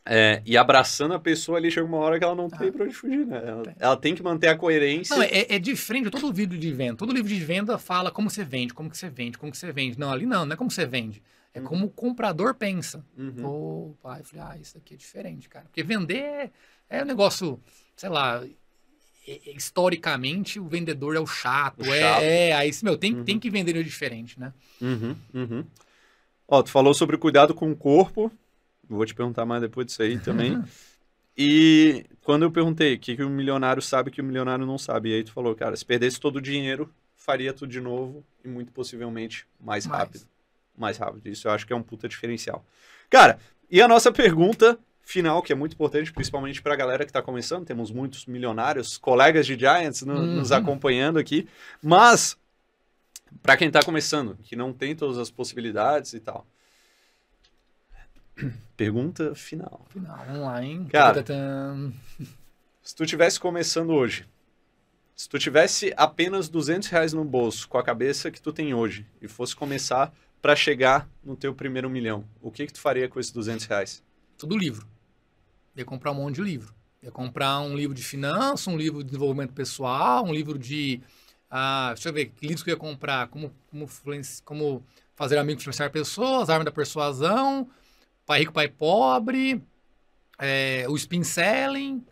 [0.07, 2.73] é, ir abraçando a pessoa ali, chega uma hora que ela não tem Ah.
[2.73, 3.43] pra onde fugir, né?
[3.45, 3.75] Ela, Tem.
[3.81, 5.17] ela tem que manter a coerência.
[5.17, 6.95] Não, é, é diferente de todo livro de venda.
[6.97, 9.73] Todo livro de venda fala como você vende, como que você vende, como que você
[9.73, 9.99] vende.
[9.99, 11.21] Não, ali não, não é como você vende.
[11.53, 11.67] É Uhum.
[11.67, 13.05] como o comprador pensa.
[13.19, 13.91] Uhum.
[13.91, 15.65] Opa, eu falei, ah, isso aqui é diferente, cara.
[15.65, 16.51] Porque vender é,
[16.91, 17.59] é um negócio,
[17.97, 18.51] sei lá, é- é-
[19.47, 21.81] historicamente o vendedor é o chato.
[21.83, 22.23] O é, chato.
[22.23, 23.25] é, aí, meu, tem, Uhum.
[23.25, 24.53] tem que vender diferente, né?
[24.81, 25.65] Uhum, uhum.
[26.47, 28.31] Ó, tu falou sobre cuidado com o corpo.
[28.89, 30.63] Vou te perguntar mais depois disso aí também.
[31.37, 35.11] e quando eu perguntei o que, que o milionário sabe que o milionário não sabe,
[35.11, 38.49] e aí tu falou, cara, se perdesse todo o dinheiro, faria tudo de novo e
[38.49, 40.01] muito possivelmente mais Mais.
[40.01, 40.27] rápido.
[40.77, 41.27] Mais rápido.
[41.29, 42.65] Isso eu acho que é um puta diferencial.
[43.09, 43.39] Cara,
[43.71, 47.65] e a nossa pergunta final, que é muito importante, principalmente pra galera que tá começando,
[47.67, 50.37] temos muitos milionários, colegas de Giants no- Uhum.
[50.37, 51.49] nos acompanhando aqui,
[51.83, 52.37] mas
[53.43, 56.47] Pra quem tá começando, que não tem todas as possibilidades e tal.
[58.77, 59.85] Pergunta final.
[59.91, 60.87] Final, vamos lá, hein?
[60.91, 61.25] Cara.
[62.83, 64.25] Se tu tivesse começando hoje,
[65.17, 69.07] se tu tivesse apenas 200 reais no bolso com a cabeça que tu tem hoje
[69.21, 73.19] e fosse começar pra chegar no teu primeiro milhão, o que que tu faria com
[73.19, 74.03] esses 200 reais?
[74.39, 74.87] Tudo livro.
[75.77, 76.75] Ia comprar um monte de livro.
[77.03, 81.01] Ia comprar um livro de finanças, um livro de desenvolvimento pessoal, um livro de
[81.51, 83.29] Ah, deixa eu ver, que livros que eu ia comprar?
[83.29, 83.87] Como, como,
[84.45, 84.85] como
[85.15, 87.69] fazer amigos influenciar pessoas, Arma da Persuasão,
[88.27, 89.63] Pai Rico, Pai Pobre,
[90.39, 92.05] é, o Spin Selling,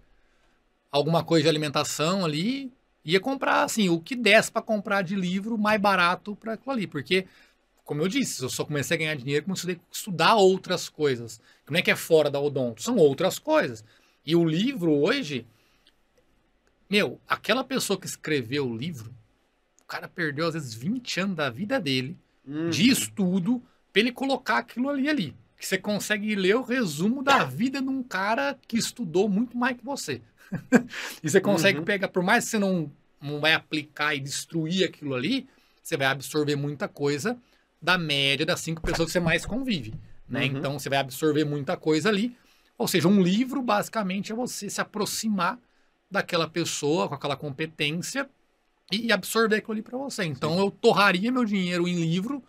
[0.91, 2.73] alguma coisa de alimentação ali.
[3.05, 6.87] Ia comprar, assim, o que desse para comprar de livro mais barato para aquilo ali.
[6.87, 7.27] Porque,
[7.85, 11.41] como eu disse, eu só comecei a ganhar dinheiro comecei a estudar outras coisas.
[11.69, 13.85] Não é que é fora da odonto, são outras coisas.
[14.25, 15.47] E o livro hoje,
[16.89, 19.13] meu, aquela pessoa que escreveu o livro,
[19.83, 22.71] o cara perdeu às vezes 20 anos da vida dele Hum.
[22.71, 25.37] de estudo pra ele colocar aquilo ali ali.
[25.57, 29.77] Que você consegue ler o resumo da vida de um cara que estudou muito mais
[29.77, 30.21] que você.
[31.23, 31.85] e você consegue Uhum.
[31.85, 32.91] pegar, por mais que você não,
[33.21, 35.47] não vai aplicar e destruir aquilo ali,
[35.81, 37.39] você vai absorver muita coisa
[37.83, 39.93] da média das cinco pessoas que você mais convive.
[40.29, 40.47] Né?
[40.47, 40.59] Uhum.
[40.59, 42.37] Então você vai absorver muita coisa ali.
[42.79, 45.59] Ou seja, um livro basicamente é você se aproximar
[46.11, 48.29] daquela pessoa com aquela competência
[48.91, 50.25] e absorver aquilo ali para você.
[50.25, 52.43] Então eu torraria meu dinheiro em livro,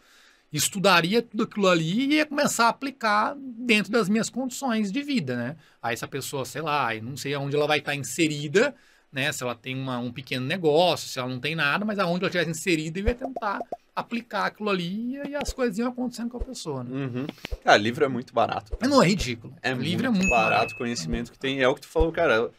[0.52, 5.36] estudaria tudo aquilo ali e ia começar a aplicar dentro das minhas condições de vida,
[5.36, 5.56] né?
[5.82, 8.76] Aí essa pessoa, sei lá, não sei aonde ela vai estar inserida,
[9.14, 9.32] né?
[9.32, 12.28] Se ela tem uma- um pequeno negócio, se ela não tem nada, mas aonde ela
[12.28, 13.60] estiver inserida, eu ia tentar
[13.96, 17.06] aplicar aquilo ali e as coisas iam acontecendo com a pessoa, né?
[17.06, 17.28] Uhum.
[17.64, 18.76] Cara, livro é muito barato.
[18.82, 19.56] Mas não é ridículo.
[19.62, 20.74] É livro muito é muito barato, barato.
[20.74, 21.62] o conhecimento que tem.
[21.62, 22.50] É o que tu falou, cara.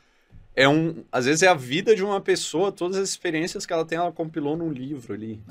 [0.56, 3.84] É um, às vezes é a vida de uma pessoa, todas as experiências que ela
[3.84, 5.42] tem, ela compilou num livro ali.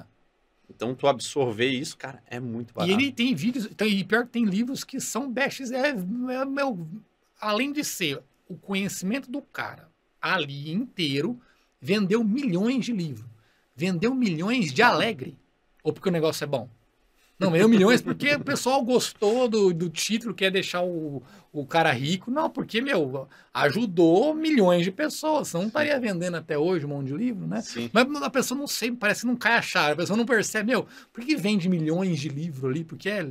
[0.70, 2.90] Então, tu absorver isso, cara, é muito barato.
[2.90, 6.46] E ele tem vídeos, então, e pior que tem livros que são bestes, é, é,
[6.46, 6.88] meu,
[7.40, 9.90] além de ser o conhecimento do cara
[10.24, 11.38] ali inteiro,
[11.82, 13.30] vendeu milhões de livros.
[13.76, 15.38] Vendeu milhões de alegre.
[15.84, 16.70] Ou porque o negócio é bom?
[17.38, 21.22] Não, vendeu milhões porque o pessoal gostou do, do título, quer deixar o,
[21.52, 22.32] o cara rico.
[22.32, 25.50] Não, porque, meu, ajudou milhões de pessoas.
[25.50, 27.62] Senão não estaria vendendo até hoje um monte de livro, né?
[27.62, 27.90] Sim.
[27.92, 29.94] Mas a pessoa não sei, parece que não cai a chave.
[29.94, 32.84] A pessoa não percebe, meu, por que vende milhões de livros ali?
[32.84, 33.28] Porque é,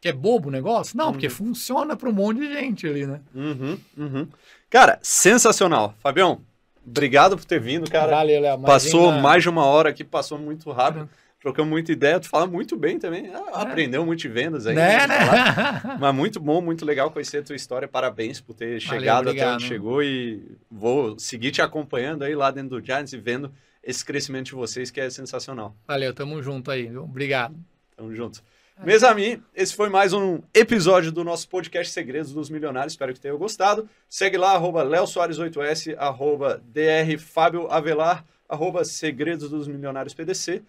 [0.00, 0.96] que é bobo o negócio?
[0.96, 3.20] Não, porque funciona para um monte de gente ali, né?
[3.34, 4.28] Uhum, uhum.
[4.70, 5.94] Cara, sensacional.
[5.98, 6.40] Fabião,
[6.86, 8.16] obrigado por ter vindo, cara.
[8.16, 8.60] Valeu, Léo.
[8.60, 11.08] Passou mais de uma hora aqui, passou muito rápido.
[11.40, 13.32] Trocamos muita ideia, tu fala muito bem também.
[13.34, 14.74] Ah, Aprendeu muito de vendas aí.
[14.76, 15.96] Né, né, né?
[15.98, 17.88] Mas muito bom, muito legal conhecer a tua história.
[17.88, 22.78] Parabéns por ter chegado até onde chegou e vou seguir te acompanhando aí lá dentro
[22.78, 23.50] do Giants e vendo
[23.82, 25.74] esse crescimento de vocês que é sensacional.
[25.88, 26.86] Valeu, tamo junto aí.
[26.88, 27.04] viu?
[27.04, 27.56] Obrigado.
[27.96, 28.42] Tamo junto.
[28.84, 32.94] Meus amigos, esse foi mais um episódio do nosso podcast Segredos dos Milionários.
[32.94, 33.88] Espero que tenham gostado.
[34.08, 40.62] Segue lá, arroba Léo Soares 8S, arroba DR Fábio Avelar, arroba Segredos dos Milionários PDC.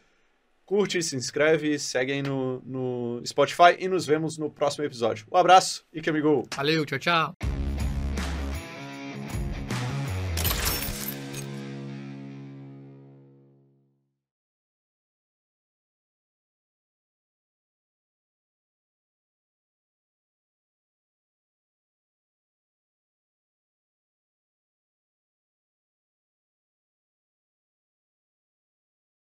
[0.65, 5.25] Curte, se inscreve, segue aí no, no Spotify e nos vemos no próximo episódio.
[5.31, 6.43] Um abraço e que amigo!
[6.55, 7.50] Valeu, tchau, tchau.